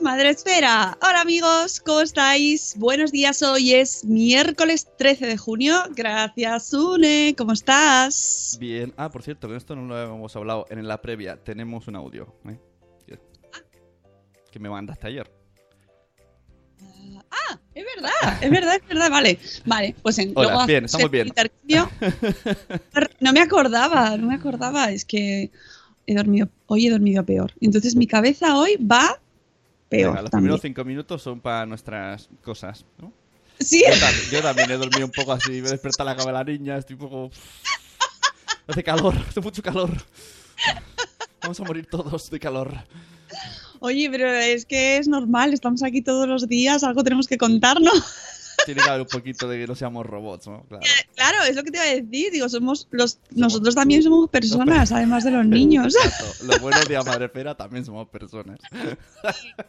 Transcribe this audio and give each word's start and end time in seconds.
Madre 0.00 0.30
Esfera. 0.30 0.96
Hola 1.02 1.20
amigos, 1.20 1.80
¿cómo 1.80 2.00
estáis? 2.00 2.74
Buenos 2.78 3.12
días, 3.12 3.42
hoy 3.42 3.74
es 3.74 4.06
miércoles 4.06 4.88
13 4.96 5.26
de 5.26 5.36
junio. 5.36 5.76
Gracias, 5.94 6.72
Une, 6.72 7.34
¿cómo 7.36 7.52
estás? 7.52 8.56
Bien. 8.58 8.94
Ah, 8.96 9.10
por 9.10 9.22
cierto, 9.22 9.48
que 9.48 9.56
esto 9.56 9.76
no 9.76 9.82
lo 9.82 10.02
hemos 10.02 10.34
hablado 10.34 10.64
en 10.70 10.88
la 10.88 11.02
previa. 11.02 11.36
Tenemos 11.36 11.88
un 11.88 11.96
audio. 11.96 12.34
¿eh? 12.48 12.58
Que 14.50 14.58
me 14.58 14.70
mandaste 14.70 15.08
ayer. 15.08 15.30
Ah, 17.30 17.58
es 17.74 17.84
verdad, 17.94 18.42
es 18.42 18.50
verdad, 18.50 18.76
es 18.76 18.88
verdad, 18.88 19.10
vale. 19.10 19.38
Vale, 19.66 19.94
pues 20.00 20.18
en 20.18 20.32
Hola, 20.34 20.52
luego 20.52 20.66
bien, 20.66 20.84
estamos 20.86 21.10
bien. 21.10 21.30
No 23.20 23.32
me 23.34 23.40
acordaba, 23.40 24.16
no 24.16 24.28
me 24.28 24.36
acordaba, 24.36 24.90
es 24.90 25.04
que 25.04 25.50
he 26.06 26.14
dormido, 26.14 26.48
hoy 26.64 26.86
he 26.86 26.90
dormido 26.90 27.26
peor. 27.26 27.52
Entonces 27.60 27.94
mi 27.94 28.06
cabeza 28.06 28.56
hoy 28.56 28.76
va 28.76 29.20
peor 29.88 30.10
Venga, 30.10 30.22
los 30.22 30.30
también. 30.30 30.44
primeros 30.48 30.60
cinco 30.62 30.84
minutos 30.84 31.22
son 31.22 31.40
para 31.40 31.66
nuestras 31.66 32.28
cosas, 32.42 32.84
¿no? 32.98 33.12
Sí, 33.58 33.82
Yo, 33.88 33.94
tam- 33.94 34.30
yo 34.30 34.42
también 34.42 34.70
he 34.70 34.76
dormido 34.76 35.06
un 35.06 35.12
poco 35.12 35.32
así. 35.32 35.50
Me 35.62 35.68
he 35.68 35.70
despertado 35.70 36.08
la 36.10 36.16
cama 36.16 36.26
de 36.30 36.32
la 36.34 36.44
niña. 36.44 36.76
Estoy 36.76 36.94
un 36.94 37.00
poco. 37.00 37.30
Hace 38.68 38.82
calor, 38.84 39.14
hace 39.28 39.40
mucho 39.40 39.62
calor. 39.62 39.90
Vamos 41.40 41.60
a 41.60 41.64
morir 41.64 41.86
todos 41.86 42.28
de 42.30 42.38
calor. 42.40 42.74
oye, 43.80 44.08
pero 44.10 44.30
es 44.30 44.66
que 44.66 44.98
es 44.98 45.06
normal, 45.08 45.52
estamos 45.54 45.82
aquí 45.82 46.02
todos 46.02 46.26
los 46.28 46.48
días, 46.48 46.82
algo 46.84 47.02
tenemos 47.04 47.26
que 47.28 47.38
contarnos. 47.38 47.92
Tiene 48.64 48.82
que 48.82 48.88
haber 48.88 49.02
un 49.02 49.06
poquito 49.06 49.48
de 49.48 49.58
que 49.58 49.66
no 49.66 49.74
seamos 49.74 50.06
robots, 50.06 50.46
¿no? 50.46 50.64
Claro. 50.68 50.84
Claro, 51.14 51.42
es 51.48 51.56
lo 51.56 51.62
que 51.62 51.70
te 51.70 51.78
iba 51.78 51.86
a 51.86 51.94
decir, 51.94 52.32
digo, 52.32 52.48
somos 52.48 52.88
los, 52.90 53.18
nosotros 53.30 53.74
también 53.74 54.02
somos 54.02 54.28
personas, 54.30 54.92
además 54.92 55.24
de 55.24 55.30
los 55.30 55.46
niños. 55.46 55.94
Exacto. 55.94 56.44
Los 56.44 56.60
buenos 56.60 56.88
días, 56.88 57.04
madre 57.04 57.28
Pera, 57.28 57.54
también 57.54 57.84
somos 57.84 58.08
personas. 58.08 58.58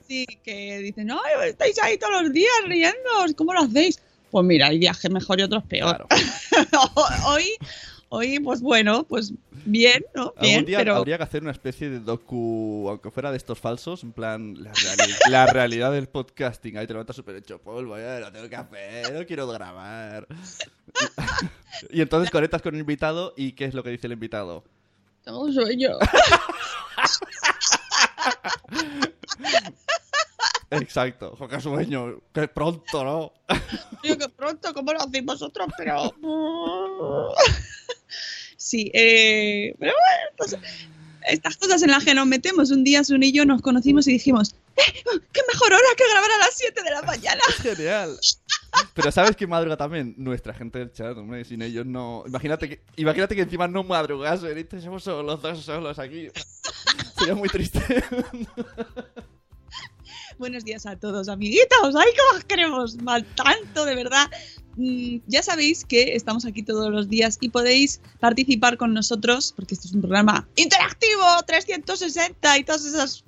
Sí, 0.08 0.26
que 0.44 0.80
dicen, 0.80 1.08
no, 1.08 1.20
estáis 1.44 1.82
ahí 1.84 1.98
todos 1.98 2.24
los 2.24 2.34
días 2.34 2.54
riendo, 2.66 2.98
¿cómo 3.36 3.54
lo 3.54 3.62
hacéis? 3.62 4.00
Pues 4.32 4.46
mira, 4.46 4.68
hay 4.68 4.80
días 4.80 5.00
que 5.00 5.10
mejor 5.10 5.40
y 5.40 5.44
otros 5.44 5.64
peor. 5.64 6.06
Claro. 6.08 6.08
hoy, 7.28 7.54
hoy, 8.10 8.40
pues 8.40 8.62
bueno, 8.62 9.04
pues 9.04 9.34
bien, 9.66 10.04
¿no? 10.16 10.34
Bien, 10.40 10.56
Algún 10.56 10.66
día 10.68 10.78
pero 10.80 10.96
habría 10.96 11.18
que 11.18 11.24
hacer 11.24 11.42
una 11.42 11.52
especie 11.52 11.90
de 11.90 12.00
docu, 12.00 12.88
aunque 12.90 13.12
fuera 13.12 13.32
de 13.32 13.38
estos 13.38 13.60
falsos, 13.60 14.04
en 14.04 14.12
plan, 14.14 14.56
la, 14.64 14.72
reali- 14.74 15.18
la 15.30 15.46
realidad 15.48 15.92
del 15.92 16.08
podcasting. 16.08 16.78
Ahí 16.78 16.88
te 16.88 16.94
levantas 16.94 17.16
súper 17.16 17.36
hecho 17.36 17.60
polvo, 17.60 17.98
ya 17.98 18.20
lo 18.20 18.32
tengo 18.32 18.50
que 18.50 18.56
hacer, 18.56 19.14
no 19.14 19.26
quiero 19.26 19.48
grabar. 19.48 20.28
y 21.92 22.02
entonces 22.02 22.32
conectas 22.32 22.62
con 22.62 22.74
el 22.76 22.82
invitado 22.82 23.34
y 23.36 23.52
¿qué 23.54 23.66
es 23.66 23.74
lo 23.74 23.84
que 23.84 23.90
dice 23.92 24.08
el 24.08 24.14
invitado? 24.14 24.64
tengo 25.24 25.42
un 25.42 25.54
sueño. 25.54 25.90
Exacto, 30.70 31.38
qué 31.50 31.62
sueño, 31.62 32.20
qué 32.34 32.48
pronto, 32.48 33.04
¿no? 33.04 33.32
Digo 34.04 34.18
que 34.18 34.30
pronto, 34.30 34.74
¿cómo 34.74 34.92
lo 34.94 35.00
hacéis 35.02 35.26
vosotros? 35.26 35.68
Pero... 35.78 36.14
Sí, 38.68 38.92
eh, 38.94 39.74
pero 39.80 39.94
bueno, 39.94 40.36
pues, 40.36 40.58
estas 41.30 41.56
cosas 41.56 41.82
en 41.84 41.92
las 41.92 42.04
que 42.04 42.14
nos 42.14 42.28
metemos. 42.28 42.70
Un 42.70 42.84
día 42.84 43.02
Sun 43.02 43.24
y 43.24 43.32
yo 43.32 43.46
nos 43.46 43.62
conocimos 43.62 44.08
y 44.10 44.12
dijimos, 44.12 44.56
"Eh, 44.76 45.04
¡qué 45.32 45.42
mejor 45.54 45.72
hora 45.72 45.88
que 45.96 46.04
grabar 46.12 46.32
a 46.32 46.38
las 46.40 46.54
7 46.54 46.84
de 46.84 46.92
la 46.92 47.02
mañana! 47.04 47.42
Genial. 47.62 48.20
Pero 48.94 49.12
¿sabes 49.12 49.38
quién 49.38 49.50
madruga 49.50 49.78
también? 49.78 50.16
Nuestra 50.18 50.54
gente 50.54 50.80
del 50.80 50.92
chat, 50.92 51.16
hombre, 51.18 51.46
sin 51.46 51.62
ellos 51.62 51.86
no... 51.86 52.24
Imagínate 52.28 52.68
que, 52.68 52.82
imagínate 52.98 53.36
que 53.36 53.44
encima 53.44 53.70
no 53.70 53.84
madrugasen 53.84 54.58
y 54.58 54.62
estemos 54.62 55.02
solo 55.02 55.24
los 55.24 55.42
dos 55.42 55.64
solos 55.64 55.98
aquí. 55.98 56.28
Sería 57.18 57.36
muy 57.36 57.48
triste. 57.48 57.80
Buenos 60.38 60.66
días 60.66 60.86
a 60.86 61.00
todos, 61.00 61.30
amiguitos. 61.30 61.96
¡Ay, 61.96 62.12
cómo 62.18 62.38
os 62.38 62.44
queremos! 62.44 62.98
Mal 63.02 63.26
tanto, 63.34 63.86
de 63.86 63.96
verdad. 63.96 64.30
Mm, 64.78 65.18
ya 65.28 65.42
sabéis 65.42 65.84
que 65.84 66.16
estamos 66.16 66.46
aquí 66.46 66.62
todos 66.62 66.92
los 66.92 67.10
días 67.10 67.38
y 67.42 67.50
podéis 67.50 68.00
participar 68.20 68.78
con 68.78 68.94
nosotros, 68.94 69.54
porque 69.56 69.74
esto 69.74 69.88
es 69.88 69.94
un 69.94 70.02
programa 70.02 70.48
interactivo, 70.56 71.24
360 71.46 72.60
y 72.60 72.64
todas 72.64 72.86
esas 72.86 73.24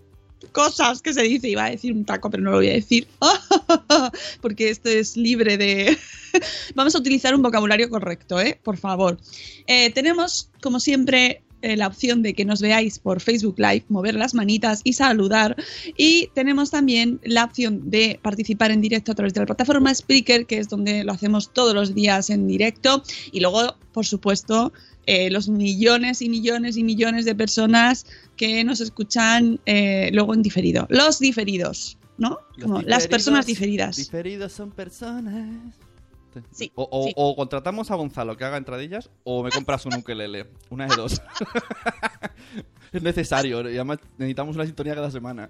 cosas 0.52 1.02
que 1.02 1.14
se 1.14 1.24
dice. 1.24 1.50
Iba 1.50 1.66
a 1.66 1.72
decir 1.72 1.92
un 1.92 2.06
taco, 2.06 2.30
pero 2.30 2.44
no 2.44 2.52
lo 2.52 2.58
voy 2.58 2.70
a 2.70 2.74
decir. 2.74 3.08
porque 4.42 4.70
esto 4.70 4.90
es 4.90 5.18
libre 5.18 5.58
de... 5.58 5.98
Vamos 6.76 6.96
a 6.96 7.00
utilizar 7.00 7.34
un 7.34 7.42
vocabulario 7.42 7.90
correcto, 7.90 8.40
¿eh? 8.40 8.60
Por 8.64 8.78
favor. 8.78 9.18
Eh, 9.68 9.92
tenemos, 9.92 10.52
como 10.62 10.80
siempre, 10.80 11.42
eh, 11.62 11.76
la 11.76 11.88
opción 11.88 12.22
de 12.22 12.34
que 12.34 12.46
nos 12.46 12.62
veáis 12.62 13.00
por 13.00 13.20
Facebook 13.20 13.56
Live, 13.58 13.84
mover 13.90 14.16
las 14.16 14.34
manitas 14.34 14.82
y 14.84 14.94
saludar. 14.94 15.56
Y 15.98 16.30
tenemos 16.34 16.72
también 16.72 17.20
la 17.24 17.44
opción 17.44 17.90
de 17.90 18.20
participar 18.22 18.72
en 18.72 18.82
directo 18.82 19.12
a 19.12 19.16
través 19.16 19.34
de 19.34 19.42
la 19.42 19.46
plataforma 19.46 19.94
Spreaker, 19.94 20.46
que 20.46 20.60
es 20.60 20.70
donde 20.70 21.04
lo 21.04 21.12
hacemos 21.12 21.52
todos 21.54 21.74
los 21.74 21.94
días 21.94 22.30
en 22.30 22.48
directo. 22.48 23.04
Y 23.32 23.42
luego, 23.42 23.76
por 23.92 24.06
supuesto, 24.06 24.72
eh, 25.06 25.30
los 25.30 25.50
millones 25.50 26.22
y 26.22 26.30
millones 26.30 26.78
y 26.78 26.84
millones 26.84 27.26
de 27.26 27.36
personas 27.36 28.06
que 28.38 28.64
nos 28.64 28.80
escuchan 28.80 29.60
eh, 29.66 30.12
luego 30.14 30.34
en 30.34 30.42
diferido. 30.42 30.88
Los 30.90 31.20
diferidos, 31.20 31.98
¿no? 32.18 32.38
Los 32.56 32.64
Como 32.64 32.82
las 32.84 33.08
personas 33.08 33.46
diferidas. 33.46 33.98
Diferidos 33.98 34.54
son 34.54 34.72
personas. 34.72 35.76
Sí, 36.52 36.72
O, 36.76 36.88
o- 36.92 37.08
sí. 37.08 37.14
o 37.16 37.36
contratamos 37.36 37.90
a 37.92 37.96
Gonzalo 37.96 38.38
que 38.38 38.46
haga 38.46 38.58
entradillas 38.58 39.10
o 39.24 39.44
me 39.44 39.50
compras 39.52 39.86
un 39.86 39.94
ukelele. 39.96 40.48
Una 40.70 40.88
de 40.88 40.96
dos. 40.96 41.22
es 42.92 43.02
necesario. 43.04 43.62
Y 43.70 43.76
además 43.76 44.00
necesitamos 44.18 44.56
una 44.56 44.66
sintonía 44.66 44.96
cada 44.96 45.12
semana. 45.12 45.50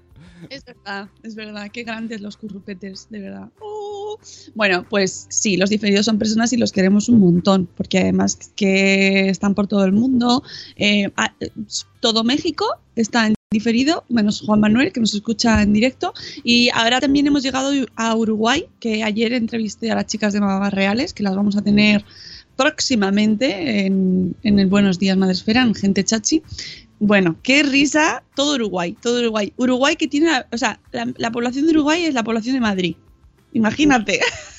Es 0.50 0.64
verdad, 0.66 1.10
es 1.24 1.36
verdad. 1.36 1.70
Qué 1.72 1.84
grandes 1.84 2.22
los 2.22 2.38
currupetes, 2.38 3.08
de 3.10 3.20
verdad. 3.20 3.50
Oh. 3.62 4.18
Bueno, 4.56 4.86
pues 4.90 5.28
sí, 5.30 5.56
los 5.56 5.70
diferidos 5.70 6.06
son 6.06 6.18
personas 6.18 6.52
y 6.54 6.58
los 6.58 6.72
queremos 6.72 7.10
un 7.10 7.20
montón, 7.20 7.68
porque 7.78 8.00
además 8.00 8.38
que 8.56 9.30
están 9.30 9.54
por 9.56 9.68
todo 9.68 9.86
el 9.86 9.92
mundo. 9.94 10.44
Eh, 10.76 11.12
a- 11.16 11.34
todo 12.00 12.24
México 12.24 12.66
está 12.96 13.28
en 13.28 13.36
diferido, 13.52 14.06
menos 14.10 14.42
Juan 14.42 14.60
Manuel, 14.60 14.92
que 14.92 15.00
nos 15.00 15.16
escucha 15.16 15.64
en 15.64 15.74
directo. 15.74 16.14
Y 16.44 16.70
ahora 16.70 17.02
también 17.02 17.26
hemos 17.26 17.42
llegado 17.42 17.72
a 17.96 18.16
Uruguay, 18.16 18.68
que 18.80 19.02
ayer 19.02 19.34
entrevisté 19.34 19.90
a 19.90 19.96
las 19.96 20.06
chicas 20.06 20.34
de 20.34 20.40
Mamás 20.40 20.72
Reales, 20.72 21.16
que 21.16 21.24
las 21.24 21.36
vamos 21.36 21.58
a 21.58 21.64
tener 21.64 22.06
próximamente 22.56 23.88
en, 23.88 24.36
en 24.44 24.60
el 24.60 24.68
Buenos 24.68 25.00
Días 25.00 25.18
Madresfera, 25.18 25.64
en 25.64 25.74
Gente 25.74 26.04
Chachi. 26.04 26.44
Bueno, 27.00 27.38
qué 27.42 27.64
risa, 27.64 28.22
todo 28.36 28.54
Uruguay, 28.54 28.96
todo 29.02 29.18
Uruguay. 29.18 29.52
Uruguay 29.58 29.96
que 29.96 30.08
tiene, 30.08 30.30
o 30.52 30.58
sea, 30.60 30.80
la 30.92 31.32
población 31.32 31.66
de 31.66 31.72
Uruguay 31.72 32.06
es 32.06 32.14
la 32.14 32.24
población 32.24 32.54
de 32.54 32.62
Madrid. 32.62 32.96
Imagínate. 33.54 34.20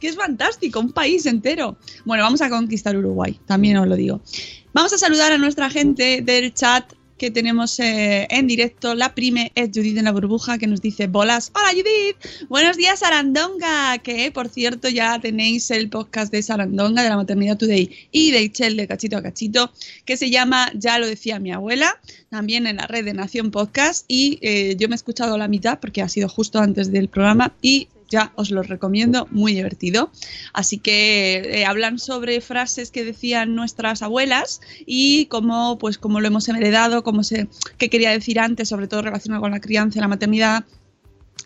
que 0.00 0.08
es 0.08 0.16
fantástico, 0.16 0.80
un 0.80 0.92
país 0.92 1.26
entero. 1.26 1.76
Bueno, 2.04 2.24
vamos 2.24 2.40
a 2.40 2.50
conquistar 2.50 2.96
Uruguay, 2.96 3.38
también 3.46 3.76
os 3.76 3.86
lo 3.86 3.96
digo. 3.96 4.20
Vamos 4.72 4.92
a 4.92 4.98
saludar 4.98 5.32
a 5.32 5.38
nuestra 5.38 5.70
gente 5.70 6.22
del 6.22 6.54
chat 6.54 6.92
que 7.18 7.30
tenemos 7.30 7.78
eh, 7.80 8.26
en 8.30 8.46
directo. 8.46 8.94
La 8.94 9.14
prime 9.14 9.52
es 9.54 9.70
Judith 9.74 9.98
en 9.98 10.04
la 10.04 10.12
burbuja 10.12 10.56
que 10.56 10.66
nos 10.66 10.80
dice 10.80 11.08
bolas. 11.08 11.50
Hola 11.54 11.70
Judith, 11.72 12.46
buenos 12.48 12.76
días 12.76 13.00
Sarandonga, 13.00 13.98
que 13.98 14.30
por 14.30 14.48
cierto 14.48 14.88
ya 14.88 15.18
tenéis 15.18 15.70
el 15.70 15.90
podcast 15.90 16.32
de 16.32 16.42
Sarandonga 16.42 17.02
de 17.02 17.08
la 17.10 17.16
Maternidad 17.16 17.58
Today 17.58 18.08
y 18.12 18.30
de 18.30 18.42
Ichel 18.42 18.76
de 18.76 18.86
Cachito 18.86 19.16
a 19.16 19.22
Cachito, 19.22 19.72
que 20.04 20.16
se 20.16 20.30
llama 20.30 20.70
Ya 20.74 20.98
lo 20.98 21.06
decía 21.06 21.40
mi 21.40 21.52
abuela, 21.52 22.00
también 22.30 22.66
en 22.66 22.76
la 22.76 22.86
red 22.86 23.04
de 23.04 23.14
Nación 23.14 23.50
Podcast 23.50 24.04
y 24.08 24.38
eh, 24.40 24.76
yo 24.78 24.88
me 24.88 24.94
he 24.94 24.96
escuchado 24.96 25.36
la 25.36 25.48
mitad 25.48 25.80
porque 25.80 26.02
ha 26.02 26.08
sido 26.08 26.28
justo 26.28 26.60
antes 26.60 26.92
del 26.92 27.08
programa 27.08 27.52
y 27.60 27.88
ya 28.08 28.32
os 28.36 28.50
lo 28.50 28.62
recomiendo, 28.62 29.26
muy 29.30 29.52
divertido. 29.54 30.10
Así 30.52 30.78
que 30.78 31.60
eh, 31.60 31.64
hablan 31.64 31.98
sobre 31.98 32.40
frases 32.40 32.90
que 32.90 33.04
decían 33.04 33.54
nuestras 33.54 34.02
abuelas 34.02 34.60
y 34.86 35.26
cómo, 35.26 35.78
pues, 35.78 35.98
cómo 35.98 36.20
lo 36.20 36.26
hemos 36.26 36.48
heredado, 36.48 37.02
cómo 37.02 37.22
se, 37.22 37.48
qué 37.76 37.90
quería 37.90 38.10
decir 38.10 38.40
antes, 38.40 38.68
sobre 38.68 38.88
todo 38.88 39.02
relacionado 39.02 39.42
con 39.42 39.50
la 39.50 39.60
crianza 39.60 39.98
y 39.98 40.02
la 40.02 40.08
maternidad, 40.08 40.64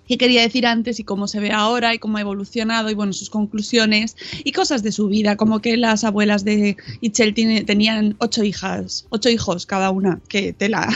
qué 0.08 0.18
quería 0.18 0.42
decir 0.42 0.66
antes 0.66 1.00
y 1.00 1.04
cómo 1.04 1.28
se 1.28 1.40
ve 1.40 1.52
ahora 1.52 1.94
y 1.94 1.98
cómo 1.98 2.18
ha 2.18 2.20
evolucionado 2.20 2.90
y 2.90 2.94
bueno, 2.94 3.12
sus 3.12 3.30
conclusiones 3.30 4.16
y 4.44 4.52
cosas 4.52 4.82
de 4.82 4.92
su 4.92 5.08
vida, 5.08 5.36
como 5.36 5.60
que 5.60 5.76
las 5.76 6.04
abuelas 6.04 6.44
de 6.44 6.76
Itchel 7.00 7.34
tenían 7.34 8.16
ocho 8.18 8.42
hijas, 8.42 9.06
ocho 9.10 9.28
hijos 9.28 9.66
cada 9.66 9.90
una, 9.90 10.20
que 10.28 10.52
tela. 10.52 10.88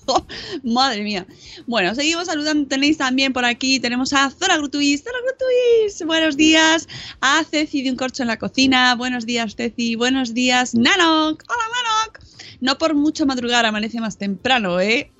Madre 0.62 1.02
mía. 1.02 1.26
Bueno, 1.66 1.94
seguimos 1.94 2.26
saludando. 2.26 2.68
Tenéis 2.68 2.98
también 2.98 3.32
por 3.32 3.44
aquí, 3.44 3.80
tenemos 3.80 4.12
a 4.12 4.30
Zora 4.30 4.56
Grutuis. 4.56 5.02
Zora 5.02 5.18
Grutuis, 5.24 6.06
buenos 6.06 6.36
días. 6.36 6.88
A 7.20 7.44
Ceci 7.44 7.82
de 7.82 7.90
un 7.90 7.96
corcho 7.96 8.22
en 8.22 8.28
la 8.28 8.38
cocina. 8.38 8.94
Buenos 8.94 9.26
días, 9.26 9.54
Ceci. 9.56 9.96
Buenos 9.96 10.34
días, 10.34 10.74
Nanok. 10.74 11.44
Hola, 11.48 11.64
Nanok. 11.74 12.20
No 12.60 12.78
por 12.78 12.94
mucho 12.94 13.26
madrugar, 13.26 13.66
amanece 13.66 14.00
más 14.00 14.16
temprano, 14.16 14.80
¿eh? 14.80 15.10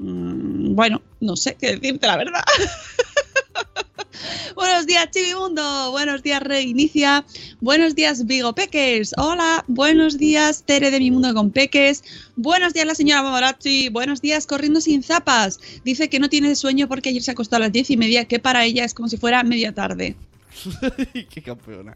Mm, 0.00 0.74
bueno, 0.74 1.02
no 1.20 1.36
sé 1.36 1.56
qué 1.60 1.76
decirte, 1.76 2.06
la 2.06 2.16
verdad. 2.16 2.42
Buenos 4.54 4.86
días, 4.86 5.10
Chivimundo. 5.10 5.90
Buenos 5.90 6.22
días, 6.22 6.42
Reinicia. 6.42 7.26
Buenos 7.60 7.94
días, 7.94 8.26
Vigo 8.26 8.54
Peques. 8.54 9.12
Hola. 9.18 9.62
Buenos 9.68 10.16
días, 10.16 10.64
Tere 10.64 10.90
de 10.90 10.98
Mi 10.98 11.10
Mundo 11.10 11.34
con 11.34 11.50
Peques. 11.50 12.02
Buenos 12.36 12.72
días, 12.72 12.86
la 12.86 12.94
señora 12.94 13.22
Mamarazzi. 13.22 13.90
Buenos 13.90 14.22
días, 14.22 14.46
Corriendo 14.46 14.80
sin 14.80 15.02
zapas. 15.02 15.60
Dice 15.84 16.08
que 16.08 16.18
no 16.18 16.30
tiene 16.30 16.54
sueño 16.54 16.88
porque 16.88 17.10
ayer 17.10 17.22
se 17.22 17.32
acostó 17.32 17.56
a 17.56 17.58
las 17.58 17.72
diez 17.72 17.90
y 17.90 17.98
media, 17.98 18.24
que 18.24 18.38
para 18.38 18.64
ella 18.64 18.86
es 18.86 18.94
como 18.94 19.08
si 19.08 19.18
fuera 19.18 19.42
media 19.42 19.74
tarde. 19.74 20.16
Qué 21.12 21.42
campeona. 21.42 21.94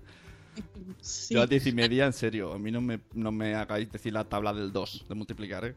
Sí. 1.01 1.35
Yo 1.35 1.41
a 1.41 1.45
las 1.45 1.51
diez 1.51 1.67
y 1.67 1.73
media, 1.73 2.05
en 2.05 2.13
serio, 2.13 2.53
a 2.53 2.59
mí 2.59 2.71
no 2.71 2.83
me, 2.83 3.01
no 3.15 3.33
me 3.33 3.55
hagáis 3.55 3.91
decir 3.91 4.13
la 4.13 4.25
tabla 4.25 4.53
del 4.53 4.73
2 4.73 5.07
de 5.09 5.15
multiplicar, 5.15 5.65
¿eh? 5.65 5.75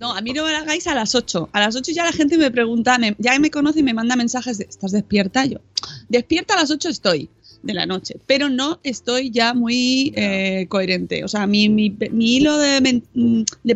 No, 0.00 0.12
a 0.12 0.20
mí 0.20 0.32
no 0.32 0.44
me 0.44 0.52
la 0.52 0.58
hagáis 0.58 0.86
a 0.86 0.94
las 0.94 1.14
8. 1.14 1.48
A 1.52 1.60
las 1.60 1.76
8 1.76 1.92
ya 1.92 2.04
la 2.04 2.12
gente 2.12 2.36
me 2.38 2.50
pregunta, 2.50 2.98
me- 2.98 3.14
ya 3.18 3.38
me 3.38 3.50
conoce 3.50 3.80
y 3.80 3.82
me 3.82 3.94
manda 3.94 4.16
mensajes 4.16 4.58
de, 4.58 4.64
¿estás 4.68 4.92
despierta? 4.92 5.44
Yo, 5.46 5.58
despierta 6.08 6.54
a 6.54 6.58
las 6.58 6.70
8 6.70 6.88
estoy 6.88 7.30
de 7.62 7.72
la 7.74 7.86
noche, 7.86 8.16
pero 8.26 8.50
no 8.50 8.80
estoy 8.82 9.30
ya 9.30 9.54
muy 9.54 10.12
eh, 10.16 10.66
coherente. 10.68 11.24
O 11.24 11.28
sea, 11.28 11.46
mi, 11.46 11.68
mi, 11.70 11.90
mi 12.10 12.36
hilo 12.36 12.58
de, 12.58 13.02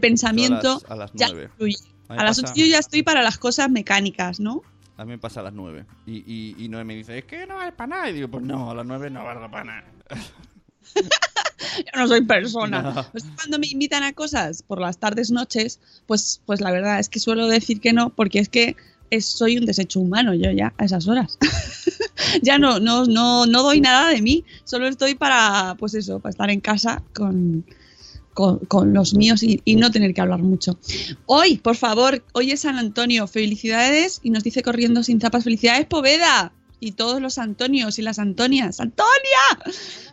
pensamiento 0.00 0.82
A 0.88 0.91
las, 0.91 0.91
a 0.91 0.97
las 0.97 1.11
ya 1.15 1.29
9. 1.29 1.50
fluye. 1.56 1.76
A 2.09 2.25
las 2.25 2.41
pasa- 2.41 2.53
8 2.53 2.61
yo 2.61 2.67
ya 2.67 2.79
estoy 2.79 3.03
para 3.03 3.23
las 3.23 3.38
cosas 3.38 3.71
mecánicas, 3.71 4.41
¿no? 4.41 4.62
A 4.97 5.05
mí 5.05 5.12
me 5.12 5.19
pasa 5.19 5.41
a 5.41 5.44
las 5.44 5.53
9. 5.55 5.87
Y, 6.06 6.17
y, 6.26 6.56
y 6.59 6.69
Noé 6.69 6.82
me 6.85 6.97
dice, 6.97 7.17
es 7.19 7.25
que 7.25 7.47
no 7.47 7.55
vale 7.56 7.73
para 7.73 7.87
nada. 7.88 8.11
Y 8.11 8.14
digo, 8.14 8.29
pues 8.29 8.43
no, 8.44 8.71
a 8.71 8.75
las 8.75 8.85
9 8.85 9.11
no 9.11 9.25
vale 9.25 9.49
para 9.49 9.64
nada. 9.64 9.85
Yo 11.78 12.00
no 12.00 12.08
soy 12.08 12.22
persona. 12.25 12.82
No. 12.82 13.06
Pues 13.12 13.25
cuando 13.36 13.58
me 13.58 13.66
invitan 13.66 14.02
a 14.02 14.12
cosas 14.12 14.62
por 14.62 14.80
las 14.80 14.98
tardes, 14.98 15.30
noches, 15.30 15.80
pues, 16.06 16.40
pues 16.46 16.60
la 16.60 16.70
verdad 16.70 16.98
es 16.98 17.08
que 17.08 17.20
suelo 17.20 17.46
decir 17.48 17.80
que 17.80 17.92
no, 17.92 18.10
porque 18.10 18.38
es 18.40 18.48
que 18.48 18.76
es- 19.10 19.26
soy 19.26 19.56
un 19.58 19.64
desecho 19.66 20.00
humano 20.00 20.34
yo 20.34 20.50
ya 20.50 20.75
a 20.78 20.84
esas 20.84 21.08
horas. 21.08 21.38
ya 22.42 22.58
no, 22.58 22.78
no, 22.80 23.04
no, 23.06 23.46
no 23.46 23.62
doy 23.62 23.80
nada 23.80 24.10
de 24.10 24.20
mí, 24.22 24.44
solo 24.64 24.86
estoy 24.88 25.14
para, 25.14 25.76
pues 25.78 25.94
eso, 25.94 26.20
para 26.20 26.30
estar 26.30 26.50
en 26.50 26.60
casa 26.60 27.02
con, 27.14 27.64
con, 28.34 28.58
con 28.60 28.92
los 28.92 29.14
míos 29.14 29.42
y, 29.42 29.60
y 29.64 29.76
no 29.76 29.90
tener 29.90 30.12
que 30.14 30.20
hablar 30.20 30.40
mucho. 30.42 30.78
Hoy, 31.26 31.56
por 31.58 31.76
favor, 31.76 32.22
hoy 32.34 32.50
es 32.50 32.60
San 32.60 32.76
Antonio, 32.78 33.26
felicidades 33.26 34.20
y 34.22 34.30
nos 34.30 34.44
dice 34.44 34.62
corriendo 34.62 35.02
sin 35.02 35.20
zapas, 35.20 35.44
felicidades 35.44 35.86
Poveda 35.86 36.52
y 36.80 36.92
todos 36.92 37.20
los 37.20 37.38
Antonios 37.38 37.98
y 37.98 38.02
las 38.02 38.19
Antonias. 38.19 38.80
¡Antonia! 38.80 39.08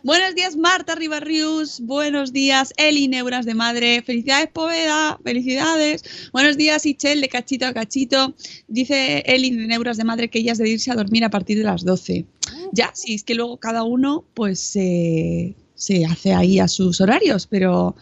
Buenos 0.02 0.34
días, 0.34 0.56
Marta 0.56 0.94
Ribarrius. 0.94 1.80
Buenos 1.80 2.32
días, 2.32 2.72
Eli 2.76 3.08
Neuras 3.08 3.46
de 3.46 3.54
Madre. 3.54 4.02
Felicidades, 4.02 4.48
Poveda. 4.52 5.18
Felicidades. 5.22 6.02
Buenos 6.32 6.56
días, 6.56 6.86
Ichel 6.86 7.20
de 7.20 7.28
Cachito 7.28 7.66
a 7.66 7.74
Cachito. 7.74 8.34
Dice 8.68 9.22
Eli 9.26 9.50
de 9.50 9.66
Neuras 9.66 9.96
de 9.96 10.04
Madre 10.04 10.28
que 10.28 10.40
ella 10.40 10.52
es 10.52 10.58
de 10.58 10.68
irse 10.68 10.90
a 10.90 10.94
dormir 10.94 11.24
a 11.24 11.30
partir 11.30 11.58
de 11.58 11.64
las 11.64 11.84
12. 11.84 12.24
Ya, 12.72 12.90
sí, 12.94 13.14
es 13.14 13.22
que 13.22 13.34
luego 13.34 13.56
cada 13.58 13.82
uno 13.82 14.24
pues 14.34 14.60
se 14.60 15.54
se 15.76 16.04
hace 16.04 16.34
ahí 16.34 16.58
a 16.58 16.68
sus 16.68 17.00
horarios, 17.00 17.46
pero 17.46 17.94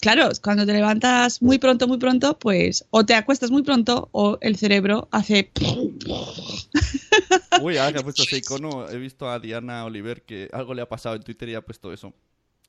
claro, 0.00 0.30
cuando 0.42 0.66
te 0.66 0.72
levantas 0.72 1.42
muy 1.42 1.58
pronto, 1.58 1.86
muy 1.86 1.98
pronto, 1.98 2.38
pues 2.38 2.84
o 2.90 3.04
te 3.04 3.14
acuestas 3.14 3.50
muy 3.50 3.62
pronto 3.62 4.08
o 4.12 4.38
el 4.40 4.56
cerebro 4.56 5.08
hace... 5.10 5.50
Uy, 7.60 7.76
ahora 7.76 7.92
que 7.92 7.98
ha 7.98 8.02
puesto 8.02 8.22
ese 8.22 8.38
icono, 8.38 8.88
he 8.88 8.96
visto 8.96 9.30
a 9.30 9.38
Diana 9.38 9.84
Oliver 9.84 10.22
que 10.22 10.48
algo 10.52 10.74
le 10.74 10.82
ha 10.82 10.88
pasado 10.88 11.16
en 11.16 11.22
Twitter 11.22 11.48
y 11.50 11.54
ha 11.54 11.60
puesto 11.60 11.92
eso. 11.92 12.14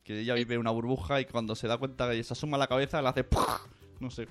Que 0.04 0.22
ella 0.22 0.34
vive 0.34 0.58
una 0.58 0.72
burbuja 0.72 1.22
y 1.22 1.26
cuando 1.26 1.56
se 1.56 1.68
da 1.68 1.78
cuenta 1.78 2.12
que 2.12 2.24
se 2.24 2.34
asoma 2.34 2.58
la 2.58 2.68
cabeza, 2.68 3.02
le 3.02 3.08
hace... 3.10 3.26
No 4.00 4.10
sé. 4.10 4.28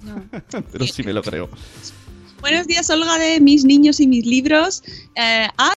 Pero 0.72 0.86
sí 0.86 1.02
me 1.02 1.12
lo 1.12 1.22
creo. 1.22 1.48
Buenos 2.40 2.66
días, 2.66 2.88
Olga 2.90 3.18
de 3.18 3.40
Mis 3.40 3.64
Niños 3.64 4.00
y 4.00 4.06
Mis 4.06 4.26
Libros. 4.26 4.82
Eh, 5.14 5.48
ah, 5.56 5.74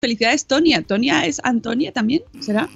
felicidades, 0.00 0.46
Tonia. 0.46 0.82
¿Tonia 0.82 1.26
es 1.26 1.40
Antonia 1.44 1.92
también? 1.92 2.22
¿Será? 2.40 2.68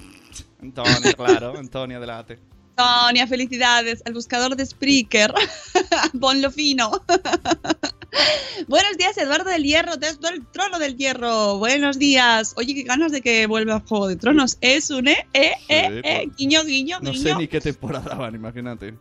Antonia, 0.61 1.13
claro, 1.13 1.57
Antonia 1.57 1.99
de 1.99 2.07
la 2.07 2.19
AT. 2.19 2.31
Tonia, 2.75 3.25
felicidades. 3.27 4.01
El 4.05 4.13
buscador 4.13 4.55
de 4.55 4.65
Spreaker. 4.65 5.33
Ponlo 6.21 6.51
fino. 6.51 6.91
Buenos 8.67 8.97
días, 8.97 9.17
Eduardo 9.17 9.49
del 9.49 9.63
Hierro, 9.63 9.97
desde 9.97 10.29
el 10.29 10.45
trono 10.47 10.79
del 10.79 10.95
Hierro. 10.95 11.57
Buenos 11.57 11.97
días. 11.99 12.53
Oye, 12.55 12.73
qué 12.75 12.83
ganas 12.83 13.11
de 13.11 13.21
que 13.21 13.47
vuelva 13.47 13.81
Juego 13.87 14.07
de 14.07 14.15
Tronos. 14.15 14.57
Es 14.61 14.89
un 14.89 15.07
eh, 15.07 15.25
eh, 15.33 15.53
eh, 15.69 15.87
Sí, 15.89 16.01
eh, 16.03 16.21
pues, 16.25 16.37
guiño, 16.37 16.63
guiño, 16.63 16.99
No 17.01 17.11
guiño. 17.11 17.23
sé 17.23 17.35
ni 17.35 17.47
qué 17.47 17.61
temporada 17.61 18.15
van, 18.15 18.35
imagínate. 18.35 18.93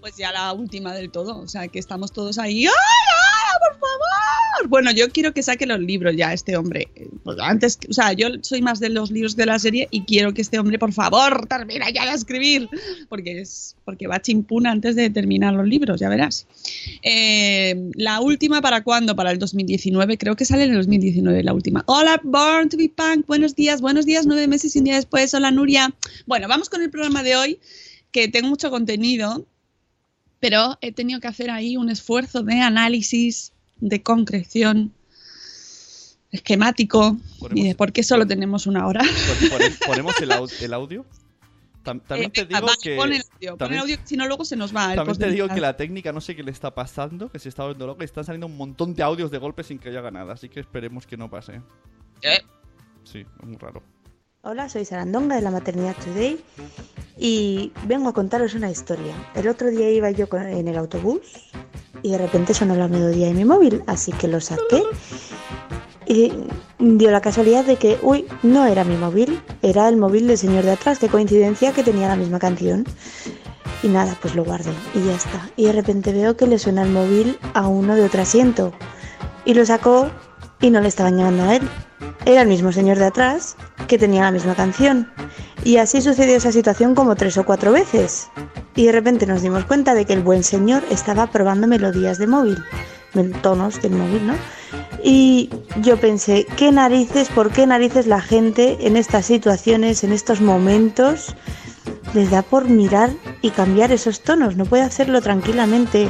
Pues 0.00 0.16
ya 0.16 0.30
la 0.32 0.52
última 0.52 0.92
del 0.94 1.10
todo. 1.10 1.38
O 1.38 1.48
sea, 1.48 1.66
que 1.68 1.78
estamos 1.78 2.12
todos 2.12 2.38
ahí. 2.38 2.66
¡Ay, 2.66 2.72
ay, 2.72 3.58
por 3.68 3.80
favor! 3.80 4.15
Bueno, 4.68 4.90
yo 4.90 5.10
quiero 5.10 5.32
que 5.32 5.42
saque 5.42 5.66
los 5.66 5.80
libros 5.80 6.14
ya, 6.16 6.32
este 6.32 6.56
hombre. 6.56 6.88
Pues 7.22 7.36
antes, 7.40 7.78
o 7.88 7.92
sea, 7.92 8.12
yo 8.12 8.28
soy 8.40 8.62
más 8.62 8.80
de 8.80 8.88
los 8.88 9.10
libros 9.10 9.36
de 9.36 9.46
la 9.46 9.58
serie 9.58 9.86
y 9.90 10.04
quiero 10.04 10.32
que 10.34 10.42
este 10.42 10.58
hombre, 10.58 10.78
por 10.78 10.92
favor, 10.92 11.46
termine 11.46 11.92
ya 11.92 12.06
de 12.06 12.12
escribir. 12.12 12.68
Porque 13.08 13.40
es 13.40 13.76
porque 13.84 14.06
va 14.06 14.20
chimpuna 14.20 14.72
antes 14.72 14.96
de 14.96 15.10
terminar 15.10 15.54
los 15.54 15.66
libros, 15.66 16.00
ya 16.00 16.08
verás. 16.08 16.46
Eh, 17.02 17.90
la 17.94 18.20
última, 18.20 18.60
¿para 18.60 18.82
cuándo? 18.82 19.14
Para 19.14 19.30
el 19.30 19.38
2019. 19.38 20.18
Creo 20.18 20.36
que 20.36 20.44
sale 20.44 20.64
en 20.64 20.70
el 20.70 20.76
2019 20.78 21.42
la 21.44 21.52
última. 21.52 21.84
Hola, 21.86 22.20
Born 22.24 22.68
to 22.68 22.76
be 22.76 22.88
Punk. 22.88 23.26
Buenos 23.26 23.54
días, 23.54 23.80
buenos 23.80 24.06
días, 24.06 24.26
nueve 24.26 24.48
meses 24.48 24.74
y 24.74 24.78
un 24.78 24.86
día 24.86 24.96
después. 24.96 25.32
Hola, 25.34 25.50
Nuria. 25.50 25.94
Bueno, 26.26 26.48
vamos 26.48 26.68
con 26.68 26.82
el 26.82 26.90
programa 26.90 27.22
de 27.22 27.36
hoy, 27.36 27.60
que 28.10 28.28
tengo 28.28 28.48
mucho 28.48 28.70
contenido 28.70 29.46
pero 30.38 30.78
he 30.80 30.92
tenido 30.92 31.18
que 31.18 31.28
hacer 31.28 31.50
ahí 31.50 31.76
un 31.76 31.88
esfuerzo 31.88 32.42
de 32.42 32.60
análisis, 32.60 33.52
de 33.78 34.02
concreción, 34.02 34.92
esquemático, 36.30 37.16
y 37.54 37.68
de 37.68 37.74
por 37.74 37.92
qué 37.92 38.02
solo 38.02 38.26
tenemos 38.26 38.66
una 38.66 38.86
hora. 38.86 39.02
Pone- 39.50 39.70
¿Ponemos 39.86 40.20
el, 40.20 40.30
au- 40.30 40.62
el 40.62 40.74
audio? 40.74 41.04
Tam- 41.84 42.02
también 42.06 42.30
te 42.32 42.40
Eh, 42.42 42.46
digo 42.46 42.66
que... 42.82 42.96
Pon 42.96 43.12
el 43.12 43.22
audio, 43.34 43.50
pon 43.50 43.58
también- 43.58 43.82
el 43.82 43.90
audio, 43.92 43.98
si 44.04 44.16
no 44.16 44.26
luego 44.26 44.44
se 44.44 44.56
nos 44.56 44.74
va 44.74 44.90
el 44.92 44.96
También 44.96 45.18
te 45.18 45.30
digo 45.30 45.48
que 45.48 45.60
la 45.60 45.76
técnica 45.76 46.12
no 46.12 46.20
sé 46.20 46.34
qué 46.34 46.42
le 46.42 46.50
está 46.50 46.74
pasando, 46.74 47.30
que 47.30 47.38
se 47.38 47.48
está 47.48 47.62
volviendo 47.62 47.86
loca 47.86 48.02
y 48.02 48.06
están 48.06 48.24
saliendo 48.24 48.46
un 48.46 48.56
montón 48.56 48.94
de 48.94 49.02
audios 49.02 49.30
de 49.30 49.38
golpe 49.38 49.62
sin 49.62 49.78
que 49.78 49.92
yo 49.92 49.98
haga 50.00 50.10
nada, 50.10 50.32
así 50.34 50.48
que 50.48 50.60
esperemos 50.60 51.06
que 51.06 51.16
no 51.16 51.30
pase. 51.30 51.60
Eh. 52.22 52.38
Sí, 53.04 53.20
es 53.20 53.46
muy 53.46 53.56
raro. 53.56 53.82
Hola, 54.48 54.68
soy 54.68 54.84
Sarandonga 54.84 55.34
de 55.34 55.42
la 55.42 55.50
Maternidad 55.50 55.96
Today 56.04 56.40
y 57.18 57.72
vengo 57.84 58.10
a 58.10 58.12
contaros 58.12 58.54
una 58.54 58.70
historia. 58.70 59.12
El 59.34 59.48
otro 59.48 59.70
día 59.70 59.90
iba 59.90 60.08
yo 60.12 60.28
en 60.30 60.68
el 60.68 60.78
autobús 60.78 61.18
y 62.00 62.12
de 62.12 62.18
repente 62.18 62.54
sonó 62.54 62.76
la 62.76 62.86
melodía 62.86 63.26
de 63.26 63.34
mi 63.34 63.44
móvil, 63.44 63.82
así 63.88 64.12
que 64.12 64.28
lo 64.28 64.40
saqué 64.40 64.84
y 66.06 66.32
dio 66.78 67.10
la 67.10 67.20
casualidad 67.20 67.64
de 67.64 67.74
que, 67.74 67.98
uy, 68.02 68.24
no 68.44 68.64
era 68.66 68.84
mi 68.84 68.96
móvil, 68.96 69.42
era 69.62 69.88
el 69.88 69.96
móvil 69.96 70.28
del 70.28 70.38
señor 70.38 70.62
de 70.62 70.70
atrás, 70.70 71.00
qué 71.00 71.08
coincidencia 71.08 71.72
que 71.72 71.82
tenía 71.82 72.06
la 72.06 72.14
misma 72.14 72.38
canción. 72.38 72.84
Y 73.82 73.88
nada, 73.88 74.16
pues 74.22 74.36
lo 74.36 74.44
guardé 74.44 74.70
y 74.94 75.04
ya 75.04 75.16
está. 75.16 75.50
Y 75.56 75.64
de 75.64 75.72
repente 75.72 76.12
veo 76.12 76.36
que 76.36 76.46
le 76.46 76.60
suena 76.60 76.84
el 76.84 76.90
móvil 76.90 77.36
a 77.52 77.66
uno 77.66 77.96
de 77.96 78.04
otro 78.04 78.22
asiento 78.22 78.72
y 79.44 79.54
lo 79.54 79.66
sacó 79.66 80.08
y 80.60 80.70
no 80.70 80.80
le 80.80 80.86
estaban 80.86 81.16
llamando 81.16 81.42
a 81.42 81.56
él. 81.56 81.68
Era 82.24 82.42
el 82.42 82.48
mismo 82.48 82.72
señor 82.72 82.98
de 82.98 83.06
atrás 83.06 83.56
que 83.86 83.98
tenía 83.98 84.22
la 84.22 84.30
misma 84.30 84.54
canción. 84.54 85.10
Y 85.64 85.76
así 85.76 86.00
sucedió 86.00 86.36
esa 86.36 86.52
situación 86.52 86.94
como 86.94 87.16
tres 87.16 87.36
o 87.38 87.44
cuatro 87.44 87.72
veces. 87.72 88.28
Y 88.74 88.86
de 88.86 88.92
repente 88.92 89.26
nos 89.26 89.42
dimos 89.42 89.64
cuenta 89.64 89.94
de 89.94 90.04
que 90.04 90.12
el 90.12 90.22
buen 90.22 90.44
señor 90.44 90.82
estaba 90.90 91.26
probando 91.28 91.66
melodías 91.66 92.18
de 92.18 92.26
móvil, 92.26 92.62
tonos 93.42 93.80
del 93.80 93.92
móvil, 93.92 94.26
¿no? 94.26 94.34
Y 95.02 95.50
yo 95.82 95.98
pensé, 95.98 96.46
¿qué 96.56 96.72
narices, 96.72 97.28
por 97.28 97.50
qué 97.50 97.66
narices 97.66 98.06
la 98.06 98.20
gente 98.20 98.76
en 98.80 98.96
estas 98.96 99.26
situaciones, 99.26 100.04
en 100.04 100.12
estos 100.12 100.40
momentos, 100.40 101.34
les 102.12 102.30
da 102.30 102.42
por 102.42 102.68
mirar 102.68 103.10
y 103.40 103.50
cambiar 103.50 103.92
esos 103.92 104.20
tonos? 104.22 104.56
No 104.56 104.64
puede 104.64 104.82
hacerlo 104.82 105.22
tranquilamente 105.22 106.08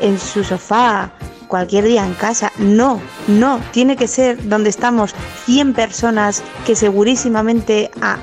en 0.00 0.18
su 0.18 0.44
sofá, 0.44 1.12
cualquier 1.54 1.84
día 1.84 2.04
en 2.04 2.14
casa. 2.14 2.50
No, 2.58 3.00
no, 3.28 3.60
tiene 3.70 3.94
que 3.94 4.08
ser 4.08 4.48
donde 4.48 4.70
estamos 4.70 5.14
100 5.44 5.72
personas 5.74 6.42
que 6.66 6.74
segurísimamente 6.74 7.92
a 8.02 8.18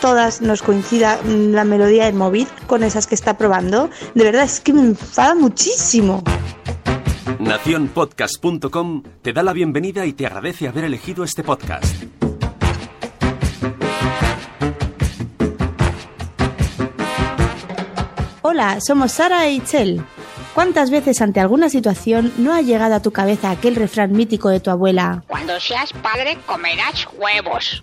todas 0.00 0.42
nos 0.42 0.62
coincida 0.62 1.20
mm, 1.22 1.52
la 1.52 1.62
melodía 1.62 2.06
del 2.06 2.16
móvil 2.16 2.48
con 2.66 2.82
esas 2.82 3.06
que 3.06 3.14
está 3.14 3.38
probando. 3.38 3.88
De 4.16 4.24
verdad, 4.24 4.42
es 4.42 4.58
que 4.58 4.72
me 4.72 4.80
enfada 4.80 5.36
muchísimo. 5.36 6.24
Naciónpodcast.com 7.38 9.04
te 9.22 9.32
da 9.32 9.44
la 9.44 9.52
bienvenida 9.52 10.04
y 10.04 10.12
te 10.14 10.26
agradece 10.26 10.66
haber 10.66 10.82
elegido 10.82 11.22
este 11.22 11.44
podcast. 11.44 11.86
Hola, 18.42 18.80
somos 18.80 19.12
Sara 19.12 19.46
e 19.46 19.52
Itzel. 19.52 20.04
¿Cuántas 20.54 20.90
veces 20.90 21.22
ante 21.22 21.40
alguna 21.40 21.70
situación 21.70 22.30
no 22.36 22.52
ha 22.52 22.60
llegado 22.60 22.94
a 22.94 23.00
tu 23.00 23.10
cabeza 23.10 23.50
aquel 23.50 23.74
refrán 23.74 24.12
mítico 24.12 24.50
de 24.50 24.60
tu 24.60 24.70
abuela? 24.70 25.24
Cuando 25.26 25.58
seas 25.58 25.94
padre 25.94 26.36
comerás 26.44 27.08
huevos. 27.16 27.82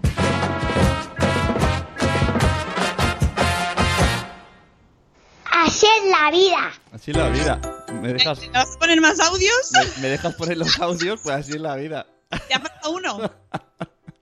Así 5.71 5.87
es 5.87 6.11
la 6.11 6.31
vida. 6.31 6.73
Así 6.91 7.11
es 7.11 7.17
la 7.17 7.29
vida. 7.29 7.61
¿Me 8.01 8.11
dejas, 8.13 8.39
¿Me 8.41 8.49
vas 8.49 8.75
a 8.75 8.79
poner 8.79 8.99
más 8.99 9.19
audios? 9.21 9.71
me, 9.71 10.01
me 10.01 10.09
dejas 10.09 10.35
poner 10.35 10.57
los 10.57 10.77
audios? 10.79 11.21
Pues 11.23 11.35
así 11.35 11.51
es 11.51 11.61
la 11.61 11.75
vida. 11.75 12.05
Te 12.47 12.53
ha 12.53 12.59
faltado 12.59 12.91
uno. 12.91 13.31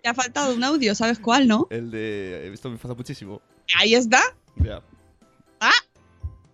Te 0.04 0.10
ha 0.10 0.14
faltado 0.14 0.54
un 0.54 0.64
audio, 0.64 0.94
¿sabes 0.94 1.18
cuál, 1.20 1.48
no? 1.48 1.68
El 1.72 1.90
de... 1.92 2.52
Esto 2.54 2.70
me 2.70 2.78
pasa 2.78 2.94
muchísimo. 2.94 3.42
Ahí 3.78 3.96
está. 3.96 4.22
Ya. 4.58 4.82
Ah, 5.60 5.72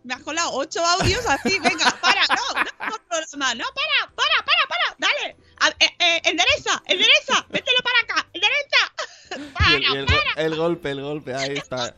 me 0.04 0.14
has 0.14 0.22
colado 0.22 0.52
ocho 0.54 0.84
audios 0.86 1.26
así. 1.28 1.60
Venga, 1.60 1.92
para, 2.02 2.22
no, 2.30 2.54
no, 2.64 2.64
no, 2.64 2.98
programa. 3.10 3.54
No, 3.54 3.66
para, 3.76 4.16
para, 4.16 4.46
para, 4.46 4.68
para. 4.68 4.96
Dale. 4.98 5.36
A- 5.60 5.70
eh, 5.84 5.90
eh, 6.00 6.22
endereza, 6.24 6.82
endereza. 6.88 7.46
Mételo 7.50 7.80
para 7.84 8.00
acá. 8.00 8.30
Endereza. 8.34 9.72
Y 9.72 9.74
el, 9.76 9.84
y 9.84 9.86
Para, 9.88 10.00
el 10.00 10.06
para. 10.06 10.18
go- 10.36 10.40
el 10.42 10.56
golpe, 10.56 10.92
el 10.92 11.02
golpe, 11.02 11.36
ahí 11.36 11.58
está. 11.58 11.96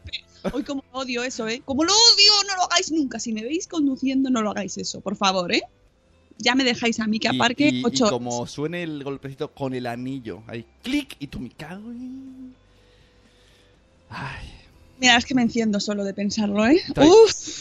Hoy 0.53 0.63
como 0.63 0.83
odio 0.91 1.23
eso, 1.23 1.47
¿eh? 1.47 1.61
Como 1.65 1.83
lo 1.83 1.91
odio, 1.93 2.31
no 2.47 2.55
lo 2.55 2.63
hagáis 2.63 2.91
nunca. 2.91 3.19
Si 3.19 3.33
me 3.33 3.43
veis 3.43 3.67
conduciendo, 3.67 4.29
no 4.29 4.41
lo 4.41 4.51
hagáis 4.51 4.77
eso, 4.77 5.01
por 5.01 5.15
favor, 5.15 5.51
¿eh? 5.53 5.63
Ya 6.37 6.53
me 6.55 6.63
dejáis 6.63 6.99
a 6.99 7.07
mí 7.07 7.19
que 7.19 7.27
aparque 7.29 7.69
y, 7.69 7.79
y 7.79 7.83
ocho 7.83 8.09
como 8.09 8.45
suene 8.45 8.83
el 8.83 9.03
golpecito 9.03 9.51
con 9.53 9.73
el 9.73 9.87
anillo, 9.87 10.43
ahí, 10.47 10.65
clic, 10.83 11.15
y 11.19 11.27
tú 11.27 11.39
me 11.39 11.49
cago 11.49 11.89
en... 11.89 12.55
Ay. 14.09 14.53
Mira, 14.99 15.17
es 15.17 15.25
que 15.25 15.35
me 15.35 15.41
enciendo 15.41 15.79
solo 15.79 16.03
de 16.03 16.13
pensarlo, 16.13 16.65
¿eh? 16.65 16.81
Entonces- 16.87 17.13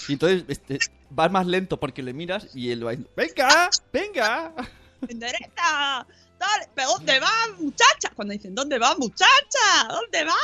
Uf, 0.02 0.10
Y 0.10 0.12
entonces 0.14 0.44
este, 0.48 0.78
vas 1.10 1.30
más 1.30 1.46
lento 1.46 1.78
porque 1.80 2.02
le 2.02 2.12
miras 2.12 2.48
y 2.54 2.70
él 2.70 2.86
va 2.86 2.90
diciendo, 2.92 3.10
¡Venga! 3.16 3.70
¡Venga! 3.92 4.54
endereza. 5.08 6.06
Dale, 6.38 6.68
pero 6.74 6.90
¿dónde 6.90 7.18
va, 7.18 7.30
muchacha? 7.58 8.10
Cuando 8.14 8.32
dicen, 8.32 8.54
¿dónde 8.54 8.78
va, 8.78 8.94
muchacha? 8.96 9.88
¿Dónde 9.88 10.24
va? 10.24 10.34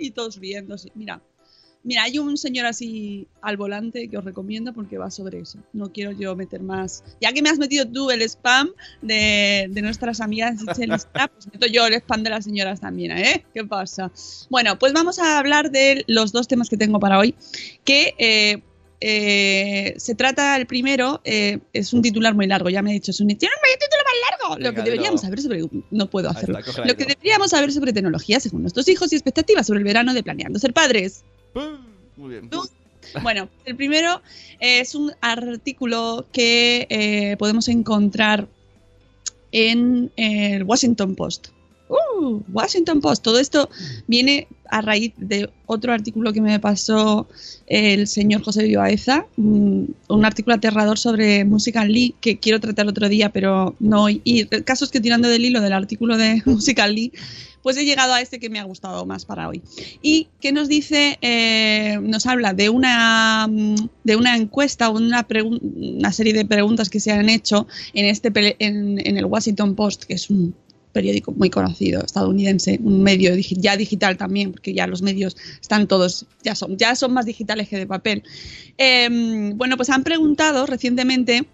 Y 0.00 0.10
todos 0.10 0.36
riéndose. 0.36 0.90
Mira, 0.96 1.20
mira, 1.88 2.02
hay 2.02 2.18
un 2.18 2.36
señor 2.36 2.66
así 2.66 3.26
al 3.40 3.56
volante 3.56 4.08
que 4.08 4.18
os 4.18 4.24
recomiendo 4.24 4.74
porque 4.74 4.98
va 4.98 5.10
sobre 5.10 5.40
eso. 5.40 5.58
No 5.72 5.90
quiero 5.90 6.12
yo 6.12 6.36
meter 6.36 6.62
más. 6.62 7.02
Ya 7.18 7.32
que 7.32 7.40
me 7.40 7.48
has 7.48 7.58
metido 7.58 7.88
tú 7.88 8.10
el 8.10 8.20
spam 8.20 8.68
de, 9.00 9.68
de 9.70 9.82
nuestras 9.82 10.20
amigas 10.20 10.60
Chelista, 10.76 11.28
pues 11.28 11.46
meto 11.50 11.66
yo 11.66 11.86
el 11.86 11.94
spam 11.94 12.22
de 12.22 12.30
las 12.30 12.44
señoras 12.44 12.80
también, 12.80 13.16
¿eh? 13.16 13.46
¿Qué 13.54 13.64
pasa? 13.64 14.12
Bueno, 14.50 14.78
pues 14.78 14.92
vamos 14.92 15.18
a 15.18 15.38
hablar 15.38 15.70
de 15.70 16.04
los 16.06 16.30
dos 16.30 16.46
temas 16.46 16.68
que 16.68 16.76
tengo 16.76 17.00
para 17.00 17.18
hoy, 17.18 17.34
que 17.84 18.14
eh, 18.18 18.62
eh, 19.00 19.94
se 19.96 20.14
trata, 20.14 20.56
el 20.56 20.66
primero, 20.66 21.20
eh, 21.24 21.60
es 21.72 21.92
un 21.92 22.02
titular 22.02 22.34
muy 22.34 22.46
largo, 22.46 22.68
ya 22.68 22.82
me 22.82 22.90
he 22.90 22.94
dicho, 22.94 23.12
es 23.12 23.20
un 23.20 23.28
tiene 23.28 23.54
un 23.54 23.78
título 23.78 24.02
más 24.04 24.14
largo. 24.30 24.56
Venga, 24.56 24.70
lo 24.70 24.74
que 24.76 24.82
deberíamos 24.82 25.20
saber 25.22 25.40
sobre... 25.40 25.64
No 25.90 26.10
puedo 26.10 26.28
hacerlo. 26.28 26.58
está, 26.58 26.84
Lo 26.84 26.96
que 26.96 27.04
deberíamos 27.04 27.50
saber 27.50 27.72
sobre 27.72 27.94
tecnología 27.94 28.40
según 28.40 28.62
nuestros 28.62 28.88
hijos 28.88 29.10
y 29.12 29.16
expectativas 29.16 29.66
sobre 29.66 29.78
el 29.78 29.84
verano 29.84 30.12
de 30.12 30.22
planeando 30.22 30.58
ser 30.58 30.74
padres. 30.74 31.24
Bueno, 33.22 33.48
el 33.64 33.76
primero 33.76 34.22
es 34.60 34.94
un 34.94 35.12
artículo 35.20 36.26
que 36.32 36.86
eh, 36.90 37.36
podemos 37.38 37.68
encontrar 37.68 38.48
en 39.52 40.10
el 40.16 40.64
Washington 40.64 41.14
Post. 41.14 41.48
Uh, 41.88 42.42
Washington 42.52 43.00
Post. 43.00 43.22
Todo 43.22 43.38
esto 43.38 43.70
viene 44.06 44.46
a 44.70 44.82
raíz 44.82 45.12
de 45.16 45.50
otro 45.66 45.92
artículo 45.92 46.32
que 46.32 46.42
me 46.42 46.60
pasó 46.60 47.26
el 47.66 48.06
señor 48.06 48.42
José 48.42 48.64
Vivaeza, 48.64 49.26
un, 49.36 49.94
un 50.08 50.24
artículo 50.24 50.56
aterrador 50.56 50.98
sobre 50.98 51.44
Musical 51.44 51.90
Lee 51.90 52.14
que 52.20 52.38
quiero 52.38 52.60
tratar 52.60 52.86
otro 52.86 53.08
día, 53.08 53.30
pero 53.30 53.74
no 53.80 54.04
hoy. 54.04 54.20
Y 54.24 54.44
caso 54.46 54.84
es 54.84 54.90
que 54.90 55.00
tirando 55.00 55.28
del 55.28 55.44
hilo 55.44 55.60
del 55.60 55.72
artículo 55.72 56.18
de 56.18 56.42
Musical 56.46 56.94
Lee, 56.94 57.12
pues 57.62 57.76
he 57.76 57.84
llegado 57.84 58.14
a 58.14 58.20
este 58.20 58.38
que 58.38 58.50
me 58.50 58.60
ha 58.60 58.64
gustado 58.64 59.04
más 59.06 59.24
para 59.24 59.48
hoy. 59.48 59.62
Y 60.02 60.28
que 60.40 60.52
nos 60.52 60.68
dice, 60.68 61.18
eh, 61.22 61.98
nos 62.02 62.26
habla 62.26 62.52
de 62.52 62.68
una, 62.68 63.46
mm, 63.48 63.88
de 64.04 64.16
una 64.16 64.36
encuesta 64.36 64.90
una, 64.90 65.26
una 65.44 66.12
serie 66.12 66.32
de 66.32 66.44
preguntas 66.44 66.88
que 66.88 67.00
se 67.00 67.12
han 67.12 67.28
hecho 67.28 67.66
en, 67.94 68.06
este, 68.06 68.32
en, 68.58 69.06
en 69.06 69.16
el 69.16 69.24
Washington 69.24 69.74
Post, 69.74 70.04
que 70.04 70.14
es 70.14 70.30
un 70.30 70.54
periódico 70.92 71.32
muy 71.32 71.50
conocido 71.50 72.02
estadounidense, 72.04 72.78
un 72.82 73.02
medio 73.02 73.34
digi- 73.34 73.56
ya 73.58 73.76
digital 73.76 74.16
también, 74.16 74.52
porque 74.52 74.72
ya 74.74 74.86
los 74.86 75.02
medios 75.02 75.36
están 75.60 75.86
todos, 75.86 76.26
ya 76.42 76.54
son, 76.54 76.76
ya 76.76 76.94
son 76.94 77.12
más 77.12 77.26
digitales 77.26 77.68
que 77.68 77.76
de 77.76 77.86
papel. 77.86 78.22
Eh, 78.78 79.08
bueno, 79.54 79.76
pues 79.76 79.90
han 79.90 80.04
preguntado 80.04 80.66
recientemente 80.66 81.46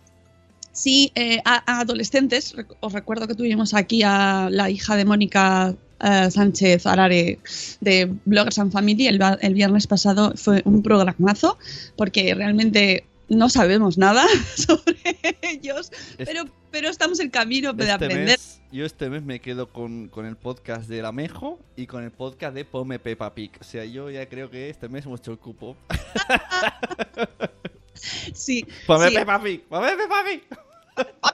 si 0.72 1.12
eh, 1.14 1.40
a, 1.44 1.62
a 1.70 1.80
adolescentes, 1.80 2.54
os 2.80 2.92
recuerdo 2.92 3.28
que 3.28 3.34
tuvimos 3.34 3.74
aquí 3.74 4.02
a 4.04 4.48
la 4.50 4.70
hija 4.70 4.96
de 4.96 5.04
Mónica 5.04 5.74
eh, 6.00 6.28
Sánchez 6.30 6.86
Arare 6.86 7.38
de 7.80 8.12
Bloggers 8.24 8.58
and 8.58 8.72
Family 8.72 9.06
el, 9.06 9.20
el 9.40 9.54
viernes 9.54 9.86
pasado, 9.86 10.32
fue 10.36 10.62
un 10.64 10.82
programazo, 10.82 11.58
porque 11.96 12.34
realmente 12.34 13.04
no 13.28 13.48
sabemos 13.48 13.98
nada 13.98 14.24
sobre 14.56 14.96
ellos, 15.42 15.90
pero, 16.18 16.44
pero 16.74 16.88
estamos 16.88 17.20
en 17.20 17.30
camino 17.30 17.72
de 17.72 17.84
Este 17.84 17.92
aprender. 17.94 18.24
mes, 18.26 18.60
yo 18.72 18.84
este 18.84 19.08
mes 19.08 19.22
me 19.22 19.40
quedo 19.40 19.68
con, 19.68 20.08
con 20.08 20.26
el 20.26 20.34
podcast 20.36 20.88
de 20.88 21.02
Lamejo 21.02 21.60
y 21.76 21.86
con 21.86 22.02
el 22.02 22.10
podcast 22.10 22.52
de 22.52 22.64
Pome 22.64 22.98
Peppa 22.98 23.32
Pig. 23.32 23.52
O 23.60 23.62
sea, 23.64 23.84
yo 23.84 24.10
ya 24.10 24.28
creo 24.28 24.50
que 24.50 24.70
este 24.70 24.88
mes 24.88 25.06
hemos 25.06 25.20
hecho 25.20 25.30
el 25.30 25.38
cupo. 25.38 25.76
Sí, 28.34 28.66
Pome 28.88 29.08
sí. 29.08 29.14
Peppa 29.14 29.40
Pig, 29.40 29.62
Pome 29.68 29.92
Peppa 29.96 30.24
Pig. 30.24 30.42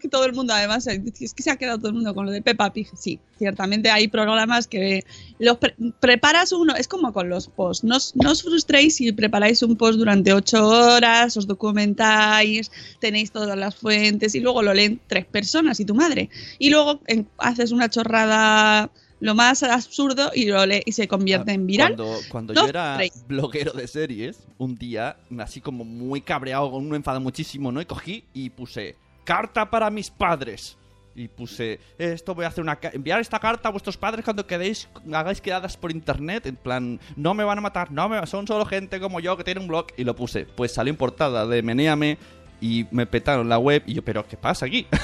que 0.00 0.08
todo 0.10 0.24
el 0.24 0.32
mundo, 0.32 0.52
además, 0.54 0.86
eh, 0.86 1.02
es 1.20 1.34
que 1.34 1.42
se 1.42 1.50
ha 1.50 1.56
quedado 1.56 1.78
todo 1.78 1.88
el 1.88 1.94
mundo 1.94 2.14
con 2.14 2.26
lo 2.26 2.32
de 2.32 2.42
Peppa 2.42 2.72
Pig. 2.72 2.88
Sí, 2.98 3.18
ciertamente 3.38 3.90
hay 3.90 4.08
programas 4.08 4.66
que 4.66 5.04
los 5.38 5.58
pre- 5.58 5.74
preparas 6.00 6.52
uno, 6.52 6.74
es 6.76 6.88
como 6.88 7.12
con 7.12 7.28
los 7.28 7.48
posts. 7.48 7.84
No, 7.84 7.96
os- 7.96 8.14
no 8.16 8.30
os 8.32 8.42
frustréis 8.42 8.96
si 8.96 9.12
preparáis 9.12 9.62
un 9.62 9.76
post 9.76 9.98
durante 9.98 10.32
ocho 10.32 10.66
horas, 10.68 11.36
os 11.36 11.46
documentáis, 11.46 12.70
tenéis 13.00 13.30
todas 13.32 13.56
las 13.56 13.76
fuentes 13.76 14.34
y 14.34 14.40
luego 14.40 14.62
lo 14.62 14.74
leen 14.74 15.00
tres 15.06 15.24
personas 15.26 15.80
y 15.80 15.84
tu 15.84 15.94
madre. 15.94 16.28
Y 16.58 16.70
luego 16.70 17.00
en- 17.06 17.28
haces 17.38 17.72
una 17.72 17.88
chorrada 17.88 18.90
lo 19.22 19.34
más 19.34 19.62
absurdo 19.62 20.30
y, 20.34 20.46
lo 20.46 20.64
lee- 20.64 20.82
y 20.86 20.92
se 20.92 21.06
convierte 21.06 21.52
en 21.52 21.66
viral. 21.66 21.94
Cuando, 21.94 22.18
cuando 22.30 22.54
No 22.54 22.62
yo 22.62 22.68
era 22.68 22.98
bloguero 23.28 23.72
de 23.72 23.86
series, 23.86 24.38
un 24.56 24.76
día, 24.76 25.18
así 25.38 25.60
como 25.60 25.84
muy 25.84 26.22
cabreado, 26.22 26.70
con 26.70 26.86
un 26.86 26.94
enfado 26.94 27.20
muchísimo, 27.20 27.70
¿no? 27.70 27.82
Y 27.82 27.84
cogí 27.84 28.24
y 28.32 28.48
puse, 28.48 28.96
carta 29.30 29.70
para 29.70 29.90
mis 29.90 30.10
padres. 30.10 30.76
Y 31.14 31.28
puse, 31.28 31.78
esto 31.98 32.34
voy 32.34 32.44
a 32.44 32.48
hacer 32.48 32.62
una... 32.62 32.78
Enviar 32.92 33.20
esta 33.20 33.38
carta 33.38 33.68
a 33.68 33.72
vuestros 33.72 33.96
padres 33.96 34.24
cuando 34.24 34.46
quedéis, 34.46 34.88
hagáis 35.12 35.40
quedadas 35.40 35.76
por 35.76 35.90
internet, 35.90 36.46
en 36.46 36.56
plan, 36.56 37.00
no 37.16 37.34
me 37.34 37.44
van 37.44 37.58
a 37.58 37.60
matar, 37.60 37.90
no 37.92 38.08
me, 38.08 38.26
son 38.26 38.46
solo 38.46 38.64
gente 38.64 39.00
como 39.00 39.20
yo 39.20 39.36
que 39.36 39.44
tiene 39.44 39.60
un 39.60 39.68
blog. 39.68 39.86
Y 39.96 40.04
lo 40.04 40.14
puse, 40.16 40.46
pues 40.46 40.72
salió 40.72 40.90
en 40.90 40.96
portada 40.96 41.46
de 41.46 41.62
Meneame 41.62 42.16
y 42.60 42.86
me 42.90 43.06
petaron 43.06 43.48
la 43.48 43.58
web 43.58 43.82
y 43.86 43.94
yo, 43.94 44.04
pero 44.04 44.26
¿qué 44.26 44.36
pasa 44.36 44.66
aquí? 44.66 44.86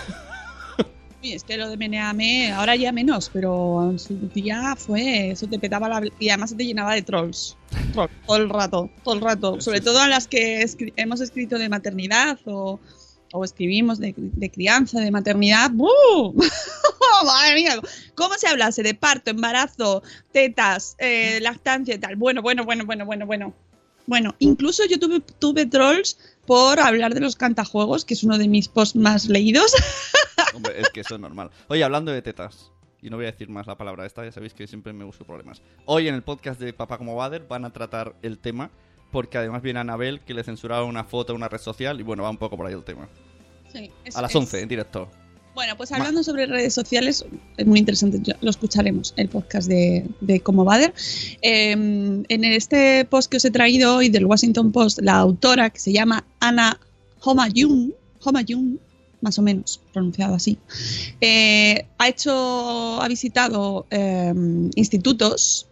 Y 1.23 1.33
es 1.33 1.43
que 1.43 1.57
lo 1.57 1.69
de 1.69 1.77
Meneame, 1.77 2.53
ahora 2.53 2.77
ya 2.77 2.93
menos, 2.93 3.31
pero 3.33 3.91
en 3.91 3.99
su 3.99 4.15
día 4.33 4.77
fue, 4.77 5.31
eso 5.31 5.49
te 5.49 5.59
petaba 5.59 5.89
la... 5.89 6.01
Y 6.21 6.29
además 6.29 6.51
se 6.51 6.57
te 6.57 6.65
llenaba 6.65 6.95
de 6.95 7.03
trolls. 7.03 7.57
Trolls, 7.93 8.13
todo 8.27 8.37
el 8.37 8.49
rato, 8.49 8.91
todo 9.03 9.15
el 9.15 9.21
rato. 9.23 9.61
Sobre 9.61 9.81
todo 9.81 9.99
a 10.01 10.07
las 10.07 10.29
que 10.29 10.63
escri- 10.63 10.93
hemos 10.95 11.21
escrito 11.21 11.59
de 11.59 11.69
maternidad 11.69 12.39
o, 12.45 12.79
o 13.33 13.45
escribimos 13.45 13.99
de, 13.99 14.15
crianza, 14.53 15.01
de 15.01 15.11
maternidad. 15.11 15.71
¡buh! 15.73 16.35
Madre 17.25 17.55
mía, 17.55 17.81
¿cómo 18.15 18.35
se 18.35 18.49
hablase 18.49 18.83
de 18.83 18.95
parto, 18.95 19.31
embarazo, 19.31 20.03
tetas, 20.33 20.97
eh, 20.99 21.41
lactancia 21.41 21.95
y 21.95 21.99
tal? 21.99 22.17
Bueno, 22.17 22.43
bueno, 22.43 22.65
bueno, 22.65 22.85
bueno, 22.85 23.05
bueno, 23.07 23.27
bueno. 23.27 23.55
Bueno, 24.07 24.37
incluso 24.39 24.85
yo 24.87 25.01
tuve, 25.01 25.21
tuve 25.21 25.67
trolls 25.67 26.17
por 26.47 26.79
hablar 26.79 27.13
de 27.15 27.21
los 27.21 27.35
cantajuegos, 27.35 28.05
que 28.05 28.15
es 28.15 28.23
uno 28.23 28.39
de 28.39 28.47
mis 28.47 28.69
posts 28.69 28.95
más 28.95 29.27
leídos. 29.27 29.73
Hombre, 30.55 30.81
es 30.81 30.91
que 30.91 31.01
eso 31.01 31.17
es 31.17 31.21
normal. 31.21 31.51
Oye, 31.69 31.83
hablando 31.83 32.13
de 32.13 32.23
tetas, 32.23 32.71
y 33.03 33.11
no 33.11 33.17
voy 33.17 33.27
a 33.27 33.33
decir 33.33 33.49
más 33.49 33.67
la 33.67 33.77
palabra 33.77 34.07
esta, 34.07 34.25
ya 34.25 34.33
sabéis 34.33 34.55
que 34.55 34.67
siempre 34.67 34.93
me 34.93 35.05
busco 35.05 35.25
problemas. 35.25 35.61
Hoy 35.85 36.09
en 36.09 36.15
el 36.15 36.23
podcast 36.23 36.61
de 36.61 36.73
Papá 36.73 36.99
como 36.99 37.17
Bader 37.17 37.47
van 37.49 37.65
a 37.65 37.71
tratar 37.71 38.15
el 38.23 38.39
tema, 38.39 38.71
porque 39.11 39.39
además 39.39 39.63
viene 39.63 39.81
Anabel 39.81 40.21
que 40.21 40.35
le 40.35 40.43
censuraron 40.45 40.89
una 40.89 41.05
foto 41.05 41.33
en 41.33 41.37
una 41.37 41.49
red 41.49 41.61
social, 41.61 42.01
y 42.01 42.03
bueno, 42.03 42.23
va 42.23 42.31
un 42.31 42.37
poco 42.39 42.57
por 42.57 42.67
ahí 42.67 42.75
el 42.75 42.85
tema. 42.85 43.09
Sí, 43.73 43.91
es- 44.05 44.17
A 44.17 44.23
las 44.23 44.31
es- 44.31 44.37
11, 44.37 44.61
en 44.61 44.69
directo. 44.69 45.11
Bueno, 45.55 45.75
pues 45.75 45.91
hablando 45.91 46.23
sobre 46.23 46.45
redes 46.45 46.75
sociales, 46.75 47.25
es 47.57 47.67
muy 47.67 47.79
interesante, 47.79 48.21
lo 48.43 48.51
escucharemos, 48.51 49.15
el 49.17 49.31
podcast 49.31 49.67
de, 49.69 50.07
de 50.21 50.41
Como 50.41 50.67
Bader. 50.67 50.93
Eh, 51.41 51.71
en 51.73 52.45
este 52.45 53.07
post 53.07 53.31
que 53.31 53.39
os 53.39 53.45
he 53.47 53.51
traído 53.51 53.97
hoy 53.97 54.11
del 54.11 54.27
Washington 54.27 54.71
Post, 54.71 54.99
la 55.01 55.15
autora, 55.17 55.71
que 55.71 55.79
se 55.79 55.93
llama 55.95 56.27
Ana 56.41 56.79
Homayun, 57.23 57.95
Homayun, 58.23 58.79
más 59.23 59.39
o 59.39 59.43
menos 59.43 59.81
pronunciado 59.95 60.35
así, 60.35 60.59
eh, 61.23 61.87
ha 61.97 62.07
hecho, 62.09 63.01
ha 63.01 63.09
visitado 63.09 63.87
eh, 63.91 64.35
institutos 64.75 65.69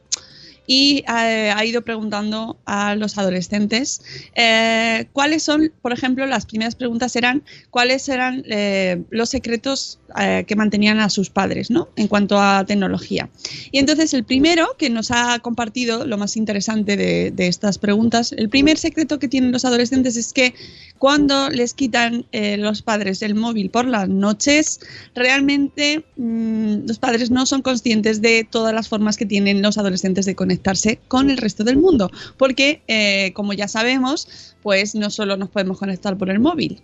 y 0.67 1.05
eh, 1.09 1.53
ha 1.55 1.65
ido 1.65 1.83
preguntando 1.83 2.57
a 2.65 2.95
los 2.95 3.19
adolescentes 3.19 4.03
eh, 4.35 5.07
cuáles 5.13 5.43
son, 5.43 5.73
por 5.83 5.93
ejemplo, 5.93 6.27
las 6.27 6.47
primeras 6.47 6.75
preguntas 6.75 7.15
eran 7.17 7.43
cuáles 7.71 8.09
eran 8.09 8.45
eh, 8.49 9.03
los 9.11 9.31
secretos 9.31 9.99
que 10.47 10.55
mantenían 10.55 11.01
a 11.01 11.11
sus 11.11 11.29
padres, 11.29 11.73
¿no? 11.73 11.89
En 11.97 12.07
cuanto 12.07 12.41
a 12.41 12.65
tecnología. 12.65 13.31
Y 13.73 13.81
entonces 13.81 14.15
el 14.15 14.23
primero 14.23 14.69
que 14.79 14.89
nos 14.89 15.11
ha 15.11 15.41
compartido 15.41 16.07
lo 16.07 16.17
más 16.19 16.37
interesante 16.37 16.97
de, 16.97 17.33
estas 17.49 17.79
preguntas, 17.79 18.31
el 18.31 18.49
primer 18.49 18.79
secreto 18.79 19.19
que 19.19 19.27
tienen 19.27 19.51
los 19.51 19.65
adolescentes 19.65 20.17
es 20.17 20.33
que 20.33 20.55
cuando 20.99 21.51
les 21.51 21.75
quitan 21.75 22.27
los 22.33 22.83
padres 22.83 23.23
el 23.23 23.35
móvil 23.35 23.71
por 23.71 23.87
las 23.87 24.09
noches, 24.09 24.79
realmente 25.17 26.05
mm, 26.17 26.87
los 26.87 27.01
padres 27.01 27.33
no 27.33 27.45
son 27.45 27.63
conscientes 27.63 28.23
de 28.23 28.47
todas 28.49 28.73
las 28.73 28.89
formas 28.89 29.17
que 29.17 29.27
tienen 29.27 29.63
los 29.63 29.79
adolescentes 29.79 30.27
de 30.27 30.37
conectarse 30.55 31.01
con 31.09 31.31
el 31.31 31.37
resto 31.37 31.65
del 31.65 31.77
mundo. 31.77 32.11
Porque, 32.37 32.83
eh, 32.87 33.33
como 33.35 33.53
ya 33.53 33.69
sabemos, 33.69 34.55
pues 34.63 34.95
no 34.95 35.11
solo 35.11 35.37
nos 35.37 35.51
podemos 35.51 35.79
conectar 35.79 36.17
por 36.17 36.31
el 36.31 36.39
móvil, 36.39 36.83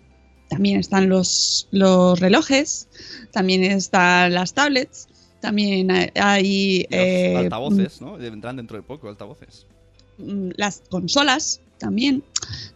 también 0.49 0.79
están 0.79 1.07
los, 1.07 1.69
los 1.71 2.19
relojes, 2.19 2.89
también 3.31 3.63
están 3.63 4.33
las 4.33 4.53
tablets, 4.53 5.07
también 5.39 5.89
hay... 6.15 6.79
los 6.89 6.99
eh, 6.99 7.35
altavoces, 7.37 8.01
¿no? 8.01 8.17
Vendrán 8.17 8.57
dentro 8.57 8.77
de 8.77 8.83
poco 8.83 9.07
altavoces. 9.07 9.65
mm, 10.17 10.49
las 10.57 10.83
consolas 10.89 11.61
también. 11.77 12.23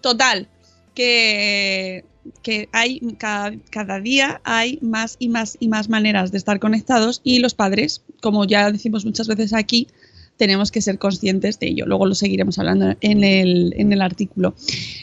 Total, 0.01 0.47
que, 0.95 2.05
que 2.41 2.69
hay 2.71 3.01
cada, 3.17 3.53
cada 3.69 3.99
día 3.99 4.41
hay 4.45 4.79
más 4.81 5.17
y 5.19 5.27
más 5.27 5.57
y 5.59 5.67
más 5.67 5.89
maneras 5.89 6.31
de 6.31 6.37
estar 6.37 6.59
conectados 6.59 7.19
y 7.23 7.39
los 7.39 7.53
padres, 7.53 8.03
como 8.21 8.45
ya 8.45 8.71
decimos 8.71 9.05
muchas 9.05 9.27
veces 9.27 9.53
aquí, 9.53 9.87
tenemos 10.37 10.71
que 10.71 10.81
ser 10.81 10.99
conscientes 10.99 11.59
de 11.59 11.67
ello. 11.67 11.85
Luego 11.85 12.05
lo 12.05 12.15
seguiremos 12.15 12.59
hablando 12.59 12.95
en 13.01 13.23
el, 13.23 13.73
en 13.77 13.93
el 13.93 14.01
artículo. 14.01 14.55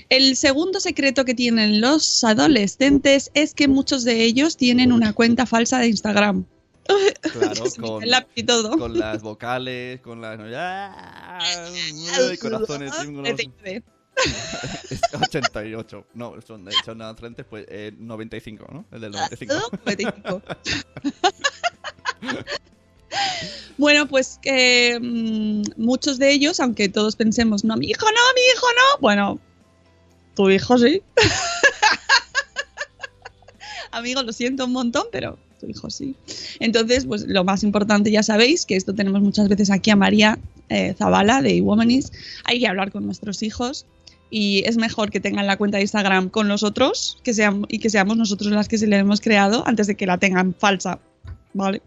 El 0.08 0.36
segundo 0.36 0.80
secreto 0.80 1.24
que 1.24 1.34
tienen 1.34 1.80
los 1.80 2.24
adolescentes 2.24 3.30
es 3.34 3.54
que 3.54 3.68
muchos 3.68 4.04
de 4.04 4.22
ellos 4.22 4.56
tienen 4.56 4.92
una 4.92 5.12
cuenta 5.12 5.46
falsa 5.46 5.78
de 5.78 5.88
Instagram. 5.88 6.44
Claro, 7.22 7.64
con, 7.80 8.04
y 8.34 8.42
todo. 8.42 8.76
con 8.76 8.98
las 8.98 9.22
vocales, 9.22 10.00
con 10.00 10.20
las... 10.20 10.38
¡Ah! 10.54 11.38
Corazones, 12.40 12.94
símbolos. 12.94 13.36
Vete, 13.36 13.82
Es 14.90 15.00
88. 15.12 16.06
No, 16.14 16.40
son, 16.42 16.68
son 16.84 17.16
frentes, 17.16 17.46
pues 17.48 17.64
eh, 17.68 17.92
95, 17.96 18.66
¿no? 18.72 18.84
El 18.90 19.00
del 19.00 19.12
95. 19.12 19.54
95. 19.84 20.42
Bueno, 23.78 24.06
pues 24.06 24.38
eh, 24.44 24.98
mm, 25.00 25.62
muchos 25.76 26.18
de 26.18 26.30
ellos, 26.30 26.60
aunque 26.60 26.88
todos 26.88 27.16
pensemos, 27.16 27.64
no, 27.64 27.76
mi 27.76 27.86
hijo 27.86 28.04
no, 28.04 28.20
mi 28.34 28.40
hijo 28.54 28.66
no, 28.66 29.00
bueno, 29.00 29.40
tu 30.36 30.50
hijo 30.50 30.78
sí. 30.78 31.02
Amigo, 33.90 34.22
lo 34.22 34.32
siento 34.32 34.66
un 34.66 34.72
montón, 34.72 35.04
pero 35.10 35.38
tu 35.58 35.66
hijo 35.66 35.90
sí. 35.90 36.14
Entonces, 36.60 37.06
pues 37.06 37.26
lo 37.26 37.44
más 37.44 37.62
importante, 37.62 38.10
ya 38.10 38.22
sabéis, 38.22 38.66
que 38.66 38.76
esto 38.76 38.94
tenemos 38.94 39.22
muchas 39.22 39.48
veces 39.48 39.70
aquí 39.70 39.90
a 39.90 39.96
María 39.96 40.38
eh, 40.68 40.94
Zavala 40.96 41.42
de 41.42 41.60
Womanis, 41.60 42.12
hay 42.44 42.60
que 42.60 42.68
hablar 42.68 42.92
con 42.92 43.04
nuestros 43.04 43.42
hijos 43.42 43.86
y 44.30 44.62
es 44.66 44.78
mejor 44.78 45.10
que 45.10 45.20
tengan 45.20 45.46
la 45.46 45.58
cuenta 45.58 45.76
de 45.76 45.82
Instagram 45.82 46.30
con 46.30 46.48
nosotros 46.48 47.18
que 47.22 47.34
seamos, 47.34 47.66
y 47.68 47.78
que 47.78 47.90
seamos 47.90 48.16
nosotros 48.16 48.50
las 48.52 48.68
que 48.68 48.78
se 48.78 48.86
le 48.86 48.96
hemos 48.96 49.20
creado 49.20 49.66
antes 49.66 49.86
de 49.86 49.94
que 49.94 50.06
la 50.06 50.18
tengan 50.18 50.54
falsa. 50.54 51.00
¿Vale? 51.54 51.82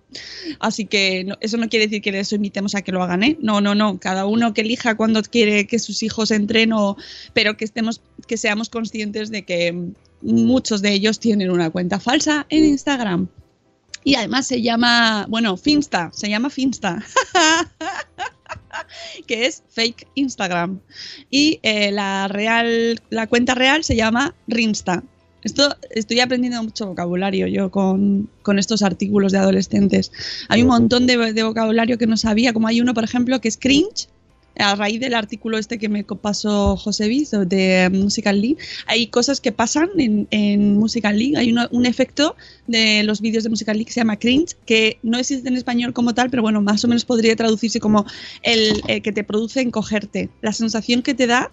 Así 0.60 0.86
que 0.86 1.28
eso 1.42 1.58
no 1.58 1.70
quiere 1.70 1.88
decir 1.88 2.02
que 2.02 2.12
les 2.12 2.32
invitemos 2.32 2.76
a 2.76 2.84
que 2.84 2.92
lo 2.92 3.02
hagan, 3.02 3.24
¿eh? 3.24 3.38
No, 3.42 3.62
no, 3.62 3.74
no. 3.74 4.00
Cada 4.00 4.28
uno 4.28 4.54
que 4.54 4.62
elija 4.62 4.96
cuando 4.96 5.24
quiere 5.24 5.66
que 5.66 5.80
sus 5.80 6.04
hijos 6.04 6.30
entren, 6.30 6.72
o, 6.72 6.98
pero 7.34 7.58
que 7.58 7.66
estemos, 7.66 8.02
que 8.28 8.38
seamos 8.38 8.70
conscientes 8.70 9.32
de 9.32 9.44
que 9.44 9.74
muchos 10.22 10.82
de 10.82 10.92
ellos 10.92 11.20
tienen 11.20 11.50
una 11.50 11.72
cuenta 11.72 12.00
falsa 12.00 12.46
en 12.50 12.66
Instagram. 12.66 13.28
Y 14.04 14.16
además 14.16 14.46
se 14.46 14.62
llama, 14.62 15.26
bueno, 15.30 15.58
Finsta, 15.58 16.12
se 16.14 16.30
llama 16.30 16.52
Finsta. 16.52 17.04
que 19.28 19.48
es 19.48 19.64
fake 19.70 20.08
Instagram. 20.16 20.80
Y 21.32 21.60
eh, 21.64 21.92
la 21.92 22.28
real, 22.28 23.02
la 23.10 23.28
cuenta 23.28 23.56
real 23.56 23.84
se 23.84 23.96
llama 23.96 24.36
Rinsta. 24.48 25.04
Esto 25.46 25.74
estoy 25.92 26.20
aprendiendo 26.20 26.62
mucho 26.62 26.88
vocabulario 26.88 27.48
yo 27.48 27.72
con, 27.72 28.28
con 28.42 28.60
estos 28.60 28.82
artículos 28.82 29.32
de 29.32 29.38
adolescentes. 29.38 30.12
Hay 30.50 30.64
un 30.64 30.68
montón 30.68 31.06
de, 31.08 31.32
de 31.34 31.44
vocabulario 31.44 31.98
que 31.98 32.08
no 32.08 32.18
sabía, 32.18 32.52
como 32.52 32.68
hay 32.68 32.82
uno, 32.82 32.94
por 32.94 33.04
ejemplo, 33.06 33.40
que 33.40 33.48
es 33.48 33.58
cringe. 33.58 34.10
A 34.58 34.74
raíz 34.76 35.02
del 35.02 35.16
artículo 35.16 35.58
este 35.58 35.78
que 35.78 35.90
me 35.90 36.06
pasó 36.06 36.78
José 36.78 37.10
Viz 37.10 37.32
de 37.32 37.90
Musical 37.92 38.40
League, 38.40 38.56
hay 38.88 39.08
cosas 39.08 39.42
que 39.42 39.52
pasan 39.52 39.90
en, 39.98 40.30
en 40.32 40.78
Musical 40.78 41.20
League. 41.20 41.36
Hay 41.36 41.52
uno- 41.52 41.68
un 41.72 41.86
efecto 41.86 42.38
de 42.66 43.04
los 43.04 43.20
vídeos 43.20 43.44
de 43.44 43.50
Musical 43.50 43.76
League 43.76 43.88
que 43.88 43.92
se 43.92 44.00
llama 44.00 44.16
cringe, 44.18 44.56
que 44.66 44.98
no 45.04 45.18
existe 45.18 45.50
en 45.50 45.58
español 45.58 45.92
como 45.92 46.14
tal, 46.14 46.30
pero 46.30 46.42
bueno, 46.42 46.62
más 46.62 46.86
o 46.86 46.88
menos 46.88 47.04
podría 47.04 47.36
traducirse 47.36 47.82
como 47.82 48.06
el, 48.44 48.82
eh, 48.88 49.02
que 49.02 49.12
te 49.12 49.26
produce 49.26 49.60
encogerte. 49.60 50.30
La 50.42 50.54
sensación 50.54 51.02
que 51.02 51.14
te 51.14 51.28
da 51.28 51.52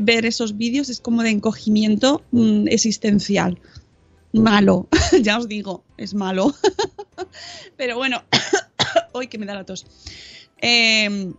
ver 0.00 0.26
esos 0.26 0.56
vídeos 0.56 0.88
es 0.88 1.00
como 1.00 1.22
de 1.22 1.30
encogimiento 1.30 2.22
mm, 2.32 2.68
existencial. 2.68 3.58
Malo, 4.32 4.88
ya 5.22 5.38
os 5.38 5.48
digo, 5.48 5.84
es 5.96 6.14
malo. 6.14 6.54
Pero 7.76 7.96
bueno, 7.96 8.22
hoy 9.12 9.28
que 9.28 9.38
me 9.38 9.46
da 9.46 9.54
la 9.54 9.64
tos. 9.64 9.86
Eh, 10.60 11.32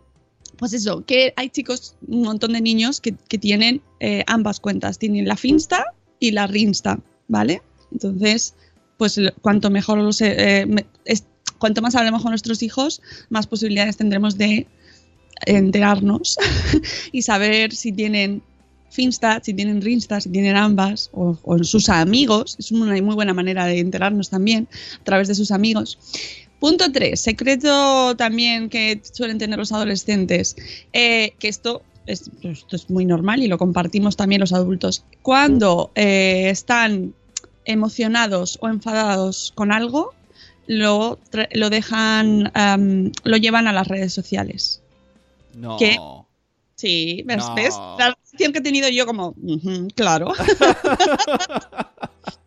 pues 0.58 0.74
eso, 0.74 1.06
que 1.06 1.34
hay 1.36 1.50
chicos, 1.50 1.96
un 2.08 2.22
montón 2.22 2.54
de 2.54 2.62
niños 2.62 3.02
que, 3.02 3.12
tienen 3.12 3.82
eh, 4.00 4.24
ambas 4.28 4.60
cuentas. 4.60 4.98
Tienen 4.98 5.28
la 5.28 5.36
Finsta 5.36 5.86
y 6.20 6.32
la 6.32 6.48
Rinsta, 6.48 7.00
¿vale? 7.28 7.62
Entonces, 7.92 8.56
pues 8.98 9.20
cuanto 9.42 9.70
mejor 9.70 9.98
los, 9.98 10.22
eh, 10.22 10.66
cuanto 11.58 11.82
más 11.82 11.96
hablemos 11.96 12.22
con 12.22 12.32
nuestros 12.32 12.64
hijos, 12.64 13.02
más 13.30 13.48
posibilidades 13.48 13.98
tendremos 13.98 14.38
de 14.38 14.68
enterarnos 15.46 16.38
y 17.12 17.22
saber 17.22 17.74
si 17.74 17.92
tienen 17.92 18.42
Finsta, 18.90 19.42
si 19.44 19.54
tienen 19.54 19.82
Rinsta, 19.82 20.22
si 20.22 20.30
tienen 20.30 20.56
ambas, 20.56 21.10
o, 21.14 21.38
sus 21.64 21.90
amigos. 21.90 22.56
Es 22.58 22.72
una 22.72 23.00
muy 23.02 23.16
buena 23.16 23.34
manera 23.34 23.66
de 23.66 23.80
enterarnos 23.80 24.30
también 24.30 24.70
a 25.02 25.04
través 25.04 25.28
de 25.28 25.36
sus 25.36 25.52
amigos. 25.52 26.00
Punto 26.60 26.92
3, 26.92 27.20
secreto 27.20 28.16
también 28.16 28.70
que 28.70 29.02
suelen 29.04 29.38
tener 29.38 29.60
los 29.60 29.74
adolescentes, 29.74 30.56
eh, 30.94 31.34
que 31.38 31.50
esto 31.50 31.84
es, 32.06 32.32
esto 32.42 32.76
es 32.76 32.90
muy 32.90 33.06
normal 33.06 33.44
y 33.44 33.48
lo 33.48 33.58
compartimos 33.58 34.16
también 34.16 34.40
los 34.40 34.54
adultos. 34.54 35.04
Cuando 35.22 35.92
eh, 35.96 36.50
están 36.50 37.14
emocionados 37.66 38.58
o 38.62 38.70
enfadados 38.70 39.52
con 39.56 39.74
algo, 39.74 40.14
lo, 40.68 41.20
lo 41.54 41.70
dejan, 41.70 42.52
lo 43.24 43.38
llevan 43.38 43.68
a 43.68 43.74
las 43.74 43.88
redes 43.88 44.14
sociales. 44.14 44.82
No. 45.56 46.28
Sí, 46.76 47.24
¿ves? 47.26 47.38
No. 47.38 47.56
¿ves? 47.56 47.74
La 47.98 48.08
reacción 48.14 48.52
que 48.52 48.60
he 48.60 48.62
tenido 48.62 48.90
yo 48.90 49.06
como, 49.06 49.34
"Ujú, 49.42 49.88
claro. 49.96 50.34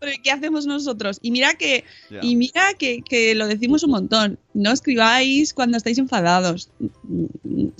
Pero 0.01 0.13
¿qué 0.23 0.31
hacemos 0.31 0.67
nosotros? 0.67 1.19
Y 1.23 1.31
mira 1.31 1.55
que, 1.55 1.85
y 2.23 2.37
mira 2.37 2.75
que, 2.79 3.03
que 3.03 3.35
lo 3.35 3.47
decimos 3.47 3.83
un 3.83 3.91
montón. 3.91 4.39
No 4.55 4.71
escribáis 4.71 5.53
cuando 5.55 5.77
estáis 5.77 5.99
enfadados, 5.99 6.71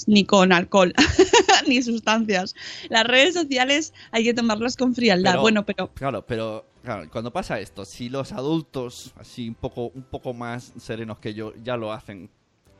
ni 0.07 0.25
con 0.25 0.53
alcohol, 0.53 0.93
ni 1.69 1.83
sustancias. 1.83 2.55
Las 2.89 3.05
redes 3.05 3.35
sociales 3.35 3.93
hay 4.11 4.25
que 4.25 4.35
tomarlas 4.35 4.77
con 4.77 4.95
frialdad. 4.95 5.33
Pero- 5.33 5.43
bueno, 5.43 5.65
pero 5.67 5.91
Claro, 5.95 6.25
pero 6.27 6.65
claro, 6.83 7.09
cuando 7.11 7.33
pasa 7.33 7.61
esto, 7.61 7.85
si 7.85 8.09
los 8.09 8.33
adultos, 8.33 9.13
así 9.17 9.49
un 9.49 9.55
poco, 9.55 9.93
un 9.95 10.03
poco 10.03 10.33
más 10.35 10.73
serenos 10.81 11.19
que 11.19 11.35
yo, 11.35 11.53
ya 11.63 11.77
lo 11.77 11.93
hacen, 11.93 12.31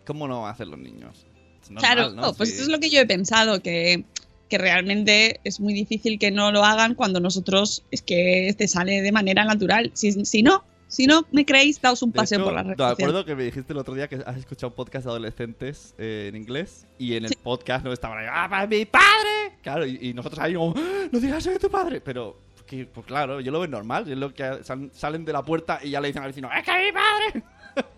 ¿cómo 0.07 0.27
no 0.27 0.41
van 0.43 0.49
a 0.51 0.53
hacer 0.53 0.67
los 0.69 0.79
niños? 0.79 1.27
Normal, 1.71 1.93
claro, 1.95 2.11
¿no? 2.11 2.23
no, 2.23 2.33
pues 2.35 2.49
Sí. 2.51 2.55
eso 2.57 2.65
es 2.65 2.69
lo 2.69 2.79
que 2.81 2.91
yo 2.91 3.01
he 3.01 3.07
pensado, 3.07 3.61
que, 3.63 4.05
que 4.49 4.59
realmente 4.59 5.41
es 5.45 5.61
muy 5.61 5.75
difícil 5.75 6.19
que 6.19 6.31
no 6.31 6.51
lo 6.53 6.65
hagan 6.65 6.95
cuando 6.95 7.21
nosotros 7.21 7.83
es 7.91 8.03
que 8.03 8.55
te 8.57 8.69
sale 8.69 9.03
de 9.03 9.13
manera 9.13 9.45
natural. 9.45 9.91
Si, 9.95 10.25
si 10.25 10.43
no, 10.43 10.65
si 10.89 11.07
no 11.07 11.27
me 11.33 11.45
creéis, 11.45 11.81
daos 11.83 12.03
un 12.03 12.13
De 12.13 12.17
paseo 12.17 12.39
hecho, 12.39 12.45
por 12.45 12.55
redes 12.55 12.67
Me 12.69 12.73
sociales. 12.77 12.99
acuerdo 12.99 13.25
que 13.27 13.35
me 13.35 13.45
dijiste 13.45 13.73
el 13.73 13.79
otro 13.79 13.95
día 13.95 14.09
que 14.09 14.17
has 14.25 14.37
escuchado 14.39 14.69
un 14.69 14.75
podcast 14.75 15.05
de 15.05 15.11
adolescentes 15.11 15.95
eh, 15.99 16.27
en 16.31 16.37
inglés 16.37 16.87
y 16.99 17.15
en 17.15 17.27
el 17.27 17.37
podcast 17.43 17.85
no 17.85 17.93
estaban 17.93 18.19
ahí, 18.19 18.27
¡ah, 18.31 18.47
para 18.49 18.67
mi 18.67 18.85
padre! 18.87 19.59
Claro, 19.63 19.85
y, 19.87 19.99
y 20.01 20.15
nosotros 20.15 20.41
ahí 20.43 20.55
como, 20.55 20.73
¡Ah, 20.77 21.09
no 21.13 21.21
digas 21.21 21.39
eso 21.39 21.51
de 21.51 21.59
tu 21.59 21.71
padre, 21.71 22.01
pero... 22.01 22.47
Que, 22.69 22.85
pues 22.85 23.07
claro, 23.07 23.41
yo 23.41 23.51
lo 23.51 23.61
veo 23.61 23.69
normal, 23.71 24.13
es 24.13 24.19
lo 24.19 24.35
que 24.35 24.63
sal- 24.63 24.91
salen 24.93 25.25
de 25.25 25.33
la 25.33 25.43
puerta 25.43 25.81
y 25.83 25.89
ya 25.89 26.03
le 26.03 26.09
dicen 26.09 26.23
al 26.23 26.29
vecino, 26.29 26.51
¡es 26.55 26.63
que 26.63 26.71
mi 26.73 26.93
padre! 26.93 27.43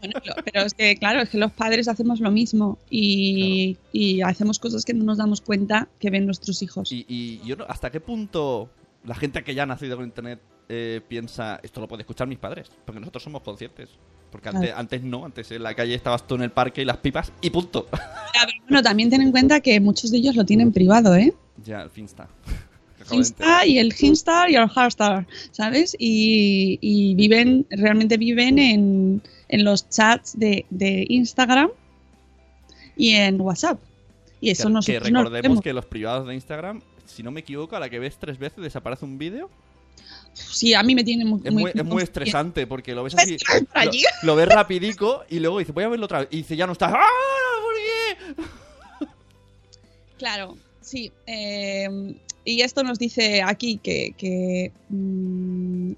Bueno, 0.00 0.14
pero 0.44 0.62
es 0.62 0.74
que, 0.74 0.96
claro, 0.96 1.20
es 1.20 1.28
que 1.30 1.38
los 1.38 1.52
padres 1.52 1.88
hacemos 1.88 2.20
lo 2.20 2.30
mismo 2.30 2.78
y, 2.90 3.76
y 3.92 4.22
hacemos 4.22 4.58
cosas 4.58 4.84
que 4.84 4.94
no 4.94 5.04
nos 5.04 5.18
damos 5.18 5.40
cuenta 5.40 5.88
que 5.98 6.10
ven 6.10 6.26
nuestros 6.26 6.62
hijos. 6.62 6.90
Y, 6.92 7.04
y 7.08 7.40
yo 7.46 7.56
¿hasta 7.68 7.90
qué 7.90 8.00
punto 8.00 8.70
la 9.04 9.14
gente 9.14 9.42
que 9.42 9.54
ya 9.54 9.62
ha 9.64 9.66
nacido 9.66 9.96
con 9.96 10.04
internet 10.04 10.40
eh, 10.68 11.00
piensa 11.08 11.58
esto 11.62 11.80
lo 11.80 11.88
puede 11.88 12.02
escuchar 12.02 12.26
mis 12.28 12.38
padres? 12.38 12.70
Porque 12.84 13.00
nosotros 13.00 13.22
somos 13.22 13.42
conscientes. 13.42 13.90
Porque 14.30 14.48
antes, 14.48 14.66
Claro. 14.66 14.80
antes 14.80 15.02
no, 15.02 15.24
antes 15.24 15.50
en 15.50 15.62
la 15.62 15.74
calle 15.74 15.94
estabas 15.94 16.26
tú 16.26 16.36
en 16.36 16.42
el 16.42 16.50
parque 16.52 16.82
y 16.82 16.84
las 16.84 16.98
pipas 16.98 17.32
y 17.40 17.50
punto. 17.50 17.88
Ya, 17.92 18.46
pero 18.46 18.62
bueno, 18.68 18.82
también 18.82 19.10
ten 19.10 19.22
en 19.22 19.32
cuenta 19.32 19.60
que 19.60 19.80
muchos 19.80 20.12
de 20.12 20.18
ellos 20.18 20.36
lo 20.36 20.44
tienen 20.44 20.72
privado, 20.72 21.16
¿eh? 21.16 21.34
ya, 21.64 21.84
de 21.84 21.90
Finsta 21.90 23.66
y 23.66 23.78
el 23.78 23.94
Hinstar 23.98 24.50
y 24.50 24.56
el 24.56 24.68
Harstar, 24.74 25.26
¿sabes? 25.50 25.96
Y, 25.98 26.78
y 26.80 27.14
viven, 27.14 27.66
realmente 27.70 28.16
viven 28.16 28.58
en, 28.58 29.22
en 29.50 29.64
los 29.64 29.88
chats 29.88 30.38
de, 30.38 30.64
de 30.70 31.04
Instagram 31.08 31.70
y 32.96 33.10
en 33.14 33.40
WhatsApp. 33.40 33.78
Y 34.40 34.50
eso 34.50 34.68
que, 34.68 34.72
nosotros 34.72 35.04
que 35.04 35.10
recordemos 35.10 35.60
que 35.60 35.72
los 35.72 35.84
privados 35.84 36.26
de 36.26 36.34
Instagram, 36.34 36.80
si 37.04 37.22
no 37.22 37.30
me 37.30 37.40
equivoco, 37.40 37.76
a 37.76 37.80
la 37.80 37.90
que 37.90 37.98
ves 37.98 38.16
tres 38.18 38.38
veces 38.38 38.62
desaparece 38.62 39.04
un 39.04 39.18
vídeo. 39.18 39.50
Sí, 40.32 40.72
a 40.74 40.82
mí 40.82 40.94
me 40.94 41.04
tiene 41.04 41.24
muy... 41.24 41.40
Es 41.44 41.52
muy, 41.52 41.70
es 41.74 41.84
muy 41.84 42.02
estresante 42.02 42.66
porque 42.66 42.94
lo 42.94 43.02
ves 43.02 43.14
Pues, 43.14 43.24
así. 43.24 43.36
Lo, 44.22 44.28
lo 44.28 44.36
ves 44.36 44.48
rapidico 44.48 45.24
y 45.28 45.40
luego 45.40 45.58
dice, 45.58 45.72
voy 45.72 45.84
a 45.84 45.88
verlo 45.88 46.06
otra 46.06 46.20
vez. 46.20 46.28
Y 46.30 46.38
dice, 46.38 46.56
ya 46.56 46.66
no 46.66 46.72
está. 46.72 46.86
¡Ah! 46.94 47.06
¿Por 47.62 47.74
qué? 49.06 49.06
Claro, 50.16 50.56
sí. 50.80 51.12
eh, 51.26 52.14
y 52.44 52.62
esto 52.62 52.82
nos 52.82 52.98
dice 52.98 53.42
aquí 53.42 53.78
que, 53.82 54.14
que, 54.16 54.72
mm, 54.88 55.92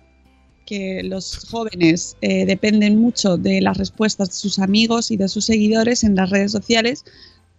que 0.72 1.02
los 1.02 1.24
jóvenes 1.50 2.16
eh, 2.22 2.46
dependen 2.46 2.98
mucho 2.98 3.36
de 3.36 3.60
las 3.60 3.76
respuestas 3.76 4.28
de 4.30 4.34
sus 4.34 4.58
amigos 4.58 5.10
y 5.10 5.16
de 5.16 5.28
sus 5.28 5.44
seguidores 5.44 6.02
en 6.04 6.14
las 6.16 6.30
redes 6.30 6.50
sociales, 6.52 7.04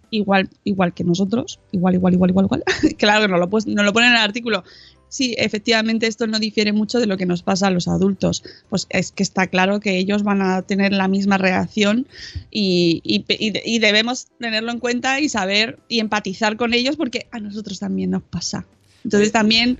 igual, 0.10 0.49
igual 0.63 0.93
que 0.93 1.04
nosotros, 1.04 1.60
igual, 1.71 1.93
igual, 1.95 2.13
igual, 2.13 2.30
igual, 2.32 2.45
igual. 2.45 2.63
claro 2.97 3.21
que 3.21 3.28
no 3.32 3.38
lo, 3.38 3.49
pues, 3.49 3.67
no 3.67 3.84
lo 3.84 3.93
pone 3.93 4.08
en 4.08 4.13
el 4.13 4.19
artículo. 4.19 4.63
Sí, 5.10 5.36
efectivamente 5.38 6.08
esto 6.08 6.26
no 6.26 6.39
difiere 6.39 6.73
mucho 6.73 6.99
de 6.99 7.06
lo 7.06 7.17
que 7.17 7.28
nos 7.28 7.43
pasa 7.43 7.67
a 7.67 7.69
los 7.69 7.88
adultos. 7.88 8.43
Pues 8.69 8.88
es 8.89 9.12
que 9.12 9.21
está 9.21 9.45
claro 9.45 9.80
que 9.80 9.97
ellos 9.99 10.23
van 10.23 10.41
a 10.41 10.63
tener 10.63 10.91
la 10.91 11.08
misma 11.08 11.38
reacción 11.38 12.08
y, 12.49 12.99
y- 13.04 13.23
y- 13.30 13.78
debemos 13.78 14.28
tenerlo 14.39 14.71
en 14.71 14.80
cuenta 14.80 15.19
y 15.19 15.30
saber 15.30 15.78
y 15.88 15.99
empatizar 15.99 16.58
con 16.58 16.73
ellos 16.73 16.95
porque 16.95 17.28
a 17.32 17.39
nosotros 17.39 17.78
también 17.78 18.10
nos 18.10 18.23
pasa. 18.23 18.65
Entonces 19.04 19.32
también 19.32 19.78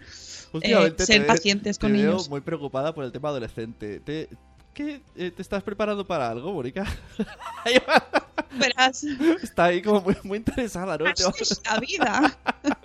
Últimamente 0.53 1.03
eh, 1.03 1.05
ser 1.05 1.21
te- 1.21 1.27
pacientes 1.27 1.77
con 1.79 1.91
te 1.91 1.97
veo 1.97 2.23
muy 2.29 2.41
preocupada 2.41 2.93
por 2.93 3.03
el 3.03 3.11
tema 3.11 3.29
adolescente. 3.29 3.99
¿Te, 3.99 4.29
¿qué, 4.73 5.01
eh, 5.15 5.31
¿Te 5.31 5.41
estás 5.41 5.63
preparando 5.63 6.05
para 6.05 6.29
algo, 6.29 6.53
Mónica? 6.53 6.85
Verás, 8.57 9.03
Está 9.43 9.65
ahí 9.65 9.81
como 9.81 10.01
muy, 10.01 10.15
muy 10.23 10.37
interesada, 10.37 10.97
¿no? 10.97 11.05
así 11.07 11.23
es 11.41 11.61
la 11.65 11.79
vida. 11.79 12.37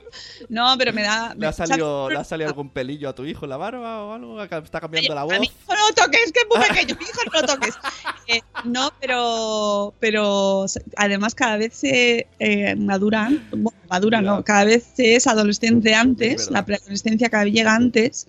No, 0.49 0.75
pero 0.79 0.93
me 0.93 1.03
da... 1.03 1.35
¿Le 1.35 1.47
ha, 1.47 1.53
salido. 1.53 2.11
¿Le 2.11 2.17
ha 2.17 2.25
salido 2.25 2.49
algún 2.49 2.71
pelillo 2.71 3.09
a 3.09 3.15
tu 3.15 3.25
hijo 3.25 3.45
en 3.45 3.51
la 3.51 3.57
barba 3.57 4.05
o 4.05 4.13
algo? 4.13 4.43
¿Está 4.43 4.81
cambiando 4.81 5.15
la 5.15 5.25
voz? 5.25 5.35
A 5.35 5.41
mi 5.41 5.47
hijo 5.47 5.55
no 5.69 5.89
lo 5.89 5.95
toques, 5.95 6.33
que 6.33 6.41
es 6.41 6.47
muy 6.49 6.67
pequeño, 6.67 6.97
mi 6.99 7.05
hijo 7.05 7.21
no 7.33 7.41
lo 7.41 7.47
toques. 7.47 7.75
Eh, 8.31 8.43
no, 8.65 8.93
pero, 9.01 9.95
pero 10.01 10.67
además 10.97 11.35
cada 11.35 11.57
vez 11.57 11.73
se 11.73 12.27
eh, 12.39 12.75
maduran, 12.77 13.49
bueno, 13.51 13.79
madura 13.89 14.21
no, 14.21 14.45
cada 14.45 14.65
vez 14.65 14.87
se 14.97 15.17
es 15.17 15.27
adolescente 15.27 15.95
antes, 15.95 16.51
la 16.51 16.67
preadolescencia 16.67 17.31
cada 17.31 17.45
vez 17.45 17.55
llega 17.55 17.75
antes, 17.75 18.27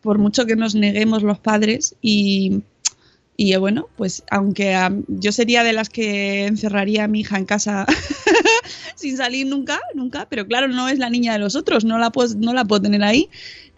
por 0.00 0.16
mucho 0.16 0.46
que 0.46 0.56
nos 0.56 0.74
neguemos 0.74 1.22
los 1.22 1.38
padres 1.38 1.94
y, 2.00 2.62
y 3.36 3.52
eh, 3.52 3.58
bueno, 3.58 3.88
pues 3.96 4.24
aunque 4.30 4.74
am, 4.74 5.04
yo 5.08 5.32
sería 5.32 5.64
de 5.64 5.72
las 5.72 5.88
que 5.88 6.46
encerraría 6.46 7.04
a 7.04 7.08
mi 7.08 7.20
hija 7.20 7.38
en 7.38 7.44
casa 7.44 7.86
sin 8.94 9.16
salir 9.16 9.46
nunca, 9.46 9.80
nunca, 9.94 10.26
pero 10.28 10.46
claro, 10.46 10.68
no 10.68 10.88
es 10.88 10.98
la 10.98 11.10
niña 11.10 11.32
de 11.32 11.38
los 11.38 11.54
otros, 11.56 11.84
no 11.84 11.98
la 11.98 12.10
puedo, 12.10 12.34
no 12.36 12.52
la 12.52 12.64
puedo 12.64 12.82
tener 12.82 13.02
ahí. 13.02 13.28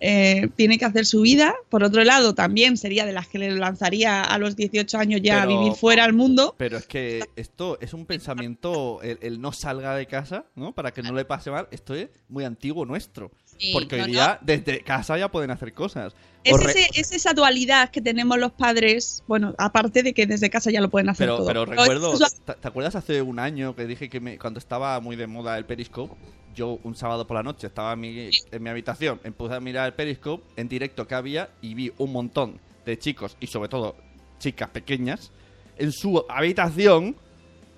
Eh, 0.00 0.50
tiene 0.56 0.76
que 0.76 0.84
hacer 0.84 1.06
su 1.06 1.22
vida. 1.22 1.54
Por 1.70 1.82
otro 1.82 2.04
lado, 2.04 2.34
también 2.34 2.76
sería 2.76 3.06
de 3.06 3.12
las 3.12 3.26
que 3.26 3.38
le 3.38 3.50
lanzaría 3.52 4.22
a 4.22 4.38
los 4.38 4.54
18 4.54 4.98
años 4.98 5.20
ya 5.22 5.40
Pero- 5.40 5.42
a 5.42 5.58
vivir 5.58 5.72
fuera 5.74 6.04
al 6.04 6.12
mundo. 6.12 6.54
Pero 6.58 6.76
es 6.76 6.86
que 6.86 7.24
esto 7.36 7.78
es 7.80 7.94
un 7.94 8.04
pensamiento, 8.04 9.00
el, 9.02 9.18
el 9.22 9.40
no 9.40 9.52
salga 9.52 9.96
de 9.96 10.06
casa, 10.06 10.44
¿no? 10.56 10.74
Para 10.74 10.92
que 10.92 11.02
no 11.02 11.14
le 11.14 11.24
pase 11.24 11.50
mal. 11.50 11.68
Esto 11.70 11.94
es 11.94 12.08
muy 12.28 12.44
antiguo 12.44 12.84
nuestro. 12.84 13.30
Sí, 13.58 13.72
Porque 13.72 13.96
hoy 13.96 14.00
no, 14.02 14.06
día 14.08 14.38
desde 14.42 14.80
casa 14.82 15.16
ya 15.18 15.30
pueden 15.30 15.50
hacer 15.50 15.72
cosas. 15.72 16.14
Es, 16.42 16.52
Os 16.52 16.62
re- 16.62 16.72
ese- 16.72 16.88
es 17.00 17.12
esa 17.12 17.32
dualidad 17.32 17.90
que 17.90 18.00
tenemos 18.02 18.36
los 18.38 18.52
padres, 18.52 19.22
bueno, 19.26 19.54
aparte 19.58 20.02
de 20.02 20.12
que 20.12 20.26
desde 20.26 20.50
casa 20.50 20.70
ya 20.70 20.80
lo 20.80 20.90
pueden 20.90 21.08
hacer 21.08 21.26
Pero, 21.26 21.36
todo. 21.38 21.46
pero 21.46 21.64
recuerdo, 21.64 22.18
¿te, 22.44 22.52
te 22.54 22.68
acuerdas 22.68 22.94
hace 22.96 23.22
un 23.22 23.38
año 23.38 23.74
que 23.74 23.86
dije 23.86 24.10
que 24.10 24.20
me- 24.20 24.38
cuando 24.38 24.58
estaba 24.58 25.00
muy 25.00 25.16
de 25.16 25.26
moda 25.26 25.56
el 25.56 25.64
Periscope, 25.64 26.14
yo 26.54 26.78
un 26.82 26.94
sábado 26.96 27.26
por 27.26 27.36
la 27.36 27.42
noche 27.42 27.66
estaba 27.68 27.94
en 27.94 28.00
mi, 28.00 28.30
en 28.52 28.62
mi 28.62 28.68
habitación, 28.68 29.20
empecé 29.24 29.54
a 29.54 29.60
mirar 29.60 29.86
el 29.86 29.94
Periscope 29.94 30.44
en 30.56 30.68
directo 30.68 31.06
que 31.08 31.14
había 31.14 31.48
y 31.62 31.74
vi 31.74 31.92
un 31.98 32.12
montón 32.12 32.60
de 32.84 32.98
chicos 32.98 33.36
y 33.40 33.46
sobre 33.46 33.68
todo 33.70 33.96
chicas 34.38 34.68
pequeñas 34.68 35.30
en 35.78 35.90
su 35.92 36.24
habitación 36.28 37.16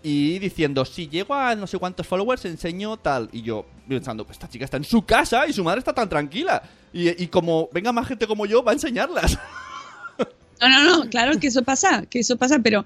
y 0.09 0.39
diciendo, 0.39 0.85
si 0.85 1.09
llego 1.09 1.35
a 1.35 1.57
no 1.57 1.67
sé 1.67 1.79
cuántos 1.79 2.07
followers 2.07 2.45
enseño 2.45 2.97
tal. 2.97 3.29
Y 3.33 3.43
yo 3.43 3.67
pensando, 3.89 4.25
pues 4.25 4.37
esta 4.37 4.49
chica 4.49 4.65
está 4.65 4.77
en 4.77 4.85
su 4.85 5.05
casa 5.05 5.49
y 5.49 5.53
su 5.53 5.65
madre 5.65 5.81
está 5.81 5.93
tan 5.93 6.09
tranquila. 6.09 6.63
Y, 6.93 7.27
como 7.27 7.69
venga 7.73 7.91
más 7.91 8.07
gente 8.07 8.25
como 8.29 8.47
yo, 8.47 8.63
va 8.63 8.71
a 8.71 8.75
enseñarlas. 8.75 9.37
No, 10.59 10.71
no, 10.71 10.85
no, 10.85 11.11
claro 11.11 11.39
que 11.39 11.49
eso 11.49 11.63
pasa, 11.63 12.07
que 12.07 12.21
eso 12.21 12.39
pasa, 12.39 12.59
pero 12.61 12.83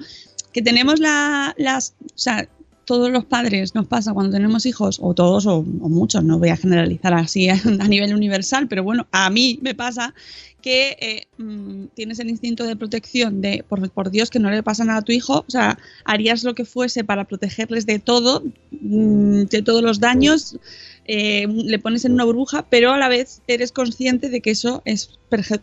que 0.53 0.61
tenemos 0.61 0.99
la, 0.99 1.55
las, 1.57 1.95
o 2.05 2.19
sea, 2.19 2.49
todos 2.91 3.13
los 3.13 3.25
padres 3.25 3.77
nos 3.77 3.87
pasa 3.87 4.13
cuando 4.13 4.33
tenemos 4.33 4.67
hijos, 4.67 4.99
o 5.01 5.15
todos 5.15 5.47
o, 5.47 5.63
muchos, 5.63 6.25
no 6.25 6.41
voy 6.41 6.49
a 6.49 6.57
generalizar 6.57 7.15
así 7.15 7.49
a, 7.49 7.55
nivel 7.87 8.13
universal, 8.13 8.67
pero 8.67 8.83
bueno, 8.83 9.07
a 9.13 9.31
mí 9.31 9.61
me 9.63 9.77
pasa 9.77 10.13
que 10.61 10.97
eh, 10.99 11.29
mm, 11.39 11.85
tienes 11.95 12.19
el 12.19 12.29
instinto 12.29 12.65
de 12.65 12.75
protección 12.75 13.41
de, 13.43 13.65
por, 13.69 14.11
Dios, 14.11 14.29
que 14.29 14.41
no 14.41 14.51
le 14.51 14.65
pasa 14.65 14.83
nada 14.83 14.99
a 14.99 15.03
tu 15.03 15.13
hijo, 15.13 15.45
o 15.47 15.51
sea, 15.51 15.79
harías 16.05 16.43
lo 16.43 16.57
que 16.57 16.65
fuese 16.65 17.05
para 17.05 17.27
protegerles 17.29 17.87
de 17.87 18.01
todo, 18.01 18.43
mm, 18.73 19.43
de 19.45 19.63
todos 19.63 19.85
los 19.85 20.01
daños, 20.01 20.59
eh, 21.05 21.47
le 21.47 21.79
pones 21.79 22.05
en 22.05 22.15
una 22.15 22.25
burbuja, 22.25 22.67
pero 22.69 22.93
a 22.93 22.99
la 22.99 23.09
vez 23.09 23.41
eres 23.47 23.71
consciente 23.71 24.31
de 24.31 24.41
que 24.41 24.51
eso 24.51 24.83
es 24.85 25.21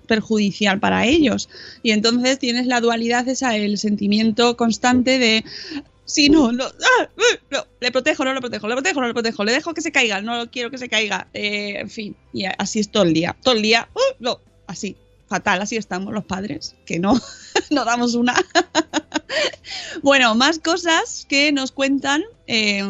perjudicial 0.08 0.80
para 0.80 1.06
ellos. 1.06 1.50
Y 1.84 1.92
entonces 1.92 2.40
tienes 2.40 2.68
la 2.68 2.80
dualidad 2.80 3.28
esa, 3.28 3.58
el 3.58 3.78
sentimiento 3.78 4.56
constante 4.56 5.20
de 5.20 5.44
sí, 6.08 6.30
no, 6.30 6.52
no, 6.52 6.66
ah, 6.66 7.10
no, 7.52 7.60
le 7.80 7.92
protejo, 7.92 8.26
no 8.26 8.34
le 8.34 8.40
protejo, 8.40 8.68
le 8.68 8.74
protejo, 8.74 9.02
no 9.02 9.08
le 9.08 9.14
protejo, 9.14 9.44
le 9.44 9.52
dejo 9.52 9.76
que 9.76 9.82
se 9.82 9.92
caiga, 9.92 10.22
no 10.22 10.50
quiero 10.50 10.72
que 10.72 10.80
se 10.80 10.90
caiga, 10.90 11.28
eh, 11.36 11.76
en 11.82 11.90
fin, 11.90 12.16
y 12.34 12.46
así 12.46 12.80
es 12.80 12.90
todo 12.90 13.04
el 13.04 13.14
día, 13.14 13.38
todo 13.44 13.54
el 13.54 13.62
día, 13.62 13.88
uh, 13.94 14.16
no, 14.20 14.40
así, 14.66 14.98
fatal, 15.28 15.62
así 15.62 15.76
estamos 15.76 16.12
los 16.12 16.26
padres, 16.26 16.76
que 16.88 16.98
no, 16.98 17.14
no 17.70 17.86
damos 17.86 18.16
una. 18.16 18.34
bueno, 20.02 20.34
más 20.34 20.58
cosas 20.58 21.28
que 21.30 21.52
nos 21.52 21.72
cuentan. 21.72 22.24
eh, 22.48 22.84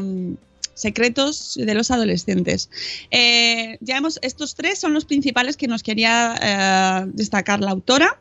secretos 0.77 1.55
de 1.59 1.73
los 1.73 1.89
adolescentes. 1.89 2.69
Eh, 3.09 3.77
ya 3.81 3.97
hemos, 3.97 4.19
estos 4.21 4.53
tres 4.55 4.79
son 4.79 4.93
los 4.93 5.05
principales 5.05 5.57
que 5.57 5.67
nos 5.67 5.81
quería 5.81 6.35
eh, 6.39 7.11
destacar 7.13 7.61
la 7.61 7.71
autora. 7.71 8.19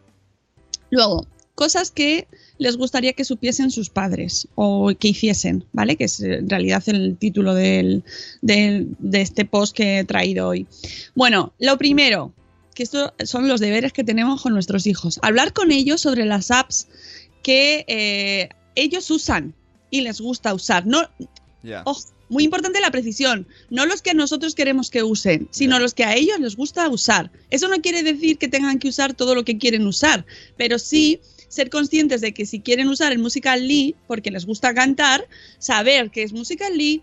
Luego, 0.90 1.26
cosas 1.56 1.90
que 1.90 2.28
les 2.58 2.76
gustaría 2.76 3.14
que 3.14 3.24
supiesen 3.24 3.72
sus 3.72 3.90
padres 3.90 4.46
o 4.54 4.92
que 4.98 5.08
hiciesen, 5.08 5.64
¿vale? 5.72 5.96
Que 5.96 6.04
es 6.04 6.20
en 6.20 6.48
realidad 6.48 6.84
el 6.86 7.16
título 7.18 7.54
del- 7.54 8.04
del- 8.42 8.88
de 9.00 9.20
este 9.22 9.44
post 9.44 9.74
que 9.74 9.98
he 9.98 10.04
traído 10.04 10.46
hoy. 10.48 10.66
Bueno, 11.16 11.52
lo 11.58 11.76
primero, 11.78 12.32
que 12.74 12.82
estos 12.84 13.12
son 13.24 13.48
los 13.48 13.58
deberes 13.60 13.92
que 13.92 14.04
tenemos 14.04 14.42
con 14.42 14.52
nuestros 14.52 14.86
hijos. 14.86 15.18
Hablar 15.22 15.52
con 15.52 15.72
ellos 15.72 16.00
sobre 16.02 16.24
las 16.26 16.50
apps 16.50 16.86
que 17.42 17.84
eh, 17.88 18.50
ellos 18.74 19.10
usan 19.10 19.54
y 19.90 20.02
les 20.02 20.20
gusta 20.20 20.52
usar. 20.54 20.86
No, 20.86 21.00
muy 22.28 22.44
importante 22.44 22.80
la 22.80 22.90
precisión. 22.90 23.46
No 23.70 23.86
los 23.86 24.02
que 24.02 24.12
nosotros 24.12 24.54
queremos 24.54 24.90
que 24.90 25.02
usen, 25.02 25.48
sino 25.52 25.78
los 25.78 25.94
que 25.94 26.04
a 26.04 26.14
ellos 26.16 26.38
les 26.38 26.54
gusta 26.56 26.88
usar. 26.88 27.30
Eso 27.50 27.68
no 27.68 27.80
quiere 27.80 28.02
decir 28.02 28.36
que 28.36 28.48
tengan 28.48 28.78
que 28.78 28.88
usar 28.88 29.14
todo 29.14 29.34
lo 29.34 29.44
que 29.44 29.56
quieren 29.58 29.86
usar, 29.86 30.26
pero 30.58 30.78
sí 30.78 31.20
ser 31.48 31.70
conscientes 31.70 32.20
de 32.20 32.32
que 32.32 32.46
si 32.46 32.60
quieren 32.60 32.88
usar 32.88 33.12
el 33.12 33.18
Musical.ly 33.18 33.94
porque 34.06 34.30
les 34.30 34.46
gusta 34.46 34.74
cantar, 34.74 35.26
saber 35.58 36.10
qué 36.10 36.22
es 36.22 36.32
Musical.ly 36.32 37.02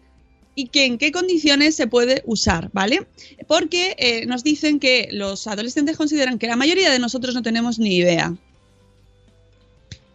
y 0.56 0.68
que 0.68 0.86
en 0.86 0.98
qué 0.98 1.12
condiciones 1.12 1.76
se 1.76 1.88
puede 1.88 2.22
usar, 2.26 2.70
¿vale? 2.74 3.08
Porque 3.48 3.96
eh, 3.98 4.26
nos 4.26 4.44
dicen 4.44 4.80
que 4.80 5.10
los 5.12 5.48
adolescentes 5.48 5.98
consideran 5.98 6.38
que 6.38 6.48
la 6.48 6.56
mayoría 6.56 6.92
de 6.92 7.00
nosotros 7.00 7.34
no 7.34 7.42
tenemos 7.42 7.80
ni 7.80 7.96
idea. 7.98 8.36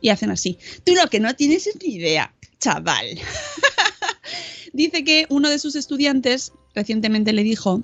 Y 0.01 0.11
hacen 0.11 0.31
así. 0.31 0.59
Tú 0.85 0.95
lo 0.95 1.09
que 1.09 1.19
no 1.19 1.35
tienes 1.35 1.67
es 1.67 1.77
ni 1.83 1.95
idea, 1.95 2.33
chaval. 2.61 3.19
Dice 4.73 5.03
que 5.03 5.27
uno 5.29 5.49
de 5.49 5.59
sus 5.59 5.75
estudiantes 5.75 6.53
recientemente 6.75 7.33
le 7.33 7.43
dijo 7.43 7.83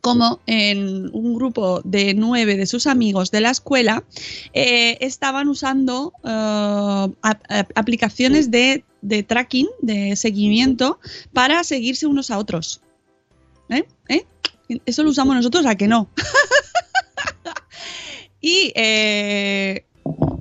como 0.00 0.40
en 0.46 1.10
un 1.14 1.34
grupo 1.34 1.80
de 1.84 2.14
nueve 2.14 2.56
de 2.56 2.66
sus 2.66 2.86
amigos 2.86 3.30
de 3.30 3.40
la 3.42 3.50
escuela 3.50 4.04
eh, 4.52 4.96
estaban 5.00 5.48
usando 5.48 6.12
eh, 6.24 6.28
ap- 7.22 7.44
ap- 7.48 7.72
aplicaciones 7.74 8.50
de, 8.50 8.84
tracking, 9.26 9.68
de 9.82 10.16
seguimiento, 10.16 10.98
para 11.32 11.64
seguirse 11.64 12.06
unos 12.06 12.30
a 12.30 12.38
otros. 12.38 12.80
¿Eh? 13.68 13.84
Eso 14.86 15.02
lo 15.02 15.10
usamos 15.10 15.34
nosotros, 15.36 15.66
¿a 15.66 15.74
que 15.74 15.88
no? 15.88 16.08
y 18.40 18.72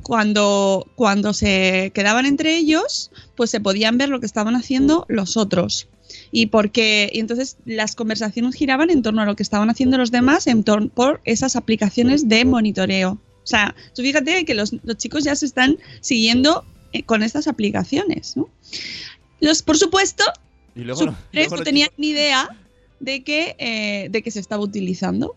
cuando, 0.04 0.88
cuando 0.96 1.34
se 1.34 1.92
quedaban 1.94 2.26
entre 2.26 2.58
ellos, 2.58 3.12
pues 3.36 3.50
se 3.52 3.60
podían 3.60 3.98
ver 3.98 4.10
lo 4.10 4.20
que 4.20 4.26
estaban 4.26 4.56
haciendo 4.56 5.06
los 5.10 5.38
otros. 5.38 5.88
Y 6.32 6.48
porque 6.48 7.10
y 7.14 7.20
entonces 7.20 7.58
las 7.66 7.96
conversaciones 7.96 8.56
giraban 8.56 8.90
en 8.90 9.02
torno 9.02 9.22
a 9.22 9.26
lo 9.26 9.36
que 9.36 9.44
estaban 9.44 9.70
haciendo 9.70 9.98
los 9.98 10.12
demás 10.12 10.48
en 10.48 10.64
torno 10.64 10.90
por 10.90 11.22
esas 11.26 11.56
aplicaciones 11.56 12.28
de 12.28 12.46
monitoreo. 12.46 13.12
O 13.44 13.48
sea, 13.48 13.76
tú 13.96 14.02
fíjate 14.02 14.46
que 14.46 14.54
los, 14.54 14.74
los 14.84 14.98
chicos 14.98 15.24
ya 15.24 15.36
se 15.36 15.46
están 15.46 15.78
siguiendo 16.02 16.66
eh, 16.94 17.04
con 17.04 17.24
estas 17.24 17.48
aplicaciones, 17.48 18.36
¿no? 18.38 18.50
Los, 19.40 19.62
por 19.64 19.78
supuesto, 19.78 20.24
Y 20.76 20.82
luego, 20.82 21.06
no- 21.06 21.18
y 21.32 21.38
luego 21.38 21.58
no 21.58 21.64
tenían 21.64 21.90
ni 21.98 22.10
idea 22.10 22.50
de 23.00 23.24
que, 23.24 23.56
eh, 23.60 24.08
de 24.12 24.22
que 24.22 24.32
se 24.32 24.40
estaba 24.40 24.62
utilizando. 24.64 25.36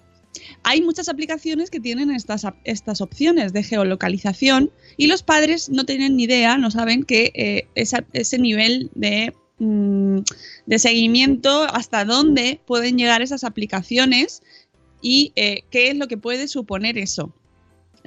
Hay 0.65 0.81
muchas 0.81 1.09
aplicaciones 1.09 1.71
que 1.71 1.79
tienen 1.81 2.11
estas, 2.11 2.45
estas 2.65 3.01
opciones 3.01 3.53
de 3.53 3.63
geolocalización 3.63 4.71
y 4.97 5.07
los 5.07 5.23
padres 5.23 5.69
no 5.69 5.85
tienen 5.85 6.17
ni 6.17 6.25
idea, 6.25 6.57
no 6.59 6.71
saben 6.71 7.05
que 7.05 7.31
eh, 7.35 7.67
esa- 7.75 8.05
ese 8.13 8.39
nivel 8.39 8.91
de, 8.95 9.33
mm, 9.59 10.19
de 10.67 10.79
seguimiento, 10.79 11.65
hasta 11.65 12.05
dónde 12.05 12.61
pueden 12.67 12.99
llegar 12.99 13.23
esas 13.23 13.45
aplicaciones 13.45 14.43
y 15.01 15.33
eh, 15.37 15.65
qué 15.71 15.91
es 15.91 15.97
lo 15.97 16.09
que 16.09 16.17
puede 16.17 16.49
suponer 16.49 16.99
eso. 16.99 17.33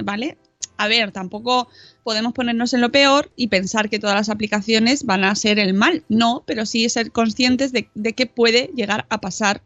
¿Vale? 0.04 0.38
A 0.78 0.88
ver, 0.88 1.12
tampoco 1.12 1.70
podemos 2.04 2.34
ponernos 2.34 2.74
en 2.74 2.82
lo 2.82 2.92
peor 2.92 3.32
y 3.36 3.48
pensar 3.48 3.90
que 3.90 4.00
todas 4.00 4.16
las 4.16 4.30
aplicaciones 4.30 5.06
van 5.06 5.24
a 5.24 5.36
ser 5.36 5.60
el 5.60 5.74
mal. 5.74 6.04
No, 6.10 6.44
pero 6.46 6.66
sí 6.66 6.88
ser 6.90 7.12
conscientes 7.12 7.72
de, 7.72 7.90
de 7.96 8.14
que 8.14 8.26
puede 8.26 8.72
llegar 8.76 9.06
a 9.10 9.22
pasar 9.22 9.62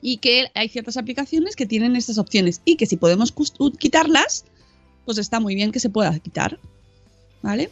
y 0.00 0.18
que 0.18 0.50
hay 0.54 0.68
ciertas 0.68 0.96
aplicaciones 0.96 1.56
que 1.56 1.66
tienen 1.66 1.96
estas 1.96 2.18
opciones 2.18 2.60
y 2.64 2.76
que 2.76 2.86
si 2.86 2.96
podemos 2.96 3.32
quitarlas, 3.78 4.44
pues 5.06 5.18
está 5.18 5.40
muy 5.40 5.54
bien 5.54 5.72
que 5.72 5.80
se 5.80 5.90
pueda 5.90 6.18
quitar. 6.18 6.58
¿Vale? 7.42 7.70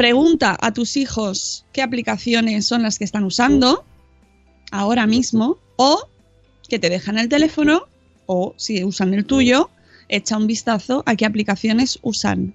Pregunta 0.00 0.56
a 0.58 0.72
tus 0.72 0.96
hijos 0.96 1.66
qué 1.74 1.82
aplicaciones 1.82 2.64
son 2.64 2.82
las 2.82 2.98
que 2.98 3.04
están 3.04 3.22
usando 3.22 3.84
ahora 4.70 5.06
mismo 5.06 5.58
o 5.76 6.08
que 6.70 6.78
te 6.78 6.88
dejan 6.88 7.18
el 7.18 7.28
teléfono 7.28 7.82
o 8.24 8.54
si 8.56 8.82
usan 8.82 9.12
el 9.12 9.26
tuyo, 9.26 9.68
echa 10.08 10.38
un 10.38 10.46
vistazo 10.46 11.02
a 11.04 11.16
qué 11.16 11.26
aplicaciones 11.26 11.98
usan. 12.00 12.54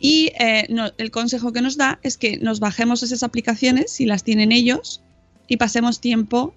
Y 0.00 0.30
eh, 0.38 0.66
no- 0.70 0.92
el 0.96 1.10
consejo 1.10 1.52
que 1.52 1.60
nos 1.60 1.76
da 1.76 1.98
es 2.04 2.16
que 2.16 2.36
nos 2.36 2.60
bajemos 2.60 3.02
esas 3.02 3.24
aplicaciones 3.24 3.90
si 3.90 4.06
las 4.06 4.22
tienen 4.22 4.52
ellos 4.52 5.02
y 5.48 5.56
pasemos 5.56 5.98
tiempo 6.00 6.54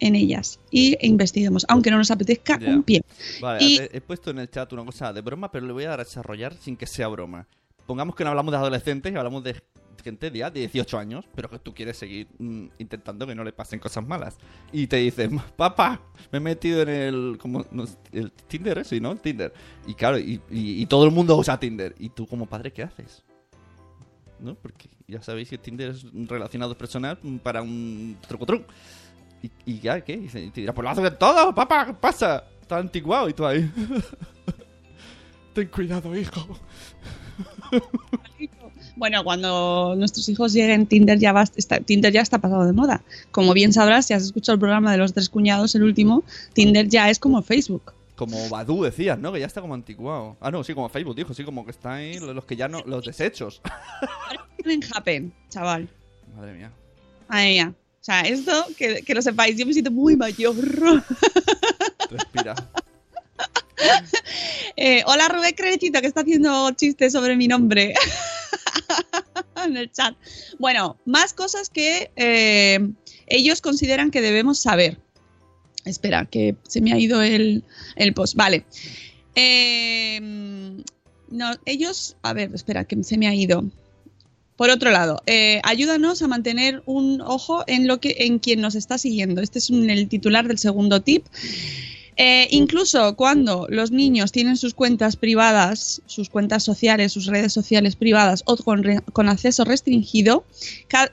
en 0.00 0.16
ellas 0.16 0.58
y 0.72 0.96
investiguemos, 1.00 1.64
aunque 1.68 1.92
no 1.92 1.98
nos 1.98 2.10
apetezca 2.10 2.58
un 2.66 2.82
pie. 2.82 3.02
Vale, 3.40 3.64
Y- 3.64 3.78
he, 3.78 3.98
he 3.98 4.00
puesto 4.00 4.32
en 4.32 4.40
el 4.40 4.50
chat 4.50 4.72
una 4.72 4.84
cosa 4.84 5.12
de 5.12 5.20
broma, 5.20 5.52
pero 5.52 5.64
le 5.64 5.72
voy 5.72 5.84
a 5.84 5.96
desarrollar 5.96 6.56
sin 6.60 6.76
que 6.76 6.88
sea 6.88 7.06
broma. 7.06 7.46
Pongamos 7.86 8.14
que 8.14 8.24
no 8.24 8.30
hablamos 8.30 8.52
de 8.52 8.58
adolescentes 8.58 9.12
y 9.12 9.16
hablamos 9.16 9.42
de 9.44 9.60
gente 10.02 10.30
de, 10.30 10.38
ya 10.38 10.50
de 10.50 10.60
18 10.60 10.98
años, 10.98 11.24
pero 11.34 11.48
que 11.48 11.58
tú 11.58 11.72
quieres 11.72 11.96
seguir 11.96 12.28
mm, 12.38 12.66
intentando 12.78 13.26
que 13.26 13.34
no 13.34 13.44
le 13.44 13.52
pasen 13.52 13.78
cosas 13.78 14.06
malas. 14.06 14.36
Y 14.72 14.86
te 14.86 14.96
dicen, 14.96 15.38
papá, 15.56 16.00
me 16.30 16.38
he 16.38 16.40
metido 16.40 16.82
en 16.82 16.88
el, 16.88 17.38
como, 17.40 17.64
no, 17.70 17.84
el 18.12 18.32
Tinder, 18.32 18.78
¿eh? 18.78 18.84
sí, 18.84 19.00
¿no? 19.00 19.12
El 19.12 19.20
Tinder. 19.20 19.52
Y 19.86 19.94
claro, 19.94 20.18
y, 20.18 20.86
todo 20.86 21.04
el 21.06 21.12
mundo 21.12 21.36
usa 21.36 21.58
Tinder. 21.58 21.94
¿Y 21.98 22.10
tú 22.10 22.26
como 22.26 22.46
padre 22.46 22.72
qué 22.72 22.82
haces? 22.82 23.22
¿No? 24.38 24.54
Porque 24.56 24.90
ya 25.06 25.22
sabéis 25.22 25.48
que 25.48 25.58
Tinder 25.58 25.90
es 25.90 26.04
un 26.04 26.26
relacionado 26.28 26.76
personal 26.76 27.18
para 27.42 27.62
un 27.62 28.16
truco 28.26 28.46
¿Y, 29.42 29.50
y 29.64 29.80
ya 29.80 30.00
qué? 30.00 30.14
Y 30.14 30.28
te 30.28 30.60
dirá, 30.60 30.74
pues 30.74 30.84
lo 30.84 30.90
haces 30.90 31.04
de 31.04 31.10
todo, 31.12 31.54
papá, 31.54 31.86
¿qué 31.86 31.94
pasa? 31.94 32.44
Está 32.60 32.78
antiguado 32.78 33.28
y 33.28 33.32
tú 33.32 33.46
ahí. 33.46 33.70
Ten 35.54 35.68
cuidado, 35.68 36.16
hijo. 36.16 36.58
Bueno, 38.96 39.24
cuando 39.24 39.94
nuestros 39.96 40.28
hijos 40.28 40.52
lleguen, 40.52 40.86
Tinder 40.86 41.18
ya, 41.18 41.32
va, 41.32 41.44
está, 41.56 41.80
Tinder 41.80 42.12
ya 42.12 42.20
está 42.20 42.38
pasado 42.38 42.66
de 42.66 42.72
moda. 42.72 43.02
Como 43.30 43.54
bien 43.54 43.72
sabrás, 43.72 44.06
si 44.06 44.14
has 44.14 44.22
escuchado 44.22 44.54
el 44.54 44.60
programa 44.60 44.92
de 44.92 44.98
los 44.98 45.14
tres 45.14 45.28
cuñados, 45.28 45.74
el 45.74 45.82
último, 45.82 46.24
Tinder 46.52 46.88
ya 46.88 47.08
es 47.08 47.18
como 47.18 47.42
Facebook. 47.42 47.94
Como 48.16 48.48
Badu 48.50 48.82
decías, 48.82 49.18
¿no? 49.18 49.32
Que 49.32 49.40
ya 49.40 49.46
está 49.46 49.60
como 49.60 49.74
antiguado. 49.74 50.36
Ah, 50.40 50.50
no, 50.50 50.62
sí, 50.62 50.74
como 50.74 50.88
Facebook, 50.88 51.16
dijo, 51.16 51.32
sí, 51.32 51.42
como 51.42 51.64
que 51.64 51.70
está 51.70 51.94
ahí 51.94 52.18
los 52.18 52.34
los 52.34 52.44
que 52.44 52.56
ya 52.56 52.68
no, 52.68 52.82
los 52.86 53.04
desechos. 53.04 53.60
En 54.64 54.80
Happen, 54.94 55.32
chaval. 55.48 55.88
Madre 56.36 56.52
mía. 56.52 56.70
Madre 57.28 57.48
mía. 57.48 57.74
O 58.00 58.04
sea, 58.04 58.20
esto, 58.20 58.52
que, 58.76 59.02
que 59.02 59.14
lo 59.14 59.22
sepáis, 59.22 59.56
yo 59.56 59.66
me 59.66 59.72
siento 59.72 59.90
muy 59.90 60.14
mayor. 60.14 60.54
Respira. 62.10 62.54
Eh, 64.76 65.02
hola 65.06 65.28
Rubén 65.28 65.54
Creditito, 65.54 66.00
que 66.00 66.06
está 66.06 66.22
haciendo 66.22 66.70
chistes 66.72 67.12
sobre 67.12 67.36
mi 67.36 67.46
nombre 67.46 67.92
en 69.64 69.76
el 69.76 69.92
chat. 69.92 70.16
Bueno, 70.58 70.96
más 71.04 71.34
cosas 71.34 71.68
que 71.68 72.10
eh, 72.16 72.80
ellos 73.26 73.60
consideran 73.60 74.10
que 74.10 74.22
debemos 74.22 74.58
saber. 74.58 74.98
Espera, 75.84 76.24
que 76.24 76.56
se 76.66 76.80
me 76.80 76.92
ha 76.92 76.98
ido 76.98 77.22
el, 77.22 77.64
el 77.96 78.14
post. 78.14 78.34
Vale. 78.34 78.64
Eh, 79.34 80.18
no, 81.28 81.50
ellos, 81.66 82.16
a 82.22 82.32
ver, 82.32 82.50
espera, 82.54 82.84
que 82.84 83.04
se 83.04 83.18
me 83.18 83.28
ha 83.28 83.34
ido. 83.34 83.64
Por 84.56 84.70
otro 84.70 84.90
lado, 84.90 85.22
ayúdanos 85.64 86.22
a 86.22 86.28
mantener 86.28 86.82
un 86.86 87.20
ojo 87.20 87.64
en 87.66 87.86
lo 87.86 88.00
que 88.00 88.14
en 88.20 88.38
quien 88.38 88.60
nos 88.60 88.74
está 88.74 88.96
siguiendo. 88.96 89.42
Este 89.42 89.58
es 89.58 89.70
el 89.70 90.08
titular 90.08 90.48
del 90.48 90.58
segundo 90.58 91.02
tip. 91.02 91.26
Eh, 92.16 92.46
incluso 92.50 93.16
cuando 93.16 93.66
los 93.70 93.90
niños 93.90 94.32
tienen 94.32 94.56
sus 94.56 94.74
cuentas 94.74 95.16
privadas, 95.16 96.02
sus 96.06 96.28
cuentas 96.28 96.62
sociales, 96.62 97.12
sus 97.12 97.26
redes 97.26 97.52
sociales 97.52 97.96
privadas 97.96 98.42
o 98.46 98.56
con, 98.56 98.82
re- 98.82 99.00
con 99.12 99.28
acceso 99.28 99.64
restringido, 99.64 100.44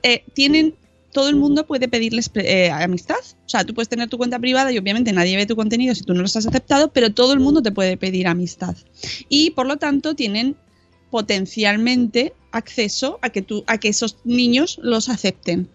eh, 0.02 0.24
tienen 0.34 0.74
todo 1.12 1.28
el 1.28 1.36
mundo 1.36 1.66
puede 1.66 1.88
pedirles 1.88 2.30
eh, 2.34 2.70
amistad. 2.70 3.16
O 3.44 3.48
sea, 3.48 3.64
tú 3.64 3.74
puedes 3.74 3.88
tener 3.88 4.08
tu 4.08 4.16
cuenta 4.16 4.38
privada 4.38 4.70
y 4.70 4.78
obviamente 4.78 5.12
nadie 5.12 5.36
ve 5.36 5.46
tu 5.46 5.56
contenido 5.56 5.94
si 5.94 6.02
tú 6.02 6.14
no 6.14 6.22
los 6.22 6.36
has 6.36 6.46
aceptado, 6.46 6.92
pero 6.92 7.12
todo 7.12 7.32
el 7.32 7.40
mundo 7.40 7.62
te 7.62 7.72
puede 7.72 7.96
pedir 7.96 8.28
amistad. 8.28 8.76
Y 9.28 9.50
por 9.50 9.66
lo 9.66 9.76
tanto 9.76 10.14
tienen 10.14 10.54
potencialmente 11.10 12.32
acceso 12.52 13.18
a 13.22 13.30
que, 13.30 13.42
tú, 13.42 13.64
a 13.66 13.78
que 13.78 13.88
esos 13.88 14.18
niños 14.24 14.78
los 14.82 15.08
acepten. 15.08 15.68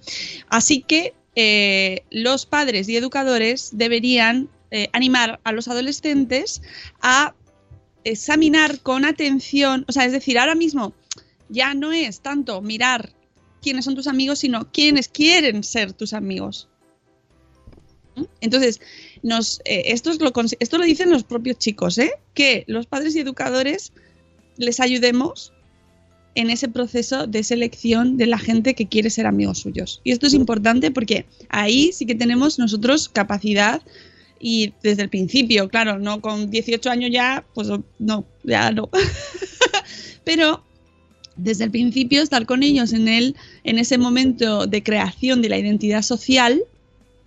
Así 0.49 0.81
que 0.81 1.13
eh, 1.35 2.03
los 2.11 2.45
padres 2.45 2.87
y 2.87 2.95
educadores 2.95 3.71
deberían 3.73 4.49
eh, 4.75 4.89
animar 4.91 5.39
a 5.45 5.53
los 5.53 5.69
adolescentes 5.69 6.61
a 7.01 7.33
examinar 8.03 8.81
con 8.81 9.05
atención, 9.05 9.85
o 9.87 9.91
sea, 9.93 10.03
es 10.05 10.11
decir, 10.11 10.37
ahora 10.37 10.53
mismo 10.53 10.93
ya 11.47 11.73
no 11.73 11.93
es 11.93 12.19
tanto 12.19 12.61
mirar 12.61 13.13
quiénes 13.61 13.85
son 13.85 13.95
tus 13.95 14.07
amigos, 14.07 14.39
sino 14.39 14.69
quiénes 14.73 15.07
quieren 15.07 15.63
ser 15.63 15.93
tus 15.93 16.11
amigos. 16.11 16.67
Entonces, 18.41 18.81
eh, 19.63 19.83
esto, 19.85 20.11
es 20.11 20.19
lo, 20.19 20.33
esto 20.59 20.77
lo 20.77 20.83
dicen 20.83 21.09
los 21.09 21.23
propios 21.23 21.57
chicos, 21.57 21.97
¿eh? 21.97 22.11
que 22.33 22.65
los 22.67 22.85
padres 22.85 23.15
y 23.15 23.21
educadores 23.21 23.93
les 24.57 24.81
ayudemos 24.81 25.53
en 26.35 26.49
ese 26.49 26.67
proceso 26.67 27.27
de 27.27 27.43
selección 27.43 28.17
de 28.17 28.25
la 28.25 28.37
gente 28.37 28.75
que 28.75 28.87
quiere 28.87 29.09
ser 29.09 29.25
amigos 29.25 29.59
suyos. 29.59 30.01
Y 30.03 30.11
esto 30.11 30.27
es 30.27 30.33
importante 30.33 30.91
porque 30.91 31.25
ahí 31.49 31.91
sí 31.93 32.05
que 32.05 32.15
tenemos 32.15 32.59
nosotros 32.59 33.07
capacidad 33.07 33.81
y 34.39 34.73
desde 34.83 35.03
el 35.03 35.09
principio, 35.09 35.69
claro, 35.69 35.99
no 35.99 36.21
con 36.21 36.49
18 36.49 36.89
años 36.89 37.11
ya, 37.11 37.45
pues 37.53 37.69
no, 37.99 38.25
ya 38.43 38.71
no. 38.71 38.89
Pero 40.23 40.63
desde 41.35 41.65
el 41.65 41.71
principio 41.71 42.21
estar 42.21 42.45
con 42.45 42.63
ellos 42.63 42.93
en 42.93 43.07
el 43.07 43.35
en 43.63 43.77
ese 43.77 43.97
momento 43.97 44.67
de 44.67 44.83
creación 44.83 45.41
de 45.41 45.49
la 45.49 45.57
identidad 45.57 46.01
social 46.01 46.63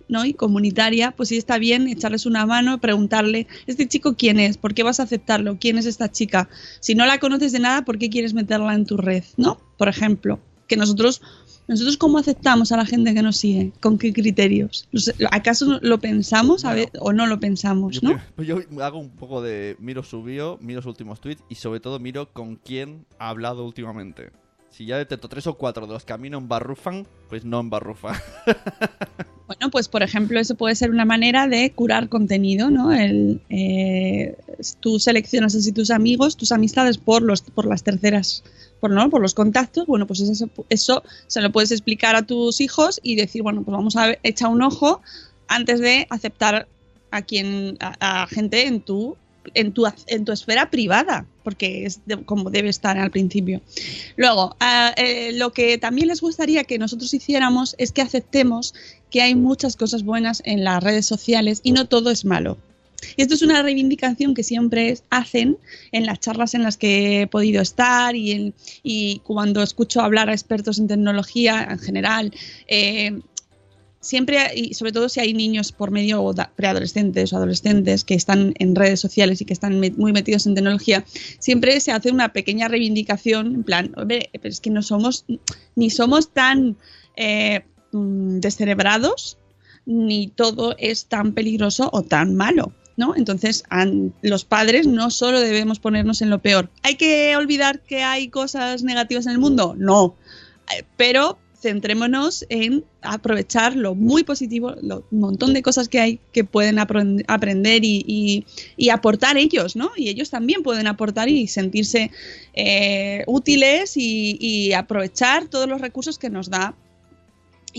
¿no? 0.07 0.25
y 0.25 0.33
comunitaria, 0.33 1.11
pues 1.11 1.29
sí 1.29 1.37
está 1.37 1.59
bien 1.59 1.87
echarles 1.87 2.25
una 2.25 2.45
mano, 2.45 2.81
preguntarle, 2.81 3.47
¿este 3.67 3.87
chico 3.87 4.15
quién 4.15 4.39
es? 4.39 4.57
¿Por 4.57 4.73
qué 4.73 4.83
vas 4.83 4.99
a 4.99 5.03
aceptarlo? 5.03 5.57
¿Quién 5.59 5.77
es 5.77 5.85
esta 5.85 6.11
chica? 6.11 6.49
Si 6.79 6.95
no 6.95 7.05
la 7.05 7.19
conoces 7.19 7.51
de 7.51 7.59
nada, 7.59 7.85
¿por 7.85 7.99
qué 7.99 8.09
quieres 8.09 8.33
meterla 8.33 8.73
en 8.73 8.85
tu 8.85 8.97
red? 8.97 9.23
¿No? 9.37 9.61
Por 9.77 9.87
ejemplo, 9.87 10.39
que 10.67 10.77
nosotros 10.77 11.21
¿Nosotros 11.69 11.97
cómo 11.97 12.17
aceptamos 12.17 12.71
a 12.71 12.77
la 12.77 12.85
gente 12.85 13.13
que 13.13 13.21
nos 13.21 13.37
sigue? 13.37 13.71
¿Con 13.79 13.99
qué 13.99 14.11
criterios? 14.11 14.89
¿Acaso 15.29 15.77
lo 15.83 15.99
pensamos 15.99 16.65
a 16.65 16.73
ver, 16.73 16.89
o 16.99 17.13
no 17.13 17.27
lo 17.27 17.39
pensamos? 17.39 18.01
Yo, 18.01 18.09
¿no? 18.09 18.21
pues 18.35 18.47
yo 18.47 18.57
hago 18.81 18.97
un 18.97 19.11
poco 19.11 19.43
de 19.43 19.75
miro 19.77 20.01
su 20.01 20.23
bio, 20.23 20.57
miro 20.61 20.81
sus 20.81 20.89
últimos 20.89 21.21
tweets 21.21 21.43
y 21.47 21.55
sobre 21.55 21.79
todo 21.79 21.99
miro 21.99 22.33
con 22.33 22.55
quién 22.55 23.05
ha 23.19 23.29
hablado 23.29 23.63
últimamente. 23.63 24.31
Si 24.71 24.87
ya 24.87 24.97
detecto 24.97 25.29
tres 25.29 25.45
o 25.45 25.59
cuatro 25.59 25.85
de 25.85 25.93
los 25.93 26.05
que 26.05 26.13
a 26.13 26.17
mí 26.17 26.31
no 26.31 26.39
embarrufan, 26.39 27.05
pues 27.29 27.45
no 27.45 27.59
embarrufan. 27.59 28.15
Bueno, 29.49 29.71
pues 29.71 29.87
por 29.87 30.03
ejemplo, 30.03 30.39
eso 30.39 30.53
puede 30.53 30.75
ser 30.75 30.91
una 30.91 31.05
manera 31.05 31.47
de 31.47 31.71
curar 31.71 32.07
contenido, 32.07 32.69
¿no? 32.69 32.93
El, 32.93 33.41
eh, 33.49 34.35
tú 34.79 34.99
seleccionas 34.99 35.55
así 35.55 35.71
tus 35.71 35.89
amigos, 35.89 36.37
tus 36.37 36.51
amistades 36.51 36.99
por, 36.99 37.23
los, 37.23 37.41
por 37.41 37.65
las 37.65 37.81
terceras 37.81 38.43
por, 38.79 38.91
¿no? 38.91 39.09
por 39.09 39.23
los 39.23 39.33
contactos, 39.33 39.87
bueno, 39.87 40.05
pues 40.05 40.19
eso, 40.19 40.51
eso 40.69 41.03
se 41.25 41.41
lo 41.41 41.51
puedes 41.51 41.71
explicar 41.71 42.15
a 42.15 42.21
tus 42.21 42.61
hijos 42.61 42.99
y 43.01 43.15
decir, 43.15 43.41
bueno, 43.41 43.63
pues 43.63 43.75
vamos 43.75 43.95
a 43.95 44.15
echar 44.21 44.51
un 44.51 44.61
ojo 44.61 45.01
antes 45.47 45.79
de 45.79 46.05
aceptar 46.11 46.67
a 47.09 47.23
quien 47.23 47.75
a, 47.79 48.27
gente 48.27 48.67
en 48.67 48.81
tu 48.81 49.17
en 49.53 49.71
tu, 49.71 49.85
en 50.07 50.25
tu 50.25 50.31
esfera 50.31 50.69
privada, 50.69 51.25
porque 51.43 51.85
es 51.85 52.01
como 52.25 52.49
debe 52.49 52.69
estar 52.69 52.97
al 52.97 53.11
principio. 53.11 53.61
Luego, 54.15 54.55
eh, 54.97 55.31
lo 55.33 55.51
que 55.51 55.77
también 55.77 56.07
les 56.07 56.21
gustaría 56.21 56.63
que 56.63 56.77
nosotros 56.77 57.13
hiciéramos 57.13 57.75
es 57.77 57.91
que 57.91 58.01
aceptemos 58.01 58.73
que 59.09 59.21
hay 59.21 59.35
muchas 59.35 59.75
cosas 59.75 60.03
buenas 60.03 60.41
en 60.45 60.63
las 60.63 60.83
redes 60.83 61.05
sociales 61.05 61.61
y 61.63 61.71
no 61.71 61.85
todo 61.85 62.11
es 62.11 62.25
malo. 62.25 62.57
Y 63.15 63.21
esto 63.21 63.33
es 63.33 63.41
una 63.41 63.61
reivindicación 63.61 64.33
que 64.33 64.43
siempre 64.43 64.97
hacen 65.09 65.57
en 65.91 66.05
las 66.05 66.19
charlas 66.19 66.53
en 66.53 66.63
las 66.63 66.77
que 66.77 67.21
he 67.21 67.27
podido 67.27 67.61
estar 67.61 68.15
y, 68.15 68.53
y 68.83 69.21
cuando 69.23 69.63
escucho 69.63 70.01
hablar 70.01 70.29
a 70.29 70.33
expertos 70.33 70.79
en 70.79 70.87
tecnología 70.87 71.67
en 71.69 71.79
general. 71.79 72.33
Eh, 72.67 73.19
siempre, 74.01 74.39
y 74.55 74.73
sobre 74.73 74.91
todo 74.91 75.09
si 75.09 75.19
hay 75.19 75.33
niños 75.33 75.71
por 75.71 75.91
medio 75.91 76.23
o 76.23 76.33
preadolescentes 76.55 77.33
o 77.33 77.37
adolescentes 77.37 78.03
que 78.03 78.15
están 78.15 78.53
en 78.59 78.75
redes 78.75 78.99
sociales 78.99 79.41
y 79.41 79.45
que 79.45 79.53
están 79.53 79.79
muy 79.97 80.13
metidos 80.13 80.47
en 80.47 80.55
tecnología, 80.55 81.05
siempre 81.39 81.79
se 81.79 81.91
hace 81.91 82.11
una 82.11 82.33
pequeña 82.33 82.67
reivindicación, 82.67 83.55
en 83.55 83.63
plan, 83.63 83.91
hombre, 83.97 84.29
pero 84.33 84.49
es 84.49 84.59
que 84.59 84.69
no 84.69 84.81
somos, 84.81 85.25
ni 85.75 85.89
somos 85.89 86.31
tan 86.31 86.77
eh, 87.15 87.65
mm, 87.91 88.39
descerebrados, 88.39 89.37
ni 89.85 90.27
todo 90.27 90.75
es 90.77 91.05
tan 91.05 91.33
peligroso 91.33 91.89
o 91.91 92.03
tan 92.03 92.35
malo. 92.35 92.73
¿no? 92.95 93.15
Entonces, 93.15 93.63
los 94.21 94.43
padres 94.43 94.85
no 94.85 95.09
solo 95.09 95.39
debemos 95.39 95.79
ponernos 95.79 96.21
en 96.21 96.29
lo 96.29 96.39
peor. 96.39 96.69
¿Hay 96.83 96.95
que 96.95 97.33
olvidar 97.37 97.79
que 97.79 98.03
hay 98.03 98.27
cosas 98.27 98.83
negativas 98.83 99.25
en 99.25 99.31
el 99.31 99.39
mundo? 99.39 99.73
No. 99.77 100.17
Eh, 100.77 100.83
pero 100.97 101.39
centrémonos 101.61 102.45
en 102.49 102.85
aprovechar 103.01 103.75
lo 103.75 103.95
muy 103.95 104.23
positivo, 104.23 104.75
lo 104.81 105.03
montón 105.11 105.53
de 105.53 105.61
cosas 105.61 105.89
que 105.89 105.99
hay 105.99 106.19
que 106.31 106.43
pueden 106.43 106.79
aprender 106.79 107.81
y, 107.83 108.45
aportar 108.91 109.37
ellos, 109.37 109.75
¿no? 109.75 109.91
Y 109.95 110.09
ellos 110.09 110.29
también 110.29 110.63
pueden 110.63 110.87
aportar 110.87 111.29
y 111.29 111.47
sentirse 111.47 112.11
eh, 112.53 113.23
útiles 113.27 113.93
y, 113.95 114.73
aprovechar 114.73 115.47
todos 115.47 115.67
los 115.67 115.81
recursos 115.81 116.17
que 116.17 116.29
nos 116.29 116.49
da 116.49 116.75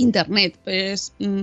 Internet, 0.01 0.59
pues 0.65 1.13
mm, 1.19 1.43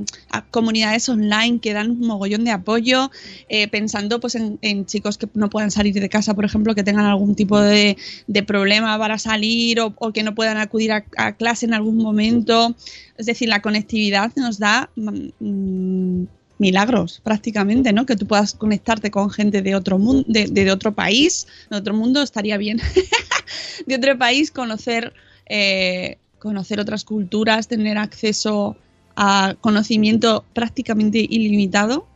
comunidades 0.52 1.08
online 1.10 1.60
que 1.60 1.74
dan 1.74 1.92
un 1.92 2.00
mogollón 2.00 2.44
de 2.44 2.52
apoyo, 2.52 3.12
eh, 3.50 3.68
pensando 3.68 4.20
pues 4.20 4.36
en, 4.36 4.86
chicos 4.86 5.18
que 5.18 5.28
no 5.34 5.50
puedan 5.50 5.72
salir 5.72 5.94
de 5.94 6.10
casa, 6.10 6.34
por 6.34 6.46
ejemplo, 6.46 6.74
que 6.76 6.84
tengan 6.84 7.06
algún 7.06 7.36
tipo 7.36 7.60
de, 7.60 7.98
problema 8.46 8.98
para 8.98 9.18
salir 9.18 9.80
o, 9.80 9.94
que 10.14 10.24
no 10.24 10.34
puedan 10.36 10.58
acudir 10.58 10.92
a, 10.92 11.34
clase 11.34 11.66
en 11.66 11.74
algún 11.74 11.98
momento. 11.98 12.76
Es 13.18 13.26
decir, 13.26 13.50
la 13.50 13.62
conectividad 13.62 14.32
nos 14.36 14.60
da 14.60 14.90
mm, 14.96 15.28
mm, 15.40 16.28
milagros 16.58 17.22
prácticamente, 17.24 17.94
¿no? 17.94 18.06
Que 18.06 18.16
tú 18.16 18.26
puedas 18.26 18.54
conectarte 18.54 19.12
con 19.12 19.30
gente 19.30 19.62
de 19.62 19.76
otro 19.76 20.00
mundo, 20.00 20.26
de, 20.28 20.72
otro 20.72 20.94
país, 20.94 21.48
de 21.70 21.78
otro 21.78 21.94
mundo, 21.94 22.22
estaría 22.22 22.58
bien, 22.58 22.80
de 23.86 23.96
otro 23.96 24.18
país, 24.18 24.52
conocer 24.52 25.14
eh, 25.48 26.18
conocer 26.48 26.80
otras 26.80 27.04
culturas, 27.04 27.68
tener 27.68 27.98
acceso 27.98 28.78
a 29.16 29.56
conocimiento 29.62 30.46
prácticamente 30.54 31.20
ilimitado. 31.20 32.08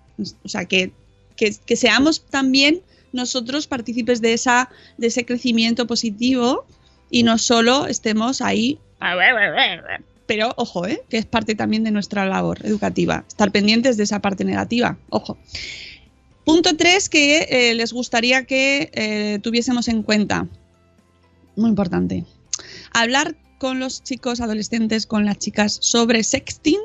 O 0.44 0.50
sea, 0.50 0.66
que, 0.66 0.92
que, 1.36 1.76
seamos 1.76 2.26
también 2.26 2.82
nosotros 3.12 3.68
partícipes 3.68 4.22
de, 4.22 4.34
esa, 4.34 4.70
de 4.98 5.08
ese 5.08 5.26
crecimiento 5.26 5.88
positivo 5.88 6.66
y 7.10 7.24
no 7.24 7.38
solo 7.38 7.88
estemos 7.88 8.42
ahí. 8.42 8.80
Pero 10.28 10.54
ojo, 10.56 10.88
¿eh? 10.88 11.02
que 11.10 11.18
es 11.18 11.26
parte 11.26 11.56
también 11.56 11.84
de 11.84 11.92
nuestra 11.92 12.26
labor 12.26 12.60
educativa, 12.64 13.26
estar 13.28 13.52
pendientes 13.52 13.98
de 13.98 14.04
esa 14.04 14.20
parte 14.20 14.46
negativa. 14.46 14.98
Ojo. 15.10 15.38
Punto 16.46 16.78
3 16.78 17.10
que 17.10 17.48
eh, 17.50 17.74
les 17.74 17.94
gustaría 17.94 18.46
que 18.46 18.90
eh, 18.94 19.40
tuviésemos 19.42 19.88
en 19.88 20.04
cuenta. 20.04 20.48
Muy 21.56 21.70
importante. 21.70 22.26
Hablar 22.94 23.36
con 23.62 23.80
los 23.80 24.02
chicos 24.02 24.42
adolescentes, 24.42 25.06
con 25.06 25.24
las 25.24 25.38
chicas 25.38 25.78
sobre 25.82 26.24
sexting 26.24 26.80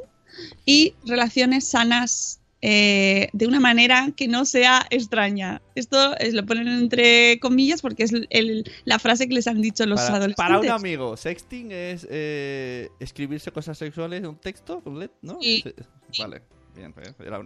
y 0.66 0.92
relaciones 1.06 1.66
sanas 1.66 2.42
eh, 2.60 3.30
de 3.32 3.46
una 3.46 3.60
manera 3.60 4.10
que 4.14 4.28
no 4.28 4.44
sea 4.44 4.84
extraña. 4.90 5.62
Esto 5.74 6.14
lo 6.32 6.44
ponen 6.44 6.68
entre 6.68 7.40
comillas 7.40 7.80
porque 7.80 8.02
es 8.02 8.12
la 8.84 8.98
frase 8.98 9.26
que 9.26 9.32
les 9.32 9.46
han 9.46 9.62
dicho 9.62 9.86
los 9.86 10.00
adolescentes. 10.00 10.36
Para 10.36 10.60
un 10.60 10.68
amigo, 10.68 11.16
sexting 11.16 11.72
es 11.72 12.06
eh, 12.10 12.90
escribirse 13.00 13.50
cosas 13.52 13.78
sexuales 13.78 14.18
en 14.18 14.26
un 14.26 14.36
texto, 14.36 14.82
¿no? 15.22 15.38
Vale, 16.18 16.42
bien, 16.74 16.92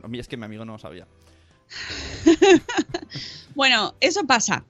a 0.02 0.08
mí 0.08 0.18
es 0.18 0.26
que 0.26 0.36
mi 0.36 0.44
amigo 0.46 0.64
no 0.64 0.72
lo 0.72 0.78
sabía. 0.80 1.06
bueno, 3.54 3.94
eso 4.00 4.26
pasa. 4.26 4.64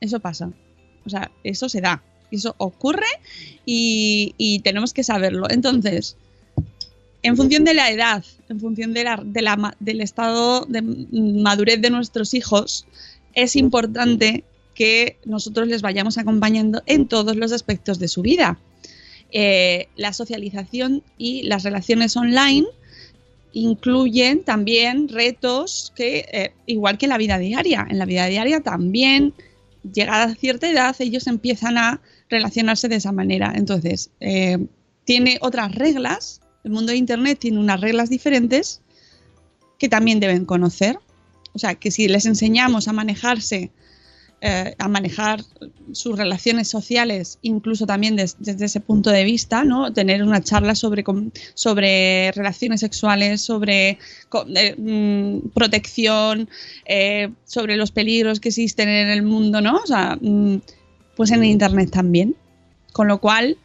Eso 0.00 0.20
pasa. 0.20 0.52
O 1.06 1.08
sea, 1.08 1.30
eso 1.42 1.70
se 1.70 1.80
da 1.80 2.02
eso 2.36 2.54
ocurre 2.58 3.06
y, 3.66 4.60
tenemos 4.64 4.92
que 4.92 5.04
saberlo. 5.04 5.48
Entonces, 5.50 6.16
en 7.22 7.36
función 7.36 7.64
de 7.64 7.74
la 7.74 7.90
edad, 7.90 8.24
en 8.48 8.60
función 8.60 8.92
del 8.92 10.00
estado 10.00 10.66
de 10.66 10.82
madurez 10.82 11.80
de 11.80 11.90
nuestros 11.90 12.34
hijos, 12.34 12.86
es 13.34 13.56
importante 13.56 14.44
que 14.74 15.16
nosotros 15.24 15.68
les 15.68 15.82
vayamos 15.82 16.18
acompañando 16.18 16.82
en 16.86 17.06
todos 17.06 17.36
los 17.36 17.52
aspectos 17.52 17.98
de 17.98 18.08
su 18.08 18.22
vida. 18.22 18.58
Eh, 19.30 19.88
la 19.96 20.12
socialización 20.12 21.02
y 21.18 21.42
las 21.44 21.62
relaciones 21.64 22.16
online 22.16 22.66
incluyen 23.52 24.42
también 24.42 25.08
retos 25.08 25.92
que, 25.96 26.26
eh, 26.32 26.52
igual 26.66 26.98
que 26.98 27.06
en 27.06 27.10
la 27.10 27.18
vida 27.18 27.38
diaria, 27.38 27.86
en 27.88 27.98
la 27.98 28.04
vida 28.04 28.26
diaria 28.26 28.60
también, 28.60 29.32
llegada 29.92 30.24
a 30.24 30.34
cierta 30.34 30.68
edad, 30.68 30.94
ellos 30.98 31.26
empiezan 31.26 31.78
a 31.78 32.00
relacionarse 32.36 32.88
de 32.88 32.96
esa 32.96 33.12
manera. 33.12 33.52
Entonces, 33.54 34.10
eh, 34.20 34.58
tiene 35.04 35.38
otras 35.40 35.74
reglas 35.74 36.40
el 36.64 36.70
mundo 36.72 36.92
de 36.92 36.98
Internet 36.98 37.38
tiene 37.38 37.58
unas 37.58 37.80
reglas 37.80 38.08
diferentes 38.08 38.80
que 39.78 39.88
también 39.88 40.18
deben 40.18 40.46
conocer. 40.46 40.98
O 41.52 41.58
sea, 41.58 41.74
que 41.74 41.90
si 41.90 42.08
les 42.08 42.24
enseñamos 42.24 42.88
a 42.88 42.92
manejarse, 42.94 43.70
eh, 44.40 44.74
a 44.78 44.88
manejar 44.88 45.44
sus 45.92 46.16
relaciones 46.16 46.68
sociales, 46.68 47.38
incluso 47.42 47.86
también 47.86 48.16
des- 48.16 48.36
desde 48.38 48.64
ese 48.64 48.80
punto 48.80 49.10
de 49.10 49.24
vista, 49.24 49.62
¿no? 49.62 49.92
Tener 49.92 50.22
una 50.22 50.40
charla 50.42 50.74
sobre, 50.74 51.04
sobre 51.54 52.32
relaciones 52.32 52.80
sexuales, 52.80 53.42
sobre 53.42 53.98
eh, 54.56 54.74
mm, 54.76 55.50
protección, 55.50 56.48
sobre 57.44 57.76
los 57.76 57.90
peligros 57.92 58.40
que 58.40 58.48
existen 58.48 58.88
en 58.88 59.08
el 59.08 59.22
mundo, 59.22 59.60
¿no? 59.60 59.76
O 59.76 59.86
sea, 59.86 60.16
mm, 60.20 60.56
pues 61.16 61.30
en 61.30 61.44
Internet 61.44 61.90
también. 61.90 62.34
Con 62.92 63.08
lo 63.08 63.18
cual, 63.18 63.56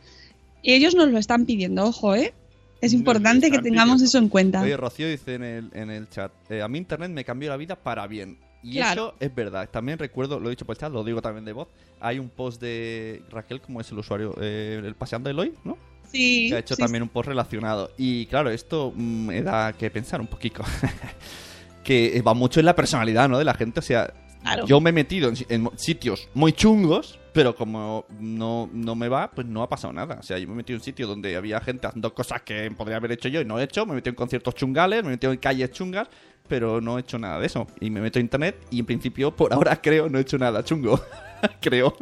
ellos 0.64 0.95
nos 0.95 1.10
lo 1.10 1.18
están 1.20 1.45
pidiendo, 1.45 1.86
ojo, 1.86 2.16
¿eh? 2.16 2.34
Es 2.82 2.93
importante 2.93 3.52
que 3.52 3.60
tengamos 3.60 3.95
pidiendo. 3.97 4.06
eso 4.06 4.18
en 4.20 4.30
cuenta. 4.30 4.62
Oye, 4.62 4.78
Rocío 4.78 5.08
dice 5.10 5.36
en 5.36 5.43
el, 5.43 5.70
en 5.74 5.89
el 5.91 6.10
chat, 6.10 6.32
eh, 6.50 6.62
a 6.62 6.68
mí 6.68 6.78
Internet 6.78 7.12
me 7.12 7.24
cambió 7.26 7.50
la 7.50 7.58
vida 7.58 7.76
para 7.76 8.08
bien. 8.08 8.38
Y 8.64 8.74
Claro. 8.74 9.10
eso 9.10 9.16
es 9.20 9.34
verdad. 9.36 9.70
También 9.70 9.97
recuerdo, 10.00 10.39
lo 10.39 10.47
he 10.47 10.52
dicho 10.52 10.66
por 10.66 10.76
el 10.76 10.80
chat, 10.80 10.91
lo 10.91 11.04
digo 11.04 11.22
también 11.22 11.45
de 11.45 11.54
voz. 11.54 11.68
Hay 12.02 12.20
un 12.20 12.30
post 12.30 12.62
de 12.62 13.22
Raquel, 13.30 13.62
como 13.62 13.80
es 13.82 13.91
el 13.91 14.00
usuario, 14.00 14.36
eh, 14.41 14.82
el 14.84 14.95
paseando 14.95 15.30
Eloy, 15.30 15.54
¿no? 15.64 15.78
Sí. 16.12 16.47
que 16.50 16.56
ha 16.56 16.60
hecho 16.60 16.76
sí, 16.76 16.82
también 16.82 17.04
un 17.04 17.10
post 17.10 17.28
relacionado. 17.28 17.91
Y 17.97 18.26
claro, 18.26 18.50
esto 18.50 18.91
mm, 18.95 19.26
me 19.28 19.41
da 19.43 19.74
que 19.74 19.89
pensar 19.91 20.20
un 20.22 20.28
poquito. 20.28 20.64
que 21.84 22.22
va 22.26 22.34
mucho 22.34 22.60
en 22.60 22.66
la 22.66 22.76
personalidad, 22.76 23.30
¿no? 23.30 23.38
De 23.38 23.45
la 23.45 23.54
gente. 23.54 23.80
O 23.80 23.84
sea, 23.84 24.14
Claro. 24.41 24.66
yo 24.66 24.80
me 24.80 24.91
he 24.91 24.93
metido 24.93 25.32
en 25.50 25.70
sitios 25.78 26.30
muy 26.34 26.54
chungos, 26.54 27.18
pero 27.34 27.55
como 27.55 28.05
no, 28.19 28.69
no 28.73 28.95
me 28.95 29.07
va, 29.07 29.32
pues 29.32 29.47
no 29.47 29.61
ha 29.61 29.69
pasado 29.69 29.93
nada. 29.93 30.17
O 30.19 30.23
sea, 30.23 30.38
yo 30.38 30.47
me 30.47 30.55
metido 30.55 30.77
en 30.77 30.84
sitios 30.84 31.07
donde 31.07 31.36
había 31.36 31.59
gente 31.61 31.88
haciendo 31.88 32.13
cosas 32.13 32.41
que 32.41 32.71
podría 32.71 32.97
haber 32.97 33.11
hecho 33.11 33.30
yo 33.30 33.41
y 33.41 33.45
no 33.45 33.59
he 33.59 33.63
hecho. 33.63 33.86
Me 33.86 33.93
metido 33.93 34.11
en 34.11 34.15
conciertos 34.15 34.55
chungales, 34.55 35.03
me 35.03 35.11
metido 35.11 35.32
en 35.32 35.39
calles 35.39 35.71
chungas, 35.71 36.07
pero 36.47 36.82
no 36.82 36.97
he 36.97 37.01
hecho 37.01 37.19
nada 37.19 37.39
de 37.39 37.45
eso. 37.45 37.67
Y 37.80 37.89
me 37.89 38.01
meto 38.01 38.19
a 38.19 38.21
internet 38.21 38.57
y 38.71 38.80
en 38.80 38.86
principio, 38.86 39.36
por 39.36 39.53
ahora 39.53 39.80
creo, 39.82 40.09
no 40.09 40.17
he 40.17 40.21
hecho 40.21 40.38
nada 40.38 40.63
chungo. 40.63 40.99
creo. 41.62 41.96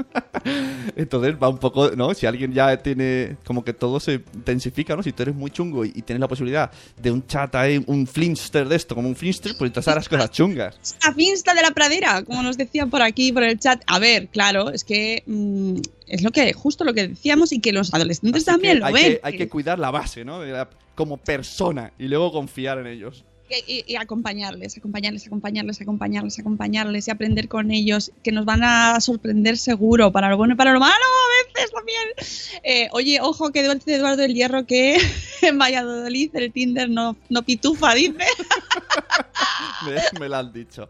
Entonces 0.96 1.36
va 1.42 1.50
un 1.50 1.58
poco, 1.58 1.92
¿no? 1.92 2.14
Si 2.14 2.26
alguien 2.26 2.54
ya 2.54 2.78
tiene, 2.78 3.38
como 3.46 3.64
que 3.64 3.74
todo 3.74 4.00
se 4.00 4.22
intensifica, 4.34 4.96
¿no? 4.96 5.04
Si 5.04 5.12
tú 5.12 5.24
eres 5.24 5.36
muy 5.36 5.52
chungo 5.52 5.86
y, 5.86 5.90
y 5.96 6.02
tienes 6.02 6.20
la 6.22 6.28
posibilidad 6.28 6.72
de 7.02 7.12
un 7.12 7.26
chat 7.28 7.54
ahí, 7.56 7.84
un 7.88 8.08
flinster 8.08 8.68
de 8.68 8.76
esto, 8.76 8.96
como 8.96 9.08
un 9.08 9.16
flinster, 9.16 9.54
pues 9.58 9.70
entonces 9.70 9.88
harás 9.92 10.10
cosas 10.10 10.32
chungas. 10.32 10.78
La 11.06 11.14
finsta 11.14 11.54
de 11.54 11.62
la 11.62 11.72
pradera, 11.72 12.24
como 12.24 12.44
nos 12.44 12.58
decían 12.58 12.90
por 12.90 13.02
aquí, 13.02 13.32
por 13.32 13.44
el 13.44 13.60
chat. 13.60 13.82
A 13.88 14.00
ver, 14.00 14.28
claro, 14.28 14.70
es 14.70 14.84
que 14.84 15.24
mm, 15.26 15.78
es 16.08 16.22
lo 16.24 16.32
que, 16.32 16.54
justo 16.54 16.84
lo 16.84 16.94
que 16.94 17.08
decíamos 17.10 17.52
y 17.52 17.60
que 17.60 17.72
los 17.74 17.94
adolescentes 17.94 18.44
Así 18.44 18.46
también 18.46 18.80
lo 18.80 18.86
hay 18.86 18.94
ven. 18.94 19.04
Que, 19.04 19.20
hay 19.24 19.38
que 19.38 19.50
cuidar 19.50 19.80
la 19.80 19.92
base, 19.92 20.24
¿no? 20.26 20.44
La- 20.44 20.70
como 20.96 21.18
persona 21.18 21.94
y 22.00 22.08
luego 22.08 22.32
confiar 22.32 22.80
en 22.80 22.88
ellos. 22.88 23.24
Y, 23.50 23.96
acompañarles, 23.96 24.78
acompañarles, 24.78 25.26
acompañarles, 25.26 25.80
acompañarles, 25.82 26.38
acompañarles 26.40 27.08
y 27.08 27.12
aprender 27.12 27.48
con 27.48 27.72
ellos, 27.72 28.12
que 28.22 28.34
nos 28.34 28.44
van 28.44 28.62
a 28.64 29.00
sorprender 29.00 29.58
seguro, 29.58 30.12
para 30.12 30.30
lo 30.30 30.36
bueno 30.36 30.54
y 30.54 30.58
para 30.58 30.74
lo 30.74 30.80
malo 30.82 30.92
a 30.94 31.54
veces 31.56 31.72
también. 31.72 32.62
Eh, 32.64 32.90
oye, 32.92 33.20
ojo 33.22 33.52
que 33.52 33.64
dice 33.64 33.96
Eduardo 33.96 34.22
del 34.24 34.34
Hierro 34.34 34.66
que 34.66 34.98
en 35.42 35.58
Valladolid 35.58 36.30
el 36.36 36.52
Tinder 36.52 36.90
no, 36.90 37.16
no 37.30 37.42
pitufa, 37.44 37.94
dice. 37.94 38.18
Me, 39.86 40.20
me 40.20 40.30
lo 40.30 40.38
han 40.38 40.52
dicho. 40.52 40.90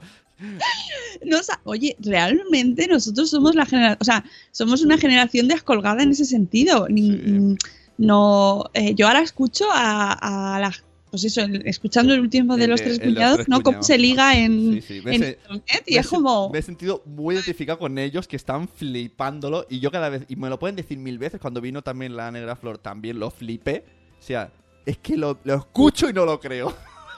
Oye, 1.63 1.95
realmente 1.99 2.87
nosotros 2.87 3.29
somos 3.29 3.55
la 3.55 3.65
generación, 3.65 3.97
o 4.01 4.05
sea, 4.05 4.23
somos 4.51 4.81
una 4.81 4.97
generación 4.97 5.47
descolgada 5.47 6.03
en 6.03 6.11
ese 6.11 6.25
sentido. 6.25 6.87
Ni- 6.89 7.55
No, 7.99 8.65
eh, 8.75 8.93
yo 8.93 9.07
ahora 9.07 9.21
escucho 9.21 9.65
a, 9.71 10.55
a 10.55 10.59
la, 10.59 10.71
pues 11.09 11.23
eso, 11.23 11.41
el- 11.41 11.65
escuchando 11.67 12.13
el 12.13 12.19
último 12.19 12.57
de 12.57 12.65
El 12.65 12.71
los 12.71 12.81
tres 12.81 12.99
cuñados, 12.99 13.37
tres 13.37 13.49
¿no? 13.49 13.61
Cómo 13.61 13.81
se 13.83 13.97
liga 13.97 14.37
en, 14.37 14.73
Sí, 14.73 14.81
sí. 14.81 14.97
En 15.05 15.13
internet 15.13 15.83
y 15.85 15.97
es 15.97 16.07
como, 16.07 16.49
Me 16.49 16.59
he 16.59 16.61
sentido 16.61 17.01
muy 17.05 17.35
identificado 17.35 17.79
con 17.79 17.97
ellos 17.97 18.27
que 18.27 18.35
están 18.35 18.67
flipándolo. 18.67 19.65
Y 19.69 19.79
yo 19.79 19.91
cada 19.91 20.09
vez. 20.09 20.23
Y 20.27 20.35
me 20.35 20.49
lo 20.49 20.59
pueden 20.59 20.75
decir 20.75 20.97
mil 20.97 21.17
veces. 21.17 21.39
Cuando 21.39 21.61
vino 21.61 21.81
también 21.81 22.15
la 22.15 22.31
Negra 22.31 22.55
Flor, 22.55 22.77
también 22.77 23.19
lo 23.19 23.31
flipé. 23.31 23.85
O 24.19 24.23
sea, 24.23 24.51
es 24.85 24.97
que 24.97 25.15
lo, 25.17 25.37
lo 25.43 25.55
escucho 25.55 26.09
y 26.09 26.13
no 26.13 26.25
lo 26.25 26.39
creo. 26.39 26.75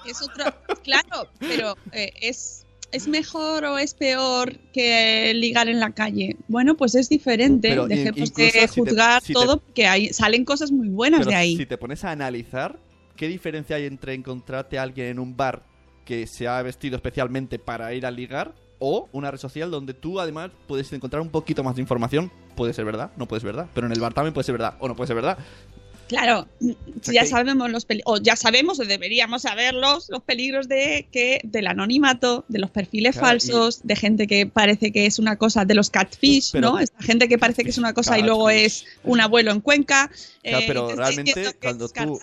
es 0.07 0.21
otro, 0.21 0.45
claro, 0.83 1.29
pero 1.39 1.75
eh, 1.91 2.11
es 2.21 2.65
¿Es 2.91 3.07
mejor 3.07 3.65
o 3.65 3.77
es 3.77 3.93
peor 3.93 4.57
que 4.73 5.31
ligar 5.35 5.69
en 5.69 5.79
la 5.79 5.91
calle? 5.91 6.35
Bueno, 6.47 6.75
pues 6.75 6.95
es 6.95 7.07
diferente. 7.07 7.69
Pero 7.69 7.87
Dejemos 7.87 8.33
de 8.33 8.49
si 8.49 8.51
te- 8.51 8.67
juzgar 8.67 9.21
si 9.21 9.27
te- 9.27 9.33
todo, 9.33 9.57
porque 9.57 9.85
hay, 9.85 10.11
salen 10.11 10.43
cosas 10.43 10.71
muy 10.71 10.87
buenas 10.89 11.19
Pero 11.19 11.29
de 11.29 11.35
ahí. 11.35 11.55
si 11.55 11.67
te 11.67 11.77
pones 11.77 12.03
a 12.03 12.09
analizar, 12.09 12.79
¿qué 13.19 13.27
diferencia 13.27 13.75
hay 13.75 13.85
entre 13.85 14.13
encontrarte 14.13 14.79
a 14.79 14.83
alguien 14.83 15.07
en 15.07 15.19
un 15.19 15.35
bar 15.35 15.63
que 16.05 16.25
se 16.25 16.47
ha 16.47 16.61
vestido 16.61 16.95
especialmente 16.95 17.59
para 17.59 17.93
ir 17.93 18.05
a 18.05 18.11
ligar 18.11 18.55
o 18.79 19.09
una 19.11 19.29
red 19.29 19.37
social 19.37 19.69
donde 19.69 19.93
tú 19.93 20.21
además 20.21 20.51
puedes 20.69 20.91
encontrar 20.93 21.21
un 21.21 21.29
poquito 21.29 21.61
más 21.61 21.75
de 21.75 21.81
información? 21.81 22.31
Puede 22.55 22.71
ser 22.73 22.85
verdad, 22.85 23.11
no 23.17 23.27
puede 23.27 23.41
ser 23.41 23.47
verdad, 23.47 23.67
pero 23.75 23.87
en 23.87 23.91
el 23.93 23.99
bar 23.99 24.13
también 24.13 24.33
puede 24.33 24.45
ser 24.45 24.53
verdad 24.53 24.75
o 24.79 24.87
no 24.87 24.95
puede 24.95 25.07
ser 25.07 25.17
verdad. 25.17 25.37
Claro, 26.07 26.47
sea, 27.01 27.13
ya 27.13 27.21
que- 27.23 27.27
sabemos 27.27 27.69
los 27.69 27.85
o 28.05 28.17
ya 28.17 28.35
sabemos 28.37 28.79
o 28.79 28.85
deberíamos 28.85 29.41
saberlos 29.43 30.07
los 30.09 30.23
peligros 30.23 30.67
de 30.69 31.07
que 31.11 31.41
del 31.43 31.67
anonimato, 31.67 32.45
de 32.47 32.57
los 32.57 32.71
perfiles 32.71 33.13
Claro, 33.17 33.27
falsos, 33.27 33.81
de 33.85 33.95
gente 33.97 34.27
que 34.27 34.47
parece 34.47 34.91
que 34.93 35.05
es 35.05 35.19
una 35.19 35.35
cosa, 35.35 35.65
de 35.65 35.75
los 35.75 35.89
catfish, 35.91 36.53
Pero- 36.53 36.71
¿no? 36.71 36.79
Esta 36.79 37.03
gente 37.03 37.27
que 37.27 37.37
parece 37.37 37.63
que 37.63 37.69
es 37.69 37.77
una 37.77 37.93
cosa 37.93 38.17
y 38.17 38.23
luego 38.23 38.49
es 38.49 38.85
un 39.03 39.19
abuelo 39.21 39.51
en 39.51 39.59
Cuenca. 39.59 40.09
Claro, 40.41 40.57
eh, 40.59 40.63
pero 40.65 40.89
está 40.89 41.01
realmente 41.03 41.53
cuando 41.61 41.89
tú. 41.89 42.19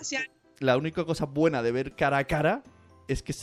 La 0.59 0.77
única 0.77 1.03
cosa 1.05 1.25
buena 1.25 1.61
de 1.63 1.71
ver 1.71 1.95
cara 1.95 2.17
a 2.19 2.23
cara 2.25 2.63
es 3.07 3.23
que 3.23 3.33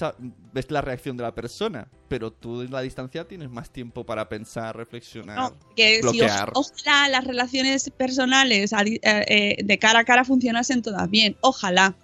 ves 0.53 0.71
la 0.71 0.83
reacción 0.83 1.17
de 1.17 1.23
la 1.23 1.35
persona, 1.35 1.89
pero 2.09 2.31
tú 2.31 2.61
en 2.61 2.71
la 2.71 2.83
distancia 2.83 3.27
tienes 3.27 3.49
más 3.49 3.71
tiempo 3.71 4.05
para 4.05 4.29
pensar, 4.29 4.77
reflexionar, 4.77 5.39
No, 5.39 5.57
que 5.75 5.97
si 5.97 6.03
bloquear. 6.03 6.51
o- 6.51 6.61
ojalá 6.61 7.09
las 7.09 7.25
relaciones 7.25 7.89
personales 7.97 8.73
eh, 8.75 9.01
eh, 9.03 9.57
de 9.65 9.79
cara 9.79 10.01
a 10.01 10.05
cara 10.05 10.25
funcionasen 10.25 10.83
todas 10.83 11.09
bien, 11.09 11.37
ojalá. 11.41 11.97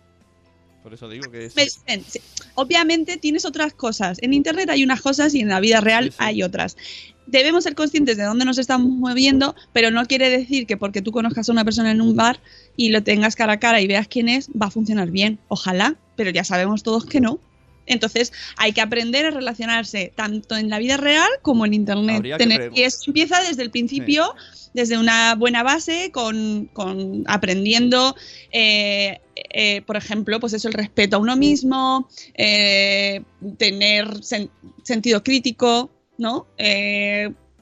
Por 0.83 0.95
eso 0.95 1.07
digo 1.11 1.31
que 1.31 1.45
es 1.45 1.53
sí, 1.53 2.21
Obviamente 2.55 3.19
tienes 3.19 3.45
otras 3.45 3.75
cosas. 3.75 4.17
En 4.23 4.33
Internet 4.33 4.71
hay 4.71 4.83
unas 4.83 5.03
cosas 5.03 5.35
y 5.35 5.41
en 5.41 5.49
la 5.49 5.61
vida 5.61 5.83
real 5.83 6.05
Sí, 6.05 6.11
sí. 6.13 6.17
hay 6.19 6.43
otras. 6.43 6.79
Debemos 7.27 7.65
ser 7.65 7.75
conscientes 7.75 8.17
de 8.17 8.25
dónde 8.25 8.47
nos 8.47 8.57
estamos 8.57 8.89
moviendo, 8.91 9.55
pero 9.75 9.91
no 9.91 10.05
quiere 10.07 10.31
decir 10.31 10.67
que 10.67 10.79
porque 10.79 11.03
tú 11.03 11.13
conozcas 11.13 11.49
a 11.49 11.53
una 11.53 11.65
persona 11.67 11.91
en 11.91 12.01
un 12.01 12.17
bar 12.17 12.41
y 12.85 12.89
lo 12.91 13.03
tengas 13.03 13.37
cara 13.37 13.55
a 13.55 13.59
cara 13.61 13.81
y 13.83 13.87
veas 13.87 14.09
quién 14.09 14.29
es, 14.31 14.49
va 14.51 14.67
a 14.67 14.71
funcionar 14.71 15.11
bien. 15.11 15.39
Ojalá, 15.49 15.97
pero 16.17 16.31
ya 16.31 16.45
sabemos 16.45 16.83
todos 16.83 17.05
que 17.05 17.21
no. 17.21 17.39
Entonces 17.87 18.33
hay 18.57 18.73
que 18.73 18.81
aprender 18.81 19.27
a 19.27 19.31
relacionarse 19.31 20.13
tanto 20.15 20.57
en 20.57 20.71
la 20.71 20.79
vida 20.79 20.97
real 20.97 21.29
como 21.43 21.67
en 21.67 21.75
Internet. 21.75 22.23
Tener- 22.39 22.61
y 22.79 22.83
eso 22.85 23.03
empieza 23.09 23.43
desde 23.43 23.63
el 23.63 23.71
principio, 23.71 24.35
desde 24.75 24.97
una 24.97 25.35
buena 25.35 25.63
base, 25.63 26.11
con, 26.13 26.71
con 26.73 27.25
aprendiendo, 27.27 28.15
eh, 28.53 29.21
eh, 29.53 29.83
por 29.83 29.97
ejemplo, 29.97 30.39
pues 30.41 30.53
eso, 30.55 30.69
el 30.69 30.75
respeto 30.75 31.17
a 31.17 31.19
uno 31.19 31.37
mismo, 31.37 32.09
eh, 32.35 33.23
tener 33.59 34.07
sen- 34.21 34.51
sentido 34.85 35.23
crítico, 35.23 35.91
¿no? 36.17 36.47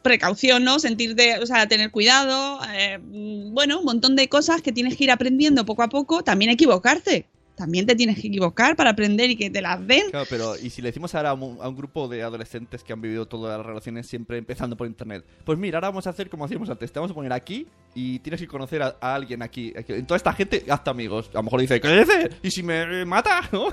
Precaución, 0.09 0.65
¿no? 0.65 0.79
Sentir 0.79 1.15
de, 1.17 1.39
o 1.39 1.45
sea, 1.45 1.69
tener 1.69 1.91
cuidado, 1.91 2.61
eh, 2.73 2.97
mm, 2.97 3.53
bueno, 3.53 3.81
un 3.81 3.85
montón 3.85 4.17
de 4.17 4.27
cosas 4.27 4.63
que 4.63 4.73
tienes 4.73 4.97
que 4.97 5.05
ir 5.05 5.11
aprendiendo 5.11 5.67
poco 5.67 5.83
a 5.83 5.91
poco, 5.91 6.25
también 6.25 6.51
equivocarte. 6.51 7.27
También 7.59 7.87
te 7.87 7.97
tienes 7.97 8.21
que 8.21 8.29
equivocar 8.29 8.77
para 8.77 8.91
aprender 8.91 9.31
y 9.31 9.37
que 9.37 9.51
te 9.51 9.61
las 9.61 9.85
den. 9.85 10.11
Claro, 10.11 10.27
pero 10.31 10.57
¿y 10.57 10.71
si 10.71 10.81
le 10.81 10.89
decimos 10.89 11.15
ahora 11.15 11.31
a 11.31 11.35
un, 11.35 11.59
a 11.61 11.69
un 11.69 11.77
grupo 11.77 12.07
de 12.07 12.23
adolescentes 12.23 12.85
que 12.85 12.93
han 12.93 13.01
vivido 13.01 13.27
todas 13.27 13.59
las 13.59 13.67
relaciones 13.67 14.07
siempre 14.07 14.39
empezando 14.39 14.77
por 14.77 14.87
internet? 14.87 15.25
Pues 15.45 15.59
mira, 15.59 15.79
ahora 15.79 15.89
vamos 15.89 16.07
a 16.07 16.11
hacer 16.11 16.31
como 16.31 16.45
hacíamos 16.45 16.71
antes. 16.71 16.93
Te 16.93 17.01
vamos 17.01 17.11
a 17.11 17.15
poner 17.15 17.33
aquí 17.33 17.67
y 17.95 18.21
tienes 18.21 18.41
que 18.41 18.47
conocer 18.47 18.81
a, 18.83 18.97
a 19.01 19.15
alguien 19.15 19.43
aquí. 19.43 19.73
aquí. 19.77 19.93
En 19.93 20.07
toda 20.07 20.17
esta 20.17 20.33
gente, 20.33 20.65
hazte 20.69 20.91
amigos. 20.91 21.31
A 21.35 21.39
lo 21.39 21.43
mejor 21.43 21.61
dice, 21.61 21.81
¿qué 21.81 21.99
dices? 21.99 22.31
¿Y 22.43 22.51
si 22.51 22.63
me 22.63 23.05
mata? 23.05 23.41
¿No? 23.53 23.69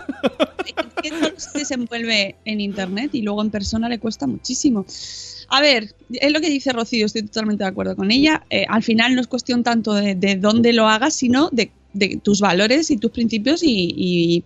que 1.02 1.10
solo 1.10 1.34
se 1.38 1.60
desenvuelve 1.60 2.36
en 2.46 2.60
internet 2.60 3.14
y 3.14 3.22
luego 3.22 3.42
en 3.42 3.52
persona 3.52 3.88
le 3.88 4.00
cuesta 4.00 4.26
muchísimo. 4.28 4.86
A 5.50 5.62
ver, 5.62 5.94
es 6.12 6.32
lo 6.32 6.42
que 6.42 6.50
dice 6.50 6.74
Rocío, 6.74 7.06
estoy 7.06 7.24
totalmente 7.24 7.64
de 7.64 7.70
acuerdo 7.70 7.96
con 7.96 8.12
ella. 8.12 8.44
Eh, 8.50 8.66
al 8.68 8.84
final 8.84 9.16
no 9.16 9.22
es 9.22 9.28
cuestión 9.28 9.64
tanto 9.64 9.94
de, 9.94 10.16
de 10.16 10.36
dónde 10.36 10.74
lo 10.74 10.88
hagas, 10.88 11.14
sino 11.14 11.50
de, 11.52 11.72
de 11.96 12.20
tus 12.22 12.40
valores 12.42 12.92
y 12.92 12.98
tus 12.98 13.12
principios 13.12 13.64
y, 13.64 13.94
y, 13.98 14.44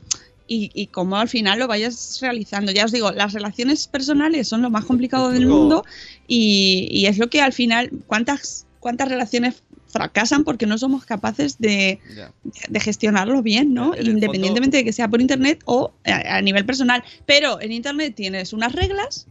y- 0.48 0.72
y 0.74 0.88
cómo 0.88 1.18
al 1.18 1.28
final 1.30 1.60
lo 1.60 1.68
vayas 1.68 2.20
realizando. 2.22 2.72
Ya 2.72 2.86
os 2.86 2.92
digo, 2.92 3.12
las 3.12 3.34
relaciones 3.34 3.88
personales 3.88 4.48
son 4.48 4.62
lo 4.62 4.70
más 4.70 4.86
complicado 4.86 5.30
del 5.32 5.48
mundo 5.48 5.84
y, 6.28 6.88
y 6.92 7.06
es 7.08 7.18
lo 7.18 7.30
que 7.30 7.42
al 7.42 7.54
final, 7.54 7.90
¿cuántas, 8.08 8.66
cuántas 8.80 9.10
relaciones 9.10 9.62
fracasan 9.88 10.44
porque 10.44 10.68
no 10.68 10.78
somos 10.78 11.04
capaces 11.06 11.58
de, 11.58 12.00
Ya. 12.16 12.32
de 12.70 12.80
gestionarlo 12.80 13.42
bien, 13.42 13.74
¿no? 13.74 13.96
En 13.96 14.06
Independientemente 14.08 14.78
de 14.78 14.84
que 14.84 14.94
sea 14.94 15.08
por 15.08 15.20
internet 15.22 15.62
o 15.66 15.92
a, 16.06 16.38
a 16.38 16.42
nivel 16.44 16.64
personal. 16.66 17.04
Pero 17.26 17.60
en 17.62 17.72
internet 17.72 18.14
tienes 18.16 18.54
unas 18.54 18.72
reglas 18.74 19.26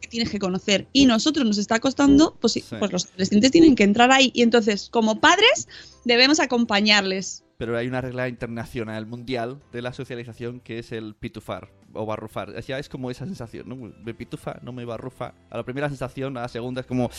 que 0.00 0.08
tienes 0.08 0.30
que 0.30 0.38
conocer 0.40 0.86
y 0.92 1.06
nosotros 1.06 1.46
nos 1.46 1.58
está 1.58 1.78
costando, 1.78 2.34
pues, 2.40 2.54
Sí. 2.54 2.64
pues 2.78 2.90
los 2.90 3.06
adolescentes 3.06 3.50
tienen 3.52 3.76
que 3.76 3.84
entrar 3.84 4.10
ahí 4.10 4.32
y 4.34 4.42
entonces 4.42 4.88
como 4.90 5.20
padres 5.20 5.68
debemos 6.04 6.40
acompañarles 6.40 7.44
pero 7.60 7.76
hay 7.76 7.86
una 7.88 8.00
regla 8.00 8.26
internacional, 8.26 9.04
mundial, 9.04 9.58
de 9.70 9.82
la 9.82 9.92
socialización 9.92 10.60
que 10.60 10.78
es 10.78 10.92
el 10.92 11.14
pitufar 11.14 11.68
o 11.92 12.06
barrufar. 12.06 12.58
Ya 12.64 12.78
es 12.78 12.88
como 12.88 13.10
esa 13.10 13.26
sensación, 13.26 13.68
¿no? 13.68 13.76
Me 14.02 14.14
pitufa, 14.14 14.56
no 14.62 14.72
me 14.72 14.86
barrufa. 14.86 15.34
A 15.50 15.58
la 15.58 15.62
primera 15.62 15.90
sensación, 15.90 16.38
a 16.38 16.40
la 16.42 16.48
segunda 16.48 16.80
es 16.80 16.86
como... 16.86 17.10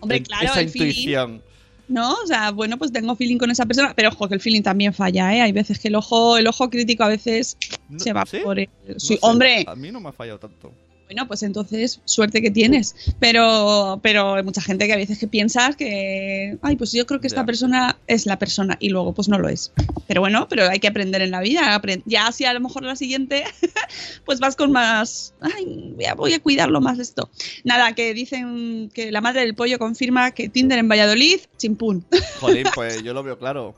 Hombre, 0.00 0.22
claro, 0.24 0.46
esa 0.46 0.60
el 0.60 0.70
feeling. 0.70 0.88
intuición. 0.88 1.42
¿no? 1.86 2.14
O 2.14 2.26
sea, 2.26 2.50
bueno, 2.50 2.78
pues 2.78 2.90
tengo 2.92 3.14
feeling 3.14 3.38
con 3.38 3.52
esa 3.52 3.64
persona, 3.64 3.92
pero 3.94 4.08
ojo, 4.08 4.26
que 4.28 4.34
el 4.34 4.40
feeling 4.40 4.62
también 4.62 4.92
falla, 4.92 5.34
¿eh? 5.36 5.40
Hay 5.40 5.52
veces 5.52 5.78
que 5.78 5.86
el 5.86 5.94
ojo, 5.94 6.36
el 6.36 6.48
ojo 6.48 6.68
crítico 6.68 7.04
a 7.04 7.08
veces 7.08 7.56
No- 7.88 8.00
se 8.00 8.12
va 8.12 8.26
¿sí? 8.26 8.38
por 8.42 8.58
el... 8.58 8.68
No 8.88 8.94
Sí, 8.98 9.14
sé, 9.14 9.18
hombre, 9.22 9.64
A 9.68 9.76
mí 9.76 9.92
no 9.92 10.00
me 10.00 10.08
ha 10.08 10.12
fallado 10.12 10.40
tanto. 10.40 10.72
Bueno, 11.10 11.26
pues 11.26 11.42
entonces 11.42 12.00
suerte 12.04 12.40
que 12.40 12.52
tienes, 12.52 12.94
pero 13.18 13.98
pero 14.00 14.34
hay 14.34 14.44
mucha 14.44 14.60
gente 14.62 14.86
que 14.86 14.92
a 14.92 14.96
veces 14.96 15.18
que 15.18 15.26
piensas 15.26 15.74
que, 15.74 16.56
ay, 16.62 16.76
pues 16.76 16.92
yo 16.92 17.04
creo 17.04 17.20
que 17.20 17.26
esta 17.26 17.40
Ya. 17.40 17.46
persona 17.46 17.96
es 18.06 18.26
la 18.26 18.38
persona 18.38 18.76
y 18.78 18.90
luego 18.90 19.12
pues 19.12 19.28
no 19.28 19.36
lo 19.36 19.48
es. 19.48 19.72
Pero 20.06 20.20
bueno, 20.20 20.46
pero 20.48 20.68
hay 20.68 20.78
que 20.78 20.86
aprender 20.86 21.20
en 21.20 21.32
la 21.32 21.40
vida, 21.40 21.82
ya 22.04 22.30
si 22.30 22.44
a 22.44 22.52
lo 22.52 22.60
mejor 22.60 22.84
la 22.84 22.94
siguiente 22.94 23.42
pues 24.24 24.38
vas 24.38 24.54
con 24.54 24.70
más, 24.70 25.34
ay, 25.40 25.94
voy 25.96 26.04
a, 26.04 26.14
voy 26.14 26.32
a 26.34 26.38
cuidarlo 26.40 26.80
más 26.80 27.00
esto. 27.00 27.28
Nada, 27.64 27.92
que 27.96 28.14
dicen 28.14 28.88
que 28.94 29.10
la 29.10 29.20
madre 29.20 29.40
del 29.40 29.56
pollo 29.56 29.80
confirma 29.80 30.30
que 30.30 30.48
Tinder 30.48 30.78
en 30.78 30.88
Valladolid, 30.88 31.40
chimpún. 31.56 32.04
Jolín, 32.38 32.68
pues 32.76 33.02
yo 33.02 33.12
lo 33.14 33.24
veo 33.24 33.36
claro. 33.36 33.74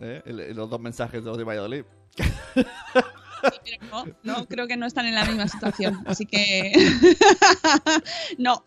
¿Eh? 0.00 0.22
Los 0.54 0.70
dos 0.70 0.80
mensajes 0.80 1.24
de 1.24 1.28
los 1.30 1.36
de 1.36 1.42
Valladolid. 1.42 1.82
Pero 3.64 3.86
no, 3.90 4.04
no, 4.22 4.46
creo 4.46 4.66
que 4.66 4.76
no 4.76 4.86
están 4.86 5.06
en 5.06 5.14
la 5.14 5.24
misma 5.24 5.48
situación. 5.48 6.02
Así 6.06 6.26
que. 6.26 6.72
no. 8.38 8.62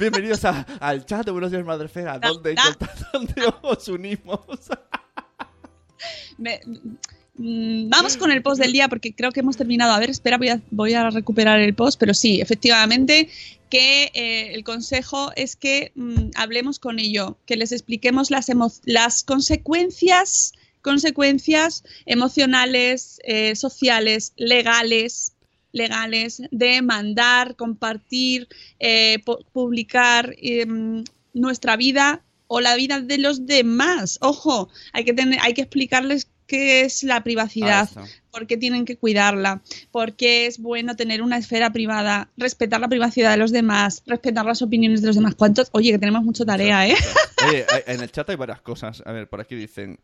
Bienvenidos 0.00 0.44
a- 0.44 0.66
al 0.80 1.04
chat 1.06 1.24
de 1.24 1.32
Buenos 1.32 1.50
Días 1.50 1.64
Madrefera, 1.64 2.18
donde, 2.18 2.54
donde 3.12 3.52
os 3.62 3.88
unimos. 3.88 4.40
Me- 6.38 6.60
mm, 7.36 7.88
vamos 7.88 8.16
con 8.16 8.30
el 8.30 8.42
post 8.42 8.60
del 8.60 8.72
día 8.72 8.88
porque 8.88 9.14
creo 9.14 9.32
que 9.32 9.40
hemos 9.40 9.56
terminado. 9.56 9.92
A 9.92 9.98
ver, 9.98 10.10
espera, 10.10 10.38
voy 10.38 10.48
a, 10.48 10.60
voy 10.70 10.94
a 10.94 11.10
recuperar 11.10 11.60
el 11.60 11.74
post, 11.74 11.98
pero 11.98 12.14
sí, 12.14 12.40
efectivamente, 12.40 13.28
que 13.70 14.10
eh, 14.14 14.54
el 14.54 14.62
consejo 14.64 15.32
es 15.36 15.56
que 15.56 15.92
mm, 15.94 16.30
hablemos 16.36 16.78
con 16.78 16.98
ello, 16.98 17.36
que 17.46 17.56
les 17.56 17.72
expliquemos 17.72 18.30
las, 18.30 18.48
emo- 18.48 18.80
las 18.84 19.22
consecuencias, 19.24 20.52
consecuencias 20.90 21.82
emocionales, 22.06 23.20
eh, 23.24 23.54
sociales, 23.56 24.32
legales 24.36 25.32
legales 25.72 26.40
de 26.50 26.80
mandar, 26.80 27.54
compartir, 27.54 28.48
eh, 28.78 29.18
pu- 29.26 29.44
publicar 29.52 30.34
em, 30.38 31.04
nuestra 31.34 31.76
vida 31.76 32.22
o 32.46 32.60
la 32.62 32.76
vida 32.76 33.00
de 33.02 33.18
los 33.18 33.44
demás. 33.44 34.16
Ojo, 34.22 34.70
hay 34.94 35.04
que 35.04 35.12
tener, 35.12 35.38
hay 35.42 35.52
que 35.52 35.60
explicarles 35.62 36.28
qué 36.46 36.80
es 36.82 37.02
la 37.02 37.22
privacidad, 37.22 37.90
Ah, 37.94 38.06
por 38.30 38.46
qué 38.46 38.56
tienen 38.56 38.86
que 38.86 38.96
cuidarla, 38.96 39.60
por 39.90 40.14
qué 40.14 40.46
es 40.46 40.58
bueno 40.60 40.94
tener 40.96 41.20
una 41.20 41.36
esfera 41.36 41.70
privada, 41.72 42.30
respetar 42.38 42.80
la 42.80 42.88
privacidad 42.88 43.32
de 43.32 43.36
los 43.38 43.50
demás, 43.50 44.02
respetar 44.06 44.46
las 44.46 44.62
opiniones 44.62 45.02
de 45.02 45.08
los 45.08 45.16
demás. 45.16 45.34
¿Cuántos? 45.34 45.68
Oye, 45.72 45.90
que 45.90 45.98
tenemos 45.98 46.22
mucha 46.24 46.44
tarea, 46.46 46.88
¿eh? 46.88 46.94
Oye, 47.48 47.66
en 47.86 48.00
el 48.00 48.10
chat 48.10 48.30
hay 48.30 48.36
varias 48.36 48.60
cosas. 48.62 49.02
A 49.04 49.12
ver, 49.12 49.28
por 49.28 49.40
aquí 49.42 49.56
dicen. 49.56 49.98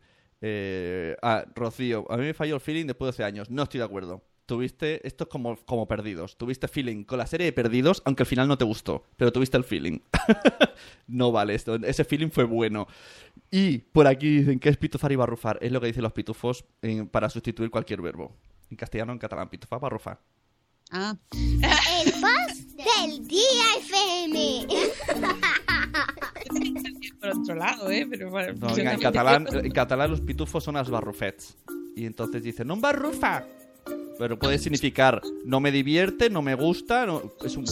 Eh, 0.45 1.15
ah, 1.21 1.45
Rocío, 1.55 2.05
a 2.11 2.17
mí 2.17 2.23
me 2.25 2.33
falló 2.33 2.55
el 2.55 2.61
feeling 2.61 2.85
después 2.85 3.07
de 3.07 3.11
12 3.11 3.23
años. 3.23 3.49
No 3.49 3.63
estoy 3.63 3.77
de 3.77 3.85
acuerdo. 3.85 4.25
Tuviste, 4.45 5.07
esto 5.07 5.23
es 5.23 5.29
como, 5.29 5.55
como 5.65 5.87
perdidos. 5.87 6.37
Tuviste 6.37 6.67
feeling 6.67 7.05
con 7.05 7.17
la 7.17 7.25
serie 7.27 7.45
de 7.45 7.53
perdidos, 7.53 8.01
aunque 8.03 8.23
al 8.23 8.27
final 8.27 8.49
no 8.49 8.57
te 8.57 8.65
gustó. 8.65 9.05
Pero 9.15 9.31
tuviste 9.31 9.55
el 9.55 9.63
feeling. 9.63 9.99
no 11.07 11.31
vale 11.31 11.55
esto. 11.55 11.75
Ese 11.75 12.03
feeling 12.03 12.27
fue 12.29 12.43
bueno. 12.43 12.87
Y 13.49 13.77
por 13.77 14.05
aquí 14.05 14.39
dicen 14.39 14.59
que 14.59 14.67
es 14.67 14.75
pitufar 14.75 15.13
y 15.13 15.15
barrufar. 15.15 15.59
Es 15.61 15.71
lo 15.71 15.79
que 15.79 15.87
dicen 15.87 16.03
los 16.03 16.11
pitufos 16.11 16.65
en- 16.81 17.07
para 17.07 17.29
sustituir 17.29 17.69
cualquier 17.71 18.01
verbo. 18.01 18.35
En 18.69 18.75
castellano, 18.75 19.13
en 19.13 19.19
catalán, 19.19 19.49
pitufar, 19.49 19.79
barrufar. 19.79 20.19
Ah. 20.91 21.15
El 21.31 22.11
post 22.11 22.69
del 22.75 23.25
día 23.25 23.77
FM. 23.79 24.67
Por 27.19 27.29
otro 27.29 27.55
lado, 27.55 27.89
¿eh? 27.89 28.05
Pero 28.09 28.29
bueno, 28.29 28.53
No, 28.59 28.69
yo 28.69 28.77
en, 28.81 28.85
también- 28.85 28.99
catalán, 28.99 29.47
en 29.51 29.71
catalán 29.71 30.11
los 30.11 30.21
pitufos 30.21 30.63
son 30.63 30.75
las 30.75 30.89
barrufets. 30.89 31.55
Y 31.95 32.05
entonces 32.05 32.43
dicen, 32.43 32.67
no 32.67 32.77
barrufa. 32.77 33.45
Pero 34.17 34.37
puede 34.37 34.59
significar, 34.59 35.21
no 35.43 35.59
me 35.59 35.71
divierte, 35.71 36.29
no 36.29 36.41
me 36.43 36.53
gusta, 36.53 37.05
no, 37.05 37.33
es 37.43 37.57
un... 37.57 37.65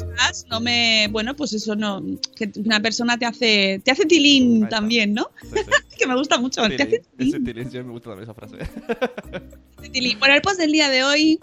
no 0.50 0.60
me 0.60 1.08
bueno 1.12 1.36
pues 1.36 1.54
eso 1.54 1.76
no 1.76 2.04
que 2.36 2.52
una 2.56 2.80
persona 2.80 3.16
te 3.18 3.28
hace 3.28 3.80
te 3.86 3.92
hace 3.92 4.06
tilín 4.08 4.68
también 4.68 5.14
no 5.14 5.30
sí, 5.44 5.50
sí. 5.56 5.72
que 6.00 6.08
me 6.08 6.16
gusta 6.16 6.40
mucho 6.40 6.68
te 6.68 6.76
hace 6.82 7.04
Tilín. 7.16 7.36
Ese 7.36 7.40
tilín, 7.40 7.72
sí, 7.72 7.78
me 7.78 7.92
gusta 7.92 8.10
también 8.10 8.24
esa 8.24 8.34
frase. 8.34 8.58
tilín. 9.92 10.18
bueno 10.18 10.34
el 10.34 10.42
post 10.42 10.60
del 10.60 10.72
día 10.72 10.90
de 10.90 11.04
hoy 11.04 11.40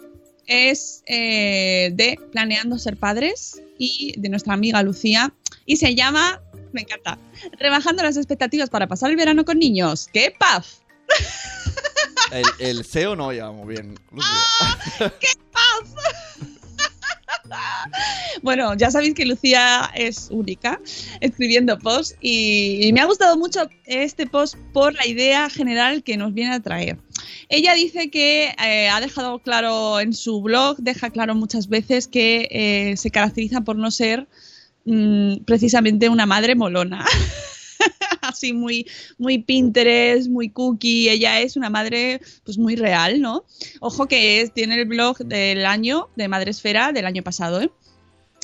es 0.47 1.05
eh, 1.07 1.91
de 1.95 2.19
planeando 2.33 2.77
ser 2.77 2.97
padres 2.97 3.63
y 3.79 4.19
de 4.21 4.29
nuestra 4.29 4.55
amiga 4.55 4.83
Lucía 4.83 5.33
y 5.65 5.77
se 5.77 5.95
llama 5.95 6.41
me 6.79 6.83
encanta 6.83 7.19
rebajando 7.59 8.05
las 8.05 8.17
expectativas 8.17 8.71
para 8.71 8.87
pasar 8.87 9.11
el 9.11 9.17
verano 9.17 9.45
con 9.45 9.59
niños 9.59 10.09
qué 10.13 10.33
paz 10.39 10.83
El, 12.31 12.45
el 12.59 12.85
SEO 12.85 13.17
no 13.17 13.33
lleva 13.33 13.51
muy 13.53 13.75
bien. 13.75 13.99
Lucía. 14.13 15.13
Bueno, 18.43 18.75
ya 18.75 18.91
sabéis 18.91 19.15
que 19.15 19.25
Lucía 19.25 19.91
es 19.95 20.29
única 20.31 20.81
escribiendo 21.21 21.79
posts 21.79 22.17
y, 22.21 22.87
y 22.87 22.93
me 22.93 23.01
ha 23.01 23.07
gustado 23.07 23.37
mucho 23.37 23.69
este 23.87 24.27
post 24.27 24.57
por 24.73 24.95
la 24.95 25.07
idea 25.07 25.49
general 25.49 26.03
que 26.03 26.17
nos 26.17 26.35
viene 26.35 26.55
a 26.55 26.61
traer. 26.61 26.99
Ella 27.49 27.75
dice 27.75 28.11
que 28.11 28.55
eh, 28.63 28.89
ha 28.89 29.01
dejado 29.01 29.39
claro 29.41 30.01
en 30.01 30.13
su 30.13 30.43
blog, 30.43 30.77
deja 30.79 31.11
claro 31.11 31.35
muchas 31.35 31.69
veces 31.69 32.07
que 32.07 32.49
eh, 32.51 32.97
se 32.97 33.11
caracteriza 33.11 33.63
por 33.63 33.77
no 33.77 33.91
ser 33.91 34.29
mm, 34.89 35.45
precisamente 35.45 36.09
una 36.09 36.27
madre 36.27 36.55
molona. 36.55 37.05
Así 38.23 38.53
muy, 38.53 38.87
muy 39.19 39.39
Pinterest, 39.39 40.29
muy 40.29 40.51
cookie. 40.51 41.09
Ella 41.09 41.41
es 41.41 41.57
una 41.57 41.71
madre 41.71 42.21
pues 42.45 42.59
muy 42.59 42.77
real, 42.77 43.21
¿no? 43.21 43.45
Ojo 43.81 44.07
que 44.07 44.41
es, 44.41 44.53
tiene 44.53 44.75
el 44.81 44.85
blog 44.87 45.19
del 45.19 45.65
año, 45.65 46.09
de 46.17 46.29
Madresfera, 46.29 46.93
del 46.93 47.07
año 47.07 47.23
pasado, 47.23 47.61
¿eh? 47.63 47.71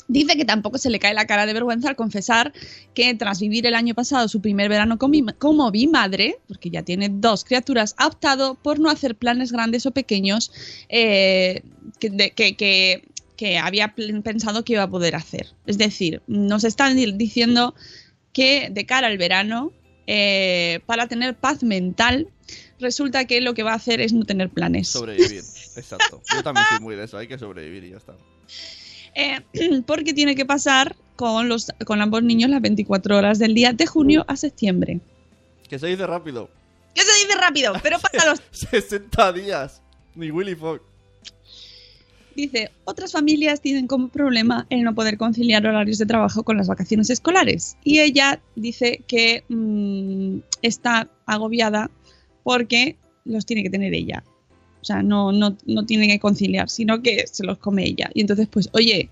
Dice 0.07 0.37
que 0.37 0.45
tampoco 0.45 0.77
se 0.77 0.91
le 0.91 0.99
cae 0.99 1.15
la 1.15 1.27
cara 1.27 1.47
de 1.47 1.55
vergüenza 1.55 1.89
al 1.89 1.97
confesar 1.97 2.53
que 2.93 3.15
tras 3.15 3.41
vivir 3.41 3.65
el 3.67 3.75
año 3.75 3.95
pasado 3.95 4.29
su 4.29 4.43
primer 4.43 4.69
verano 4.69 4.99
como, 4.99 5.11
mi- 5.13 5.25
bimadre, 5.73 6.37
porque 6.47 6.69
ya 6.69 6.83
tiene 6.83 7.09
dos 7.11 7.43
criaturas, 7.45 7.95
ha 7.97 8.07
optado 8.07 8.55
por 8.55 8.79
no 8.81 8.91
hacer 8.91 9.15
planes 9.17 9.51
grandes 9.51 9.87
o 9.87 9.93
pequeños 9.93 10.53
eh, 10.91 11.63
que, 12.01 12.11
de- 12.11 12.31
que- 12.33 12.55
que- 12.55 13.03
que 13.37 13.59
había 13.59 13.95
pensado 14.23 14.65
que 14.65 14.75
iba 14.75 14.83
a 14.85 14.91
poder 14.91 15.15
hacer. 15.17 15.49
Es 15.67 15.79
decir, 15.79 16.23
nos 16.27 16.65
están 16.65 16.97
di- 16.97 17.13
diciendo 17.13 17.75
que 18.33 18.69
de 18.71 18.87
cara 18.87 19.09
al 19.09 19.19
verano, 19.19 19.73
eh, 20.07 20.81
para 20.87 21.09
tener 21.09 21.35
paz 21.35 21.63
mental, 21.63 22.29
resulta 22.79 23.25
que 23.27 23.41
lo 23.41 23.55
que 23.55 23.63
va 23.63 23.73
a 23.73 23.77
hacer 23.77 24.01
es 24.01 24.13
no 24.13 24.25
tener 24.25 24.51
planes. 24.51 24.89
Sobrevivir, 24.89 25.43
exacto. 25.77 26.23
Yo 26.35 26.43
también 26.43 26.67
soy 26.71 26.81
muy 26.81 26.95
de 26.97 27.05
eso, 27.05 27.17
hay 27.19 27.27
que 27.27 27.39
sobrevivir 27.39 27.85
y 27.85 27.91
ya 27.91 27.97
está. 27.97 28.15
Eh, 29.15 29.41
porque 29.87 30.13
tiene 30.13 30.35
que 30.35 30.45
pasar 30.45 30.97
con, 31.17 31.49
los, 31.49 31.69
con 31.87 32.01
ambos 32.03 32.23
niños 32.23 32.51
las 32.51 32.61
24 32.61 33.17
horas 33.17 33.39
del 33.39 33.55
día 33.55 33.73
de 33.73 33.87
junio 33.87 34.25
a 34.29 34.37
septiembre. 34.37 35.01
Que 35.69 35.79
se 35.79 35.87
dice 35.87 36.07
rápido. 36.07 36.51
¿Qué 36.95 37.03
se 37.03 37.25
dice 37.25 37.37
rápido? 37.39 37.73
Pero 37.83 37.99
pasa 37.99 38.27
los... 38.31 38.43
60 38.53 39.33
días. 39.33 39.83
Ni 40.15 40.31
Willy 40.31 40.55
Fogg. 40.55 40.81
Dice, 42.37 42.71
otras 42.85 43.13
familias 43.13 43.61
tienen 43.61 43.87
como 43.87 44.09
problema 44.09 44.67
el 44.71 44.83
no 44.83 44.95
poder 44.95 45.17
conciliar 45.19 45.67
horarios 45.67 45.99
de 45.99 46.07
trabajo 46.07 46.43
con 46.43 46.57
las 46.57 46.69
vacaciones 46.69 47.11
escolares. 47.11 47.77
Y 47.85 48.01
ella 48.01 48.41
dice 48.57 49.03
que 49.07 49.45
mm, 49.49 50.39
está 50.63 51.09
agobiada 51.27 51.91
porque 52.43 52.97
los 53.25 53.47
tiene 53.47 53.63
que 53.63 53.71
tener 53.71 53.95
ella. 53.95 54.25
O 54.81 54.85
sea, 54.85 55.03
no, 55.03 55.33
no, 55.33 55.57
no 55.65 55.87
tiene 55.87 56.09
que 56.09 56.19
conciliar, 56.19 56.69
sino 56.69 57.03
que 57.03 57.27
se 57.27 57.45
los 57.45 57.59
come 57.59 57.85
ella. 57.85 58.11
Y 58.13 58.21
entonces, 58.21 58.49
pues, 58.49 58.69
oye, 58.73 59.09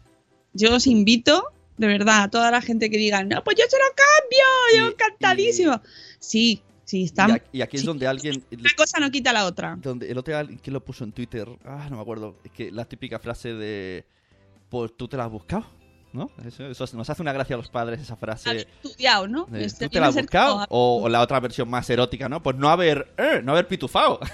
yo 0.52 0.74
os 0.74 0.86
invito, 0.86 1.44
de 1.78 1.86
verdad, 1.86 2.24
a 2.24 2.30
toda 2.30 2.50
la 2.50 2.60
gente 2.60 2.90
que 2.90 2.98
diga, 2.98 3.24
no, 3.24 3.42
pues 3.42 3.56
yo 3.56 3.64
se 3.68 3.78
lo 3.78 3.84
cambio, 3.94 4.78
yo 4.78 4.92
encantadísimo. 4.92 5.80
Sí, 6.92 7.10
Y, 7.52 7.62
aquí 7.62 7.78
es 7.78 7.86
donde 7.86 8.06
alguien... 8.06 8.44
Una 8.52 8.70
cosa 8.76 9.00
no 9.00 9.10
quita 9.10 9.32
la 9.32 9.46
otra. 9.46 9.78
Donde 9.80 10.10
el 10.10 10.18
otro 10.18 10.38
día, 10.38 10.58
¿quién 10.62 10.74
lo 10.74 10.84
puso 10.84 11.04
en 11.04 11.12
Twitter? 11.12 11.48
Ah, 11.64 11.86
no 11.88 11.96
me 11.96 12.02
acuerdo. 12.02 12.36
Es 12.44 12.50
que 12.52 12.70
la 12.70 12.84
típica 12.84 13.18
frase 13.18 13.54
de. 13.54 14.04
Pues 14.68 14.94
tú 14.94 15.08
te 15.08 15.16
la 15.16 15.24
has 15.24 15.30
buscado, 15.30 15.64
¿no? 16.12 16.30
Eso, 16.46 16.66
eso 16.66 16.86
nos 16.94 17.08
hace 17.08 17.22
una 17.22 17.32
gracia 17.32 17.54
a 17.54 17.56
los 17.56 17.70
padres, 17.70 17.98
esa 17.98 18.12
Has 18.12 18.20
frase. 18.20 18.68
estudiado, 18.82 19.26
¿no? 19.26 19.46
de, 19.46 19.64
Este 19.64 19.86
¿Tú 19.86 19.92
te 19.92 20.00
la 20.00 20.08
has 20.08 20.14
buscado? 20.14 20.66
o 20.68 21.08
la 21.08 21.22
otra 21.22 21.40
versión 21.40 21.70
más 21.70 21.88
erótica, 21.88 22.28
¿no? 22.28 22.42
Pues 22.42 22.56
no 22.56 22.68
haber. 22.68 23.14
eh, 23.16 23.40
no 23.42 23.52
haber 23.52 23.66
pitufado. 23.66 24.20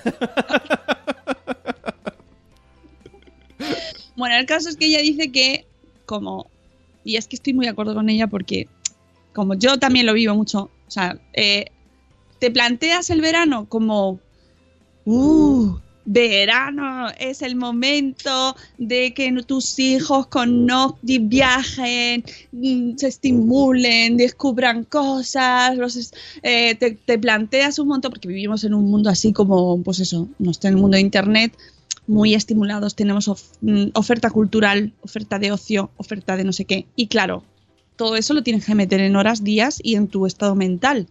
Bueno, 4.16 4.34
el 4.34 4.46
caso 4.46 4.68
es 4.68 4.76
que 4.76 4.86
ella 4.86 4.98
dice 4.98 5.30
que, 5.30 5.64
como, 6.04 6.50
y 7.04 7.14
es 7.16 7.28
que 7.28 7.36
estoy 7.36 7.54
muy 7.54 7.66
de 7.66 7.70
acuerdo 7.70 7.94
con 7.94 8.08
ella 8.08 8.26
porque, 8.26 8.66
como 9.32 9.54
yo 9.54 9.78
también 9.78 10.06
lo 10.06 10.12
vivo 10.12 10.34
mucho, 10.34 10.70
o 10.88 10.90
sea, 10.90 11.20
eh, 11.34 11.66
te 12.38 12.50
planteas 12.50 13.10
el 13.10 13.20
verano 13.20 13.66
como 13.68 14.20
Uh, 15.10 15.78
verano 16.04 17.08
es 17.18 17.40
el 17.40 17.56
momento 17.56 18.54
de 18.76 19.14
que 19.14 19.32
tus 19.46 19.78
hijos 19.78 20.26
conozcan, 20.26 21.28
viajen, 21.30 22.24
mm, 22.52 22.96
se 22.96 23.08
estimulen, 23.08 24.18
descubran 24.18 24.84
cosas, 24.84 25.78
los 25.78 26.12
eh, 26.42 26.74
te, 26.74 26.90
te 26.90 27.18
planteas 27.18 27.78
un 27.78 27.88
montón, 27.88 28.10
porque 28.10 28.28
vivimos 28.28 28.64
en 28.64 28.74
un 28.74 28.90
mundo 28.90 29.08
así 29.08 29.32
como, 29.32 29.82
pues 29.82 30.00
eso, 30.00 30.28
no 30.38 30.50
está 30.50 30.68
en 30.68 30.74
el 30.74 30.80
mundo 30.82 30.96
de 30.96 31.00
Internet, 31.00 31.56
muy 32.06 32.34
estimulados, 32.34 32.94
tenemos 32.94 33.28
mm, 33.62 33.86
oferta 33.94 34.28
cultural, 34.28 34.92
oferta 35.00 35.38
de 35.38 35.52
ocio, 35.52 35.90
oferta 35.96 36.36
de 36.36 36.44
no 36.44 36.52
sé 36.52 36.66
qué. 36.66 36.84
Y 36.96 37.06
claro, 37.06 37.44
todo 37.96 38.16
eso 38.16 38.34
lo 38.34 38.42
tienes 38.42 38.66
que 38.66 38.74
meter 38.74 39.00
en 39.00 39.16
horas, 39.16 39.42
días 39.42 39.80
y 39.82 39.94
en 39.94 40.08
tu 40.08 40.26
estado 40.26 40.54
mental. 40.54 41.06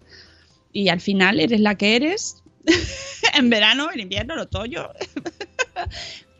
Y 0.78 0.89
al 0.89 1.01
final 1.01 1.39
eres 1.39 1.59
la 1.59 1.73
que 1.73 1.95
eres, 1.95 2.43
en 3.34 3.49
verano, 3.49 3.89
en 3.91 4.01
invierno, 4.01 4.36
en 4.36 4.41
otoño. 4.41 4.89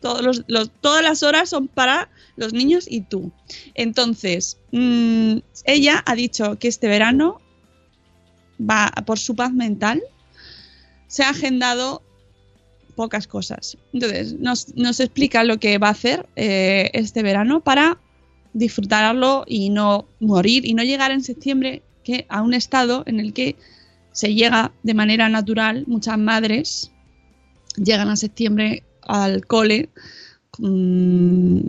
Todas 0.00 1.02
las 1.02 1.24
horas 1.24 1.50
son 1.50 1.66
para 1.66 2.08
los 2.36 2.52
niños 2.52 2.86
y 2.88 3.00
tú. 3.00 3.32
Entonces, 3.74 4.56
mm, 4.70 5.38
ella 5.64 6.04
ha 6.06 6.14
dicho 6.14 6.56
que 6.56 6.68
este 6.68 6.86
verano 6.86 7.40
va 8.60 8.92
por 9.04 9.18
su 9.18 9.34
paz 9.34 9.52
mental. 9.52 10.00
Se 11.08 11.24
ha 11.24 11.30
agendado 11.30 12.00
pocas 12.94 13.26
cosas. 13.26 13.76
Entonces, 13.92 14.34
nos, 14.34 14.72
nos 14.76 15.00
explica 15.00 15.42
lo 15.42 15.58
que 15.58 15.78
va 15.78 15.88
a 15.88 15.98
hacer 15.98 16.28
eh, 16.36 16.90
este 16.92 17.24
verano 17.24 17.58
para 17.58 17.98
disfrutarlo 18.52 19.42
y 19.48 19.70
no 19.70 20.06
morir 20.20 20.64
y 20.64 20.74
no 20.74 20.84
llegar 20.84 21.10
en 21.10 21.24
septiembre 21.24 21.82
a 22.28 22.40
un 22.40 22.54
estado 22.54 23.02
en 23.06 23.18
el 23.18 23.32
que 23.32 23.56
se 24.18 24.34
llega 24.34 24.72
de 24.82 24.94
manera 24.94 25.28
natural, 25.28 25.84
muchas 25.86 26.18
madres 26.18 26.90
llegan 27.76 28.08
a 28.08 28.16
septiembre 28.16 28.82
al 29.02 29.46
cole 29.46 29.90
con, 30.50 31.62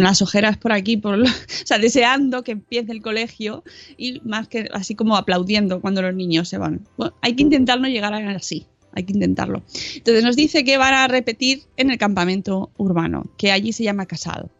las 0.00 0.22
ojeras 0.22 0.56
por 0.56 0.72
aquí, 0.72 0.98
o 1.04 1.66
sea, 1.66 1.76
deseando 1.76 2.42
que 2.42 2.52
empiece 2.52 2.90
el 2.90 3.02
colegio 3.02 3.64
y 3.98 4.20
más 4.20 4.48
que 4.48 4.70
así 4.72 4.94
como 4.94 5.14
aplaudiendo 5.14 5.82
cuando 5.82 6.00
los 6.00 6.14
niños 6.14 6.48
se 6.48 6.56
van. 6.56 6.88
Bueno, 6.96 7.14
hay 7.20 7.36
que 7.36 7.42
intentar 7.42 7.78
no 7.78 7.88
llegar 7.88 8.14
a 8.14 8.30
así, 8.30 8.66
hay 8.94 9.04
que 9.04 9.12
intentarlo. 9.12 9.62
Entonces 9.94 10.24
nos 10.24 10.36
dice 10.36 10.64
que 10.64 10.78
van 10.78 10.94
a 10.94 11.06
repetir 11.06 11.64
en 11.76 11.90
el 11.90 11.98
campamento 11.98 12.70
urbano, 12.78 13.24
que 13.36 13.52
allí 13.52 13.74
se 13.74 13.84
llama 13.84 14.06
Casal. 14.06 14.50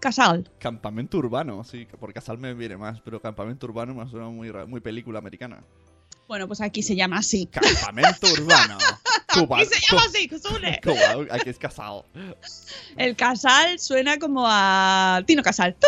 Casal. 0.00 0.50
Campamento 0.58 1.16
urbano, 1.16 1.64
sí, 1.64 1.86
por 1.98 2.12
casal 2.12 2.36
me 2.36 2.52
viene 2.52 2.76
más, 2.76 3.00
pero 3.00 3.22
campamento 3.22 3.64
urbano 3.64 3.94
me 3.94 4.06
suena 4.10 4.28
muy 4.28 4.80
película 4.80 5.18
americana. 5.18 5.64
Bueno, 6.28 6.46
pues 6.46 6.60
aquí 6.60 6.82
se 6.82 6.94
llama 6.94 7.18
así. 7.18 7.46
Campamento 7.46 8.26
urbano. 8.32 8.76
Cuba, 9.32 9.60
Aquí 9.60 9.68
se 9.74 9.80
llama 9.90 10.04
así, 10.06 10.28
Kusune. 10.28 10.80
Cuba, 10.84 11.26
aquí 11.30 11.50
es 11.50 11.58
casado. 11.58 12.04
El 12.96 13.16
Casal 13.16 13.78
suena 13.78 14.18
como 14.18 14.44
a 14.46 15.22
Tino 15.26 15.42
Casal. 15.42 15.74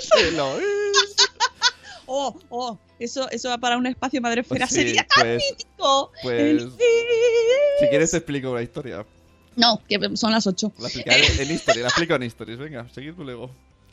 Cielo 0.00 0.58
es- 0.58 1.16
Oh, 2.12 2.36
oh, 2.48 2.76
eso, 2.98 3.30
eso 3.30 3.50
va 3.50 3.58
para 3.58 3.76
un 3.76 3.86
espacio 3.86 4.20
madrefera. 4.20 4.66
Sí, 4.66 4.74
Sería 4.76 5.06
tan 5.06 5.22
pues- 5.24 5.42
mítico. 5.50 6.10
pues- 6.22 6.62
Si 7.80 7.86
quieres 7.88 8.10
te 8.10 8.16
explico 8.16 8.52
la 8.54 8.62
historia. 8.62 9.06
No, 9.56 9.80
que 9.88 9.98
son 10.16 10.32
las 10.32 10.46
8. 10.46 10.72
La 10.78 10.86
explicaré 10.88 11.42
en 11.42 11.50
History, 11.50 11.80
la 11.80 11.88
explico 11.88 12.14
en 12.14 12.22
History. 12.24 12.56
Venga, 12.56 12.88
seguid 12.92 13.14
luego. 13.16 13.50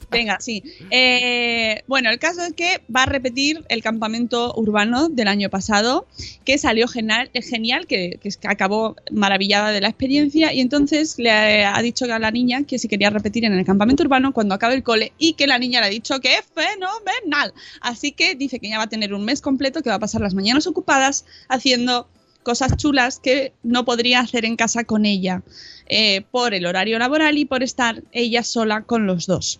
Venga, 0.09 0.37
sí. 0.39 0.63
Eh, 0.89 1.83
bueno, 1.87 2.09
el 2.09 2.17
caso 2.17 2.41
es 2.43 2.53
que 2.53 2.81
va 2.93 3.03
a 3.03 3.05
repetir 3.05 3.65
el 3.67 3.83
campamento 3.83 4.53
urbano 4.55 5.09
del 5.09 5.27
año 5.27 5.49
pasado, 5.49 6.07
que 6.45 6.57
salió 6.57 6.87
genial, 6.87 7.29
genial 7.33 7.87
que 7.87 8.19
acabó 8.43 8.95
maravillada 9.11 9.71
de 9.71 9.81
la 9.81 9.89
experiencia 9.89 10.53
y 10.53 10.61
entonces 10.61 11.19
le 11.19 11.31
ha, 11.31 11.75
ha 11.75 11.81
dicho 11.81 12.05
a 12.05 12.19
la 12.19 12.31
niña 12.31 12.63
que 12.63 12.79
si 12.79 12.87
quería 12.87 13.09
repetir 13.09 13.43
en 13.43 13.53
el 13.53 13.65
campamento 13.65 14.03
urbano 14.03 14.31
cuando 14.31 14.55
acabe 14.55 14.75
el 14.75 14.83
cole 14.83 15.11
y 15.17 15.33
que 15.33 15.45
la 15.45 15.59
niña 15.59 15.81
le 15.81 15.87
ha 15.87 15.89
dicho 15.89 16.19
que 16.21 16.35
es 16.35 16.45
fenomenal. 16.55 17.53
Así 17.81 18.13
que 18.13 18.35
dice 18.35 18.59
que 18.59 18.69
ya 18.69 18.77
va 18.77 18.85
a 18.85 18.89
tener 18.89 19.13
un 19.13 19.25
mes 19.25 19.41
completo, 19.41 19.81
que 19.81 19.89
va 19.89 19.95
a 19.95 19.99
pasar 19.99 20.21
las 20.21 20.33
mañanas 20.33 20.67
ocupadas 20.67 21.25
haciendo 21.49 22.07
cosas 22.43 22.77
chulas 22.77 23.19
que 23.19 23.53
no 23.63 23.85
podría 23.85 24.19
hacer 24.19 24.45
en 24.45 24.55
casa 24.55 24.83
con 24.83 25.05
ella 25.05 25.43
eh, 25.89 26.21
por 26.31 26.53
el 26.53 26.65
horario 26.65 26.99
laboral 26.99 27.37
y 27.37 27.45
por 27.45 27.63
estar 27.63 28.03
ella 28.11 28.43
sola 28.43 28.83
con 28.83 29.05
los 29.05 29.25
dos. 29.25 29.59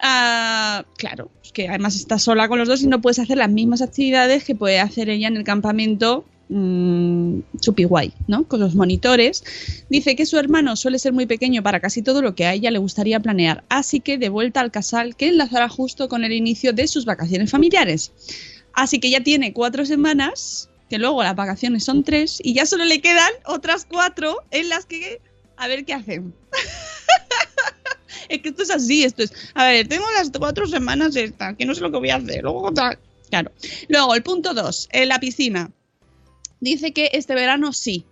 Ah, 0.00 0.84
claro, 0.96 1.30
que 1.52 1.68
además 1.68 1.96
está 1.96 2.18
sola 2.18 2.48
con 2.48 2.58
los 2.58 2.68
dos 2.68 2.82
y 2.82 2.86
no 2.86 3.00
puedes 3.00 3.18
hacer 3.18 3.38
las 3.38 3.50
mismas 3.50 3.82
actividades 3.82 4.44
que 4.44 4.54
puede 4.54 4.80
hacer 4.80 5.08
ella 5.08 5.28
en 5.28 5.36
el 5.36 5.44
campamento 5.44 6.24
mm, 6.48 7.40
chupi 7.60 7.84
guay, 7.84 8.12
¿no? 8.26 8.44
Con 8.48 8.60
los 8.60 8.74
monitores. 8.74 9.44
Dice 9.88 10.16
que 10.16 10.26
su 10.26 10.38
hermano 10.38 10.76
suele 10.76 10.98
ser 10.98 11.12
muy 11.12 11.26
pequeño 11.26 11.62
para 11.62 11.80
casi 11.80 12.02
todo 12.02 12.22
lo 12.22 12.34
que 12.34 12.46
a 12.46 12.54
ella 12.54 12.70
le 12.70 12.78
gustaría 12.78 13.20
planear, 13.20 13.64
así 13.68 14.00
que 14.00 14.18
de 14.18 14.28
vuelta 14.28 14.60
al 14.60 14.70
casal 14.70 15.16
que 15.16 15.28
enlazará 15.28 15.68
justo 15.68 16.08
con 16.08 16.24
el 16.24 16.32
inicio 16.32 16.72
de 16.72 16.86
sus 16.86 17.04
vacaciones 17.04 17.50
familiares. 17.50 18.12
Así 18.74 19.00
que 19.00 19.10
ya 19.10 19.22
tiene 19.22 19.52
cuatro 19.52 19.84
semanas, 19.84 20.70
que 20.92 20.98
luego 20.98 21.22
las 21.22 21.34
vacaciones 21.34 21.84
son 21.84 22.04
tres, 22.04 22.38
y 22.44 22.52
ya 22.52 22.66
solo 22.66 22.84
le 22.84 23.00
quedan 23.00 23.30
otras 23.46 23.86
cuatro 23.86 24.36
en 24.50 24.68
las 24.68 24.84
que 24.84 25.22
a 25.56 25.66
ver 25.66 25.86
qué 25.86 25.94
hacen. 25.94 26.34
es 28.28 28.42
que 28.42 28.50
esto 28.50 28.62
es 28.62 28.70
así, 28.70 29.02
esto 29.02 29.22
es. 29.22 29.32
A 29.54 29.68
ver, 29.68 29.88
tengo 29.88 30.04
las 30.18 30.30
cuatro 30.38 30.66
semanas 30.66 31.16
estas, 31.16 31.56
que 31.56 31.64
no 31.64 31.74
sé 31.74 31.80
lo 31.80 31.90
que 31.90 31.96
voy 31.96 32.10
a 32.10 32.16
hacer. 32.16 32.42
Luego, 32.42 32.70
claro. 33.30 33.50
Luego, 33.88 34.14
el 34.14 34.22
punto 34.22 34.52
dos, 34.52 34.86
en 34.92 35.08
la 35.08 35.18
piscina. 35.18 35.70
Dice 36.60 36.92
que 36.92 37.08
este 37.14 37.34
verano 37.34 37.72
sí. 37.72 38.04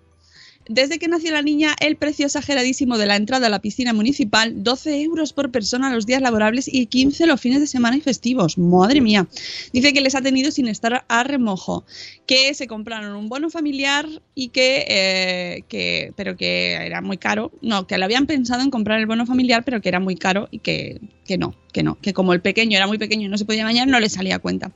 Desde 0.69 0.99
que 0.99 1.09
nació 1.09 1.33
la 1.33 1.43
niña, 1.43 1.75
el 1.81 1.97
precio 1.97 2.27
exageradísimo 2.27 2.99
de 2.99 3.07
la 3.07 3.17
entrada 3.17 3.47
a 3.47 3.51
la 3.51 3.61
piscina 3.61 3.93
municipal, 3.93 4.63
12 4.63 5.03
euros 5.03 5.33
por 5.33 5.51
persona 5.51 5.93
los 5.93 6.07
días 6.07 6.21
laborables 6.21 6.69
y 6.73 6.87
15 6.87 7.27
los 7.27 7.41
fines 7.41 7.61
de 7.61 7.67
semana 7.67 7.97
y 7.97 8.01
festivos. 8.03 8.59
Madre 8.59 9.01
mía. 9.01 9.27
Dice 9.73 9.93
que 9.93 10.01
les 10.03 10.15
ha 10.15 10.21
tenido 10.21 10.51
sin 10.53 10.69
estar 10.69 11.05
a 11.09 11.25
remojo, 11.25 11.85
que 12.27 12.53
se 12.55 12.67
compraron 12.67 13.17
un 13.17 13.29
bono 13.29 13.49
familiar 13.51 14.07
y 14.35 14.51
que, 14.51 14.85
eh, 14.87 15.65
que, 15.69 16.13
pero 16.15 16.37
que 16.37 16.75
era 16.75 17.01
muy 17.01 17.17
caro. 17.17 17.51
No, 17.63 17.87
que 17.87 17.97
le 17.97 18.05
habían 18.05 18.27
pensado 18.27 18.63
en 18.63 18.71
comprar 18.71 19.01
el 19.01 19.07
bono 19.07 19.25
familiar, 19.27 19.65
pero 19.65 19.81
que 19.81 19.89
era 19.89 19.99
muy 19.99 20.15
caro 20.15 20.49
y 20.51 20.59
que, 20.59 21.01
que 21.25 21.39
no, 21.39 21.55
que 21.73 21.83
no, 21.83 21.99
que 22.01 22.13
como 22.13 22.35
el 22.35 22.43
pequeño 22.43 22.77
era 22.77 22.87
muy 22.87 22.99
pequeño 22.99 23.27
y 23.27 23.29
no 23.29 23.39
se 23.39 23.47
podía 23.47 23.65
bañar, 23.65 23.89
no 23.89 23.99
le 23.99 24.11
salía 24.11 24.39
cuenta. 24.39 24.71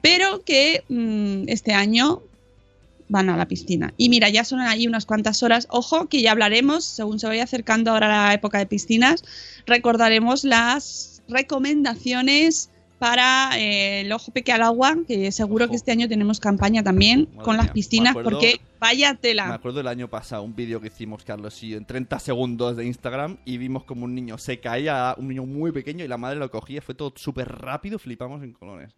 Pero 0.00 0.42
que 0.44 0.84
mm, 0.88 1.48
este 1.48 1.74
año 1.74 2.22
van 3.08 3.30
a 3.30 3.36
la 3.36 3.48
piscina. 3.48 3.92
Y 3.96 4.08
mira, 4.08 4.28
ya 4.28 4.44
son 4.44 4.60
ahí 4.60 4.86
unas 4.86 5.06
cuantas 5.06 5.42
horas. 5.42 5.66
Ojo, 5.70 6.08
que 6.08 6.20
ya 6.22 6.32
hablaremos, 6.32 6.84
según 6.84 7.18
se 7.18 7.26
vaya 7.26 7.44
acercando 7.44 7.90
ahora 7.90 8.08
la 8.08 8.34
época 8.34 8.58
de 8.58 8.66
piscinas, 8.66 9.22
recordaremos 9.66 10.44
las 10.44 11.22
recomendaciones 11.28 12.70
para 12.98 13.56
eh, 13.56 14.00
el 14.00 14.10
ojo 14.12 14.32
peque 14.32 14.50
al 14.52 14.62
agua, 14.62 14.96
que 15.06 15.30
seguro 15.30 15.68
que 15.70 15.76
este 15.76 15.92
año 15.92 16.08
tenemos 16.08 16.40
campaña 16.40 16.82
también 16.82 17.28
Madre 17.30 17.44
con 17.44 17.56
las 17.56 17.70
piscinas, 17.70 18.12
me 18.14 18.20
acuerdo- 18.20 18.30
porque 18.40 18.60
vaya 18.80 19.12
Me 19.12 19.18
tela. 19.18 19.54
acuerdo 19.54 19.78
del 19.78 19.86
año 19.86 20.08
pasado, 20.08 20.42
un 20.42 20.56
vídeo 20.56 20.80
que 20.80 20.88
hicimos 20.88 21.22
Carlos 21.22 21.62
y 21.62 21.68
yo 21.70 21.76
en 21.78 21.84
30 21.84 22.18
segundos 22.18 22.76
de 22.76 22.84
Instagram 22.86 23.36
y 23.44 23.56
vimos 23.58 23.84
como 23.84 24.04
un 24.04 24.16
niño 24.16 24.36
se 24.38 24.58
caía, 24.58 25.14
un 25.16 25.28
niño 25.28 25.46
muy 25.46 25.70
pequeño 25.70 26.04
y 26.04 26.08
la 26.08 26.16
madre 26.18 26.40
lo 26.40 26.50
cogía, 26.50 26.82
fue 26.82 26.96
todo 26.96 27.12
súper 27.14 27.46
rápido, 27.48 28.00
flipamos 28.00 28.42
en 28.42 28.52
colores. 28.52 28.92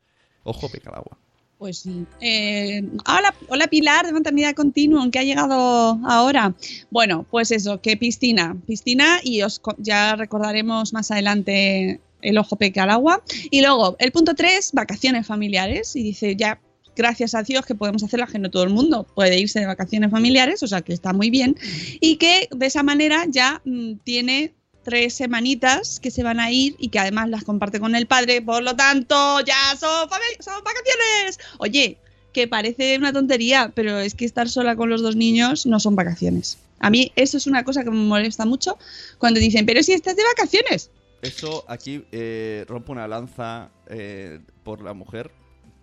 Ojo, 0.45 0.71
peca 0.71 0.89
al 0.89 0.97
agua. 0.97 1.19
Pues 1.61 1.81
sí. 1.81 2.07
Eh, 2.23 2.83
hola, 3.07 3.35
hola 3.49 3.67
Pilar 3.67 4.07
de 4.07 4.15
Maternidad 4.15 4.55
Continuum, 4.55 5.11
que 5.11 5.19
ha 5.19 5.25
llegado 5.25 6.01
ahora. 6.07 6.55
Bueno, 6.89 7.27
pues 7.31 7.51
eso, 7.51 7.83
que 7.83 7.99
piscina, 7.99 8.57
piscina 8.67 9.21
y 9.23 9.43
os 9.43 9.61
ya 9.77 10.17
recordaremos 10.17 10.95
más 10.95 11.11
adelante 11.11 12.01
el 12.23 12.39
ojo 12.39 12.57
peque 12.57 12.81
al 12.81 12.89
agua. 12.89 13.23
Y 13.51 13.61
luego, 13.61 13.95
el 13.99 14.11
punto 14.11 14.35
3, 14.35 14.71
vacaciones 14.73 15.27
familiares. 15.27 15.95
Y 15.97 16.03
dice, 16.03 16.35
ya, 16.35 16.59
gracias 16.97 17.35
a 17.35 17.43
Dios 17.43 17.67
que 17.67 17.75
podemos 17.75 18.03
hacerlas, 18.03 18.33
que 18.33 18.39
no 18.39 18.51
todo 18.51 18.63
el 18.63 18.71
mundo 18.71 19.07
puede 19.15 19.39
irse 19.39 19.61
de 19.61 19.67
vacaciones 19.67 20.11
familiares, 20.11 20.63
o 20.63 20.67
sea 20.67 20.81
que 20.81 20.95
está 20.95 21.13
muy 21.13 21.29
bien. 21.29 21.57
Y 22.01 22.17
que 22.17 22.49
de 22.51 22.65
esa 22.65 22.83
manera 22.83 23.27
ya 23.29 23.61
mm, 23.67 23.97
tiene 24.03 24.55
tres 24.83 25.15
semanitas 25.15 26.01
que 26.01 26.11
se 26.11 26.23
van 26.23 26.41
a 26.41 26.51
ir 26.51 26.75
y 26.79 26.89
que 26.89 26.99
además 26.99 27.29
las 27.29 27.45
comparte 27.45 27.81
con 27.81 27.95
el 27.95 28.07
padre, 28.07 28.43
por 28.43 28.63
lo 28.63 28.75
tanto 28.77 29.41
ya 29.41 29.77
son, 29.79 30.09
son 30.41 30.65
vacaciones. 30.65 31.39
Oye, 31.59 31.99
que 32.33 32.49
parece 32.49 32.97
una 32.97 33.13
tontería, 33.13 33.73
pero 33.75 33.99
es 33.99 34.15
que 34.15 34.25
estar 34.25 34.49
sola 34.49 34.77
con 34.77 34.89
los 34.89 35.03
dos 35.03 35.17
niños 35.17 35.67
no 35.67 35.81
son 35.81 35.97
vacaciones. 35.97 36.59
A 36.79 36.91
mí 36.91 37.13
eso 37.17 37.37
es 37.37 37.47
una 37.47 37.65
cosa 37.65 37.85
que 37.85 37.91
me 37.91 37.97
molesta 37.97 38.47
mucho 38.47 38.79
cuando 39.19 39.41
dicen, 39.41 39.67
pero 39.67 39.83
si 39.83 39.93
estás 39.93 40.17
de 40.17 40.23
vacaciones. 40.25 40.91
Eso 41.23 41.65
aquí 41.69 42.05
eh, 42.13 42.65
rompo 42.67 42.93
una 42.93 43.07
lanza 43.07 43.71
eh, 43.89 44.41
por 44.65 44.83
la 44.83 44.95
mujer. 44.95 45.31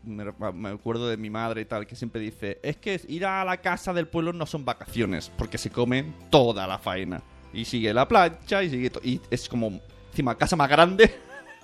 Me, 0.03 0.25
me 0.53 0.69
acuerdo 0.69 1.09
de 1.09 1.17
mi 1.17 1.29
madre 1.29 1.61
y 1.61 1.65
tal, 1.65 1.85
que 1.85 1.95
siempre 1.95 2.21
dice, 2.21 2.59
es 2.63 2.77
que 2.77 2.99
ir 3.09 3.25
a 3.25 3.43
la 3.43 3.57
casa 3.57 3.93
del 3.93 4.07
pueblo 4.07 4.31
no 4.31 4.45
son 4.45 4.63
vacaciones, 4.63 5.31
porque 5.37 5.57
se 5.57 5.69
comen 5.69 6.15
toda 6.29 6.65
la 6.65 6.79
faena. 6.79 7.21
Y 7.57 7.65
sigue 7.65 7.91
la 7.91 8.07
plancha 8.07 8.63
y 8.63 8.69
sigue... 8.69 8.91
Y 9.03 9.19
es 9.31 9.49
como, 9.49 9.81
encima, 10.11 10.37
casa 10.37 10.55
más 10.55 10.69
grande, 10.69 11.11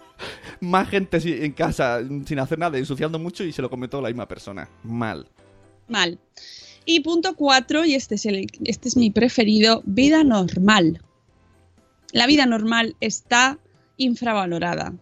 más 0.60 0.90
gente 0.90 1.46
en 1.46 1.52
casa 1.52 2.02
sin 2.26 2.40
hacer 2.40 2.58
nada, 2.58 2.80
ensuciando 2.80 3.20
mucho 3.20 3.44
y 3.44 3.54
se 3.54 3.62
lo 3.62 3.70
come 3.70 3.88
toda 3.88 4.02
la 4.02 4.10
misma 4.10 4.28
persona. 4.28 4.68
Mal. 4.84 5.28
Mal. 5.88 6.18
Y 6.86 7.02
punto 7.02 7.36
cuatro, 7.36 7.86
y 7.86 7.94
este 7.94 8.16
es, 8.16 8.26
el, 8.26 8.48
este 8.66 8.90
es 8.90 8.98
mi 8.98 9.12
preferido, 9.12 9.84
vida 9.86 10.24
normal. 10.24 11.00
La 12.12 12.26
vida 12.26 12.48
normal 12.48 12.96
está 13.00 13.60
infravalorada. 13.98 14.94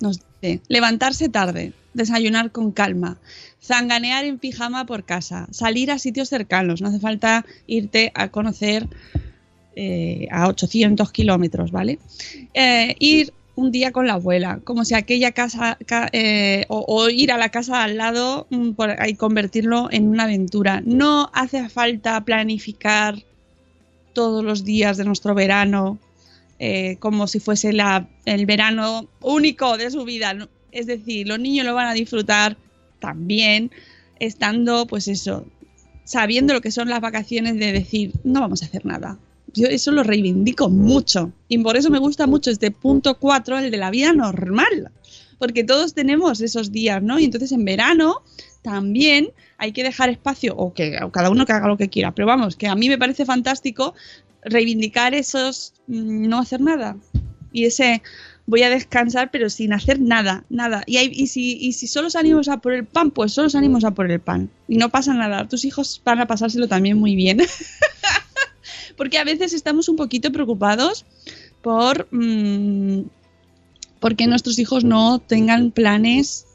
Nos 0.00 0.18
dice, 0.40 0.60
levantarse 0.66 1.28
tarde, 1.28 1.72
desayunar 1.94 2.50
con 2.50 2.72
calma, 2.72 3.18
zanganear 3.62 4.24
en 4.24 4.38
pijama 4.38 4.86
por 4.86 5.04
casa, 5.04 5.46
salir 5.52 5.92
a 5.92 6.00
sitios 6.00 6.28
cercanos, 6.28 6.82
no 6.82 6.88
hace 6.88 6.98
falta 6.98 7.46
irte 7.68 8.10
a 8.16 8.30
conocer 8.30 8.88
eh, 9.76 10.28
a 10.30 10.48
800 10.48 11.12
kilómetros, 11.12 11.70
¿vale? 11.70 11.98
Eh, 12.54 12.94
ir 12.98 13.32
un 13.54 13.70
día 13.70 13.92
con 13.92 14.06
la 14.06 14.14
abuela, 14.14 14.60
como 14.64 14.84
si 14.84 14.94
aquella 14.94 15.32
casa 15.32 15.76
ca- 15.86 16.08
eh, 16.12 16.64
o, 16.68 17.08
ir 17.10 17.32
a 17.32 17.38
la 17.38 17.50
casa 17.50 17.82
al 17.82 17.96
lado 17.98 18.46
mm, 18.50 18.70
y 19.08 19.14
convertirlo 19.14 19.88
en 19.90 20.08
una 20.08 20.24
aventura. 20.24 20.82
No 20.84 21.30
hace 21.34 21.68
falta 21.68 22.24
planificar 22.24 23.16
todos 24.14 24.44
los 24.44 24.64
días 24.64 24.96
de 24.96 25.04
nuestro 25.04 25.34
verano 25.34 25.98
como 27.00 27.26
si 27.26 27.40
fuese 27.40 27.72
el 28.24 28.46
verano 28.46 29.08
único 29.20 29.76
de 29.76 29.90
su 29.90 30.04
vida. 30.04 30.48
Es 30.70 30.86
decir, 30.86 31.26
los 31.26 31.40
niños 31.40 31.66
lo 31.66 31.74
van 31.74 31.88
a 31.88 31.92
disfrutar 31.92 32.56
también 33.00 33.70
estando, 34.20 34.86
pues 34.86 35.08
eso, 35.08 35.44
sabiendo 36.04 36.54
lo 36.54 36.60
que 36.60 36.70
son 36.70 36.88
las 36.88 37.00
vacaciones 37.00 37.58
de 37.58 37.72
decir, 37.72 38.12
no 38.24 38.40
vamos 38.40 38.62
a 38.62 38.66
hacer 38.66 38.86
nada. 38.86 39.18
Yo 39.54 39.66
eso 39.66 39.92
lo 39.92 40.02
reivindico 40.02 40.68
mucho 40.68 41.32
y 41.48 41.58
por 41.58 41.76
eso 41.76 41.90
me 41.90 41.98
gusta 41.98 42.26
mucho 42.26 42.50
este 42.50 42.70
punto 42.70 43.18
4, 43.18 43.58
el 43.58 43.70
de 43.70 43.76
la 43.76 43.90
vida 43.90 44.12
normal, 44.12 44.90
porque 45.38 45.64
todos 45.64 45.94
tenemos 45.94 46.40
esos 46.40 46.72
días, 46.72 47.02
¿no? 47.02 47.18
Y 47.18 47.24
entonces 47.24 47.52
en 47.52 47.64
verano 47.64 48.22
también 48.62 49.30
hay 49.58 49.72
que 49.72 49.82
dejar 49.82 50.08
espacio, 50.08 50.54
o 50.56 50.72
que 50.72 50.98
o 51.02 51.10
cada 51.10 51.30
uno 51.30 51.46
que 51.46 51.52
haga 51.52 51.68
lo 51.68 51.76
que 51.76 51.88
quiera, 51.88 52.14
pero 52.14 52.26
vamos, 52.26 52.56
que 52.56 52.68
a 52.68 52.74
mí 52.74 52.88
me 52.88 52.98
parece 52.98 53.24
fantástico 53.24 53.94
reivindicar 54.44 55.14
esos 55.14 55.74
mm, 55.86 56.28
no 56.28 56.38
hacer 56.38 56.60
nada 56.60 56.96
y 57.52 57.66
ese 57.66 58.02
voy 58.46 58.62
a 58.62 58.70
descansar 58.70 59.30
pero 59.30 59.48
sin 59.50 59.72
hacer 59.72 60.00
nada, 60.00 60.44
nada. 60.50 60.82
Y, 60.86 61.26
si, 61.26 61.56
y 61.58 61.72
si 61.72 61.86
solo 61.86 62.10
salimos 62.10 62.48
a 62.48 62.58
por 62.58 62.72
el 62.72 62.84
pan, 62.84 63.10
pues 63.10 63.32
solo 63.32 63.48
salimos 63.48 63.84
a 63.84 63.92
por 63.92 64.10
el 64.10 64.20
pan. 64.20 64.50
Y 64.68 64.76
no 64.76 64.88
pasa 64.88 65.14
nada, 65.14 65.48
tus 65.48 65.64
hijos 65.64 66.00
van 66.04 66.20
a 66.20 66.26
pasárselo 66.26 66.68
también 66.68 66.98
muy 66.98 67.14
bien. 67.14 67.40
Porque 68.96 69.18
a 69.18 69.24
veces 69.24 69.52
estamos 69.52 69.88
un 69.88 69.96
poquito 69.96 70.30
preocupados 70.32 71.04
por 71.62 72.08
mm, 72.10 73.02
porque 74.00 74.26
nuestros 74.26 74.58
hijos 74.58 74.84
no 74.84 75.18
tengan 75.20 75.70
planes 75.70 76.46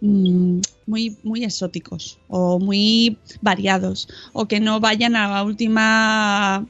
mm, 0.00 0.60
muy, 0.86 1.16
muy 1.22 1.44
exóticos 1.44 2.18
o 2.28 2.58
muy 2.58 3.18
variados 3.40 4.08
o 4.32 4.46
que 4.46 4.60
no 4.60 4.80
vayan 4.80 5.16
a 5.16 5.28
la 5.28 5.42
última 5.42 6.66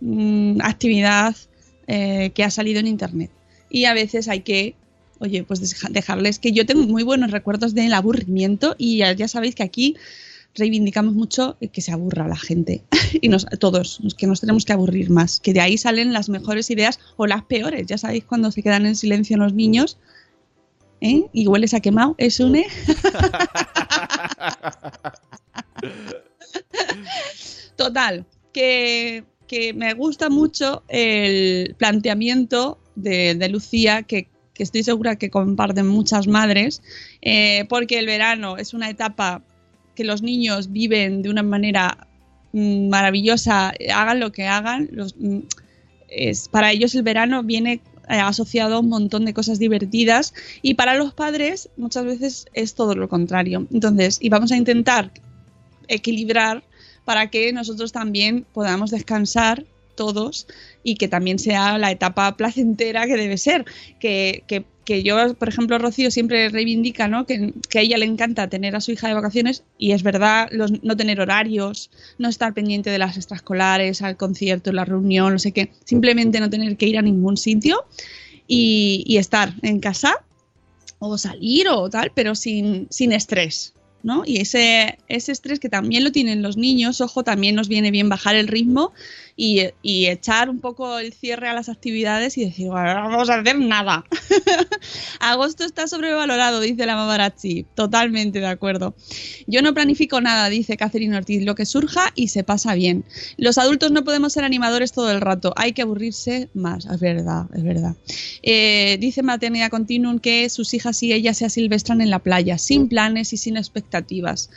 mm, 0.00 0.60
actividad 0.62 1.36
eh, 1.86 2.30
que 2.34 2.44
ha 2.44 2.50
salido 2.50 2.80
en 2.80 2.86
internet. 2.88 3.30
Y 3.70 3.84
a 3.86 3.94
veces 3.94 4.28
hay 4.28 4.40
que, 4.40 4.74
oye, 5.18 5.44
pues 5.44 5.60
deja- 5.60 5.88
dejarles 5.90 6.38
que 6.38 6.52
yo 6.52 6.66
tengo 6.66 6.82
muy 6.84 7.02
buenos 7.02 7.30
recuerdos 7.30 7.74
del 7.74 7.92
aburrimiento 7.94 8.74
y 8.78 8.98
ya, 8.98 9.12
ya 9.12 9.28
sabéis 9.28 9.54
que 9.54 9.62
aquí 9.62 9.96
reivindicamos 10.54 11.14
mucho 11.14 11.56
que 11.72 11.80
se 11.80 11.92
aburra 11.92 12.28
la 12.28 12.36
gente 12.36 12.84
y 13.20 13.28
nos, 13.28 13.46
todos, 13.58 14.00
que 14.16 14.26
nos 14.26 14.40
tenemos 14.40 14.64
que 14.64 14.72
aburrir 14.72 15.10
más, 15.10 15.40
que 15.40 15.52
de 15.52 15.60
ahí 15.60 15.76
salen 15.78 16.12
las 16.12 16.28
mejores 16.28 16.70
ideas 16.70 17.00
o 17.16 17.26
las 17.26 17.44
peores. 17.44 17.86
Ya 17.86 17.98
sabéis 17.98 18.24
cuando 18.24 18.50
se 18.50 18.62
quedan 18.62 18.86
en 18.86 18.96
silencio 18.96 19.36
los 19.36 19.52
niños 19.54 19.98
¿eh? 21.00 21.24
y 21.32 21.46
hueles 21.46 21.74
a 21.74 21.80
quemado, 21.80 22.14
es 22.18 22.40
une. 22.40 22.66
Total, 27.76 28.24
que, 28.52 29.24
que 29.48 29.74
me 29.74 29.94
gusta 29.94 30.30
mucho 30.30 30.84
el 30.88 31.74
planteamiento 31.76 32.78
de, 32.94 33.34
de 33.34 33.48
Lucía, 33.48 34.04
que, 34.04 34.28
que 34.54 34.62
estoy 34.62 34.84
segura 34.84 35.16
que 35.16 35.30
comparten 35.30 35.88
muchas 35.88 36.28
madres, 36.28 36.80
eh, 37.22 37.66
porque 37.68 37.98
el 37.98 38.06
verano 38.06 38.56
es 38.56 38.72
una 38.72 38.88
etapa 38.88 39.42
que 39.94 40.04
los 40.04 40.22
niños 40.22 40.72
viven 40.72 41.22
de 41.22 41.30
una 41.30 41.42
manera 41.42 42.06
mm, 42.52 42.88
maravillosa, 42.88 43.72
hagan 43.94 44.20
lo 44.20 44.32
que 44.32 44.46
hagan. 44.46 44.88
Los, 44.92 45.16
mm, 45.18 45.40
es, 46.08 46.48
para 46.48 46.72
ellos 46.72 46.94
el 46.94 47.02
verano 47.02 47.42
viene 47.42 47.80
eh, 48.08 48.18
asociado 48.20 48.76
a 48.76 48.80
un 48.80 48.88
montón 48.88 49.24
de 49.24 49.32
cosas 49.32 49.58
divertidas 49.58 50.34
y 50.60 50.74
para 50.74 50.94
los 50.94 51.14
padres 51.14 51.70
muchas 51.76 52.04
veces 52.04 52.46
es 52.52 52.74
todo 52.74 52.94
lo 52.94 53.08
contrario. 53.08 53.66
Entonces, 53.72 54.18
y 54.20 54.28
vamos 54.28 54.52
a 54.52 54.56
intentar 54.56 55.10
equilibrar 55.88 56.64
para 57.04 57.30
que 57.30 57.52
nosotros 57.52 57.92
también 57.92 58.46
podamos 58.52 58.90
descansar 58.90 59.64
todos 59.94 60.46
y 60.84 60.94
que 60.94 61.08
también 61.08 61.40
sea 61.40 61.76
la 61.78 61.90
etapa 61.90 62.36
placentera 62.36 63.06
que 63.06 63.16
debe 63.16 63.36
ser. 63.38 63.64
Que, 63.98 64.44
que- 64.46 64.64
que 64.84 65.02
yo, 65.02 65.32
por 65.36 65.48
ejemplo, 65.48 65.78
Rocío 65.78 66.10
siempre 66.10 66.50
reivindica 66.50 67.08
¿no? 67.08 67.24
que, 67.24 67.54
que 67.70 67.78
a 67.78 67.80
ella 67.80 67.96
le 67.96 68.04
encanta 68.04 68.50
tener 68.50 68.76
a 68.76 68.82
su 68.82 68.92
hija 68.92 69.08
de 69.08 69.14
vacaciones 69.14 69.64
y 69.78 69.92
es 69.92 70.02
verdad, 70.02 70.48
los- 70.52 70.82
no 70.84 70.94
tener 70.94 71.20
horarios, 71.22 71.90
no 72.18 72.28
estar 72.28 72.52
pendiente 72.52 72.90
de 72.90 72.98
las 72.98 73.16
extraescolares, 73.16 74.02
al 74.02 74.18
concierto, 74.18 74.72
la 74.72 74.84
reunión, 74.84 75.32
no 75.32 75.38
sé 75.38 75.52
qué, 75.52 75.70
simplemente 75.86 76.38
no 76.38 76.50
tener 76.50 76.76
que 76.76 76.86
ir 76.86 76.98
a 76.98 77.02
ningún 77.02 77.38
sitio 77.38 77.86
y, 78.46 79.04
y 79.06 79.16
estar 79.16 79.54
en 79.62 79.80
casa 79.80 80.22
o 80.98 81.16
salir 81.16 81.66
o 81.70 81.88
tal, 81.88 82.12
pero 82.14 82.34
sin, 82.34 82.86
sin 82.90 83.12
estrés. 83.12 83.72
¿No? 84.04 84.22
Y 84.24 84.40
ese, 84.40 84.98
ese 85.08 85.32
estrés 85.32 85.58
que 85.58 85.70
también 85.70 86.04
lo 86.04 86.12
tienen 86.12 86.42
los 86.42 86.56
niños, 86.56 87.00
ojo, 87.00 87.24
también 87.24 87.56
nos 87.56 87.68
viene 87.68 87.90
bien 87.90 88.08
bajar 88.08 88.36
el 88.36 88.46
ritmo 88.46 88.92
y, 89.34 89.62
y 89.82 90.06
echar 90.06 90.50
un 90.50 90.60
poco 90.60 90.98
el 90.98 91.12
cierre 91.12 91.48
a 91.48 91.54
las 91.54 91.68
actividades 91.68 92.38
y 92.38 92.44
decir, 92.44 92.68
"Bueno, 92.68 92.94
no 92.94 93.08
vamos 93.08 93.30
a 93.30 93.40
hacer 93.40 93.58
nada. 93.58 94.04
Agosto 95.20 95.64
está 95.64 95.88
sobrevalorado, 95.88 96.60
dice 96.60 96.86
la 96.86 96.96
Mamarazzi. 96.96 97.64
Totalmente 97.74 98.40
de 98.40 98.46
acuerdo. 98.46 98.94
Yo 99.46 99.62
no 99.62 99.72
planifico 99.74 100.20
nada, 100.20 100.48
dice 100.50 100.76
Catherine 100.76 101.16
Ortiz, 101.16 101.42
lo 101.42 101.54
que 101.54 101.64
surja 101.66 102.12
y 102.14 102.28
se 102.28 102.44
pasa 102.44 102.74
bien. 102.74 103.04
Los 103.38 103.56
adultos 103.56 103.90
no 103.90 104.04
podemos 104.04 104.34
ser 104.34 104.44
animadores 104.44 104.92
todo 104.92 105.10
el 105.10 105.22
rato, 105.22 105.54
hay 105.56 105.72
que 105.72 105.82
aburrirse 105.82 106.50
más, 106.52 106.84
es 106.84 107.00
verdad, 107.00 107.46
es 107.54 107.62
verdad. 107.62 107.96
Eh, 108.46 108.98
dice 109.00 109.22
Maternidad 109.22 109.70
Continuum 109.70 110.18
que 110.18 110.50
sus 110.50 110.74
hijas 110.74 111.02
y 111.02 111.14
ella 111.14 111.32
se 111.32 111.46
asilvestran 111.46 112.02
en 112.02 112.10
la 112.10 112.18
playa, 112.18 112.58
sin 112.58 112.88
planes 112.88 113.32
y 113.32 113.38
sin 113.38 113.56
expectativas. 113.56 114.50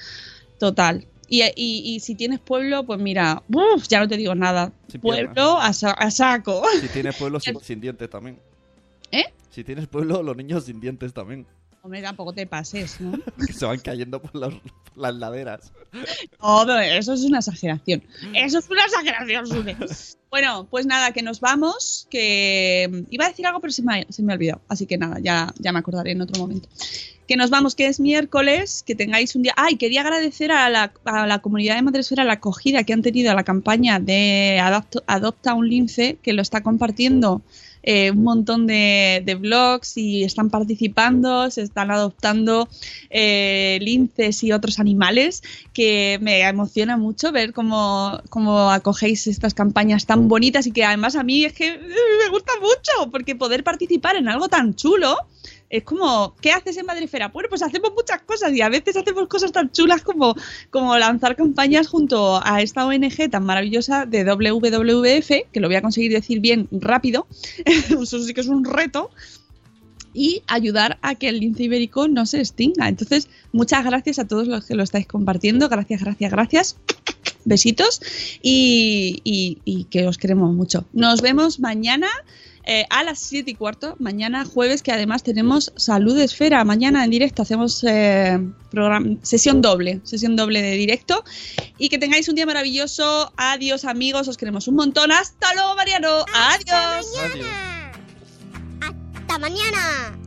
Total. 0.60 1.06
Y, 1.30 1.44
y- 1.56 1.84
y 1.86 2.00
si 2.02 2.16
tienes 2.16 2.40
pueblo, 2.40 2.86
pues 2.86 3.00
mira, 3.00 3.44
uf, 3.54 3.88
ya 3.88 4.00
no 4.02 4.08
te 4.08 4.18
digo 4.18 4.36
nada. 4.36 4.74
Sin 4.90 5.00
pueblo 5.02 5.58
a, 5.58 5.68
a 5.68 6.12
saco. 6.12 6.64
Si 6.82 6.88
tienes 6.90 7.16
pueblo 7.16 7.40
sin, 7.40 7.58
sin 7.62 7.80
dientes 7.80 8.10
también. 8.10 8.40
¿Eh? 9.12 9.26
Si 9.52 9.64
tienes 9.64 9.88
pueblo, 9.88 10.22
los 10.22 10.36
niños 10.36 10.66
sin 10.66 10.80
dientes 10.82 11.14
también. 11.14 11.46
Hombre, 11.88 12.02
tampoco 12.02 12.34
te 12.34 12.46
pases, 12.46 13.00
¿no? 13.00 13.14
Que 13.48 13.54
se 13.54 13.66
van 13.66 13.80
cayendo 13.80 14.22
por, 14.22 14.36
las- 14.36 14.54
por 14.54 14.98
las 14.98 15.16
laderas. 15.16 15.72
No, 16.42 16.64
pero 16.66 16.80
eso 16.82 17.14
es 17.14 17.22
una 17.24 17.38
exageración. 17.38 18.04
Eso 18.34 18.60
es 18.60 18.70
una 18.70 18.84
exageración, 18.84 19.48
Sune. 19.48 19.78
Bueno, 20.30 20.68
pues 20.70 20.86
nada, 20.86 21.14
que 21.14 21.22
nos 21.22 21.40
vamos. 21.40 22.06
Que 22.12 22.90
mm, 22.92 23.00
iba 23.10 23.24
a 23.24 23.30
decir 23.30 23.48
algo, 23.48 23.62
pero 23.62 23.72
se 23.72 23.84
me 23.84 24.02
ha, 24.02 24.06
se 24.12 24.22
me 24.22 24.34
ha 24.34 24.36
olvidado. 24.36 24.60
Así 24.68 24.86
que 24.86 24.98
nada, 24.98 25.20
ya, 25.22 25.54
ya 25.60 25.72
me 25.72 25.80
acordaré 25.80 26.12
en 26.12 26.22
otro 26.22 26.42
momento. 26.42 26.68
Que 27.26 27.38
nos 27.38 27.50
vamos, 27.50 27.74
que 27.74 27.88
es 27.88 28.02
miércoles, 28.02 28.84
que 28.86 28.94
tengáis 28.94 29.34
un 29.38 29.44
día. 29.44 29.54
Ay, 29.56 29.78
quería 29.78 30.02
agradecer 30.02 30.52
a 30.52 30.70
la, 30.70 30.92
a 31.06 31.26
la 31.26 31.40
comunidad 31.40 31.76
de 31.76 31.84
Madresfera 31.84 32.26
la 32.26 32.34
acogida 32.34 32.84
que 32.84 32.92
han 32.92 33.02
tenido 33.02 33.32
a 33.32 33.34
la 33.34 33.44
campaña 33.46 34.00
de 34.02 34.60
Adopto- 34.62 35.04
Adopta 35.08 35.54
un 35.54 35.70
Lince, 35.70 36.18
que 36.22 36.34
lo 36.34 36.42
está 36.42 36.62
compartiendo 36.64 37.42
eh, 37.84 38.12
un 38.12 38.24
montón 38.24 38.68
de, 38.68 39.22
de 39.26 39.36
blogs 39.36 39.98
y 39.98 40.24
están 40.24 40.50
participando, 40.50 41.50
se 41.52 41.62
están 41.62 41.92
adoptando 41.92 42.68
eh, 43.10 43.80
linces 43.82 44.44
y 44.44 44.52
otros 44.52 44.80
animales, 44.80 45.44
que 45.74 46.20
me 46.22 46.42
emociona 46.42 46.98
mucho 46.98 47.32
ver 47.32 47.54
cómo, 47.54 48.20
cómo 48.30 48.72
acogéis 48.72 49.28
estas 49.28 49.54
campañas 49.54 50.06
tan 50.06 50.28
bonitas 50.28 50.68
y 50.68 50.72
que 50.72 50.84
además 50.84 51.16
a 51.16 51.24
mí 51.24 51.46
es 51.46 51.54
que 51.54 51.68
eh, 51.68 51.80
me 51.80 52.30
gusta 52.30 52.54
mucho, 52.60 53.12
porque 53.12 53.36
poder 53.36 53.64
participar 53.64 54.16
en 54.16 54.28
algo 54.28 54.48
tan 54.50 54.76
chulo 54.76 55.18
es 55.70 55.84
como, 55.84 56.34
¿qué 56.41 56.51
haces 56.51 56.78
en 56.78 56.86
Madrefera? 56.86 57.28
Bueno, 57.28 57.49
pues 57.49 57.61
hacemos 57.61 57.91
muchas 57.93 58.22
cosas 58.22 58.53
y 58.53 58.61
a 58.61 58.70
veces 58.70 58.95
hacemos 58.95 59.28
cosas 59.28 59.51
tan 59.51 59.70
chulas 59.72 60.01
como, 60.01 60.36
como 60.70 60.97
lanzar 60.97 61.36
campañas 61.36 61.88
junto 61.88 62.39
a 62.43 62.61
esta 62.61 62.86
ONG 62.86 63.30
tan 63.30 63.43
maravillosa 63.43 64.05
de 64.05 64.24
WWF, 64.24 65.51
que 65.51 65.59
lo 65.59 65.68
voy 65.68 65.76
a 65.76 65.82
conseguir 65.82 66.13
decir 66.13 66.39
bien 66.39 66.68
rápido, 66.72 67.28
eso 67.65 68.20
sí 68.24 68.34
que 68.34 68.41
es 68.41 68.47
un 68.47 68.63
reto, 68.63 69.11
y 70.13 70.41
ayudar 70.47 70.97
a 71.01 71.15
que 71.15 71.30
el 71.30 71.39
lince 71.41 71.63
ibérico 71.63 72.07
no 72.07 72.26
se 72.26 72.39
extinga. 72.39 72.88
Entonces, 72.88 73.28
muchas 73.51 73.84
gracias 73.86 74.18
a 74.20 74.26
todos 74.28 74.47
los 74.47 74.65
que 74.65 74.74
lo 74.74 74.82
estáis 74.84 75.05
compartiendo. 75.05 75.70
Gracias, 75.70 76.01
gracias, 76.01 76.32
gracias. 76.32 76.78
Besitos 77.45 78.01
y, 78.41 79.22
y- 79.24 79.59
y 79.63 79.84
que 79.86 80.07
os 80.07 80.18
queremos 80.18 80.53
mucho. 80.55 80.86
Nos 80.93 81.22
vemos 81.22 81.59
mañana 81.59 82.07
eh, 82.70 82.86
a 82.89 83.01
las 83.05 83.20
7 83.20 83.49
y 83.49 83.55
cuarto, 83.55 83.95
mañana 83.97 84.43
jueves, 84.43 84.84
que 84.84 84.91
además 84.91 85.24
tenemos 85.24 85.72
Salud 85.78 86.20
Esfera. 86.20 86.65
Mañana 86.65 87.05
en 87.05 87.09
directo 87.09 87.41
hacemos 87.41 87.82
eh, 87.88 88.38
sesión 89.22 89.61
doble, 89.61 90.01
sesión 90.03 90.36
doble 90.36 90.61
de 90.61 90.72
directo. 90.72 91.24
Y 91.78 91.88
que 91.88 91.97
tengáis 91.97 92.28
un 92.28 92.36
día 92.36 92.45
maravilloso. 92.45 93.32
Adiós, 93.38 93.86
amigos, 93.86 94.28
os 94.28 94.36
queremos 94.36 94.68
un 94.68 94.76
montón. 94.76 95.13
Hasta 95.13 95.53
luego, 95.53 95.76
Mariano. 95.76 96.26
Adiós. 96.34 97.07
¡Hasta 98.82 99.39
mañana! 99.39 100.27